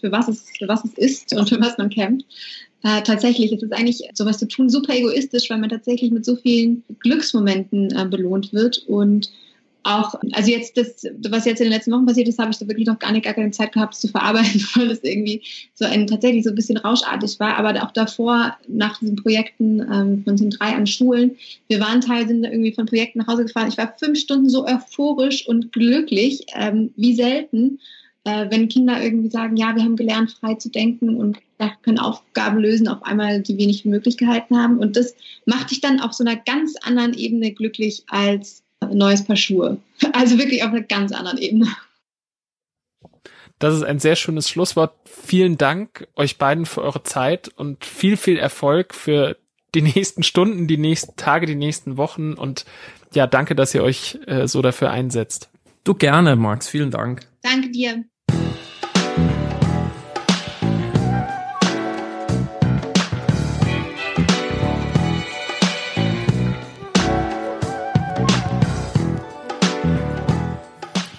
für 0.00 0.10
was 0.10 0.28
es, 0.28 0.46
für 0.58 0.68
was 0.68 0.84
es 0.84 0.94
ist 0.94 1.32
und 1.34 1.48
für 1.48 1.60
was 1.60 1.78
man 1.78 1.90
kämpft. 1.90 2.26
Äh, 2.82 3.02
tatsächlich 3.02 3.52
ist 3.52 3.62
es 3.62 3.72
eigentlich 3.72 4.08
sowas 4.14 4.38
zu 4.38 4.48
tun 4.48 4.70
super 4.70 4.94
egoistisch, 4.94 5.50
weil 5.50 5.58
man 5.58 5.68
tatsächlich 5.68 6.10
mit 6.10 6.24
so 6.24 6.34
vielen 6.36 6.82
Glücksmomenten 7.00 7.94
äh, 7.94 8.06
belohnt 8.06 8.52
wird 8.52 8.78
und 8.88 9.30
auch, 9.84 10.14
also 10.32 10.50
jetzt 10.50 10.76
das, 10.76 11.04
was 11.28 11.44
jetzt 11.44 11.60
in 11.60 11.66
den 11.66 11.72
letzten 11.72 11.92
Wochen 11.92 12.06
passiert 12.06 12.28
ist, 12.28 12.38
habe 12.38 12.50
ich 12.50 12.58
da 12.58 12.68
wirklich 12.68 12.86
noch 12.86 12.98
gar 12.98 13.12
nicht 13.12 13.24
gar 13.24 13.34
keine 13.34 13.50
Zeit 13.50 13.72
gehabt, 13.72 13.94
das 13.94 14.00
zu 14.00 14.08
verarbeiten, 14.08 14.60
weil 14.74 14.88
das 14.88 15.02
irgendwie 15.02 15.42
so 15.74 15.84
ein 15.84 16.06
tatsächlich 16.06 16.44
so 16.44 16.50
ein 16.50 16.56
bisschen 16.56 16.76
rauschartig 16.76 17.38
war. 17.40 17.56
Aber 17.56 17.82
auch 17.82 17.92
davor, 17.92 18.56
nach 18.68 18.98
diesen 18.98 19.16
Projekten 19.16 19.80
ähm, 19.80 20.24
von 20.24 20.36
den 20.36 20.50
drei 20.50 20.74
an 20.74 20.86
Schulen, 20.86 21.36
wir 21.68 21.80
waren 21.80 22.00
teil, 22.00 22.26
sind 22.26 22.44
irgendwie 22.44 22.72
von 22.72 22.86
Projekten 22.86 23.20
nach 23.20 23.28
Hause 23.28 23.44
gefahren. 23.44 23.68
Ich 23.68 23.78
war 23.78 23.94
fünf 23.98 24.18
Stunden 24.18 24.48
so 24.48 24.66
euphorisch 24.66 25.46
und 25.46 25.72
glücklich, 25.72 26.46
ähm, 26.54 26.92
wie 26.96 27.14
selten, 27.14 27.78
äh, 28.24 28.46
wenn 28.50 28.68
Kinder 28.68 29.02
irgendwie 29.02 29.30
sagen, 29.30 29.56
ja, 29.56 29.74
wir 29.74 29.82
haben 29.82 29.96
gelernt, 29.96 30.32
frei 30.32 30.54
zu 30.54 30.70
denken 30.70 31.16
und 31.16 31.38
können 31.82 31.98
Aufgaben 31.98 32.58
lösen, 32.58 32.88
auf 32.88 33.02
einmal, 33.02 33.42
die 33.42 33.58
wir 33.58 33.66
nicht 33.66 33.84
möglich 33.84 34.16
gehalten 34.16 34.56
haben. 34.56 34.78
Und 34.78 34.96
das 34.96 35.14
macht 35.44 35.70
dich 35.70 35.80
dann 35.80 36.00
auf 36.00 36.12
so 36.12 36.24
einer 36.24 36.36
ganz 36.36 36.74
anderen 36.82 37.14
Ebene 37.14 37.52
glücklich 37.52 38.04
als 38.08 38.62
ein 38.90 38.98
neues 38.98 39.24
Paar 39.24 39.36
Schuhe. 39.36 39.78
Also 40.12 40.38
wirklich 40.38 40.62
auf 40.62 40.70
einer 40.70 40.82
ganz 40.82 41.12
anderen 41.12 41.38
Ebene. 41.38 41.68
Das 43.58 43.74
ist 43.74 43.82
ein 43.82 43.98
sehr 43.98 44.16
schönes 44.16 44.48
Schlusswort. 44.48 44.94
Vielen 45.04 45.58
Dank 45.58 46.08
euch 46.16 46.38
beiden 46.38 46.64
für 46.64 46.82
eure 46.82 47.02
Zeit 47.02 47.48
und 47.48 47.84
viel, 47.84 48.16
viel 48.16 48.38
Erfolg 48.38 48.94
für 48.94 49.36
die 49.74 49.82
nächsten 49.94 50.22
Stunden, 50.22 50.66
die 50.66 50.78
nächsten 50.78 51.16
Tage, 51.16 51.46
die 51.46 51.54
nächsten 51.54 51.96
Wochen 51.96 52.32
und 52.32 52.64
ja, 53.12 53.26
danke, 53.26 53.54
dass 53.54 53.74
ihr 53.74 53.82
euch 53.82 54.18
äh, 54.26 54.46
so 54.46 54.62
dafür 54.62 54.90
einsetzt. 54.90 55.50
Du 55.84 55.94
gerne, 55.94 56.36
Max. 56.36 56.68
Vielen 56.68 56.90
Dank. 56.90 57.26
Danke 57.42 57.70
dir. 57.70 58.04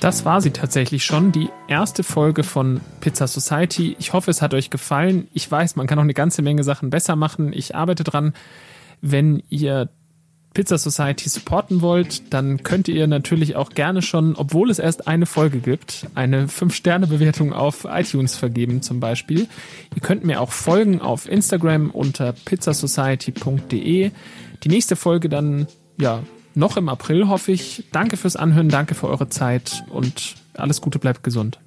Das 0.01 0.25
war 0.25 0.41
sie 0.41 0.49
tatsächlich 0.49 1.05
schon, 1.05 1.31
die 1.31 1.49
erste 1.67 2.01
Folge 2.01 2.41
von 2.41 2.81
Pizza 3.01 3.27
Society. 3.27 3.95
Ich 3.99 4.13
hoffe, 4.13 4.31
es 4.31 4.41
hat 4.41 4.55
euch 4.55 4.71
gefallen. 4.71 5.27
Ich 5.31 5.49
weiß, 5.49 5.75
man 5.75 5.85
kann 5.85 5.97
noch 5.97 6.03
eine 6.03 6.15
ganze 6.15 6.41
Menge 6.41 6.63
Sachen 6.63 6.89
besser 6.89 7.15
machen. 7.15 7.53
Ich 7.53 7.75
arbeite 7.75 8.03
dran. 8.03 8.33
Wenn 9.01 9.43
ihr 9.49 9.89
Pizza 10.55 10.79
Society 10.79 11.29
supporten 11.29 11.81
wollt, 11.81 12.33
dann 12.33 12.63
könnt 12.63 12.87
ihr 12.87 13.05
natürlich 13.05 13.55
auch 13.55 13.69
gerne 13.69 14.01
schon, 14.01 14.35
obwohl 14.35 14.71
es 14.71 14.79
erst 14.79 15.07
eine 15.07 15.27
Folge 15.27 15.59
gibt, 15.59 16.07
eine 16.15 16.47
5-Sterne-Bewertung 16.47 17.53
auf 17.53 17.85
iTunes 17.87 18.35
vergeben 18.35 18.81
zum 18.81 18.99
Beispiel. 18.99 19.47
Ihr 19.93 20.01
könnt 20.01 20.25
mir 20.25 20.41
auch 20.41 20.51
folgen 20.51 20.99
auf 20.99 21.29
Instagram 21.29 21.91
unter 21.91 22.33
pizzasociety.de. 22.33 24.09
Die 24.63 24.69
nächste 24.69 24.95
Folge 24.95 25.29
dann, 25.29 25.67
ja, 25.99 26.23
noch 26.55 26.77
im 26.77 26.89
April 26.89 27.27
hoffe 27.27 27.51
ich. 27.51 27.85
Danke 27.91 28.17
fürs 28.17 28.35
Anhören, 28.35 28.69
danke 28.69 28.95
für 28.95 29.07
eure 29.07 29.29
Zeit 29.29 29.83
und 29.89 30.35
alles 30.53 30.81
Gute, 30.81 30.99
bleibt 30.99 31.23
gesund. 31.23 31.59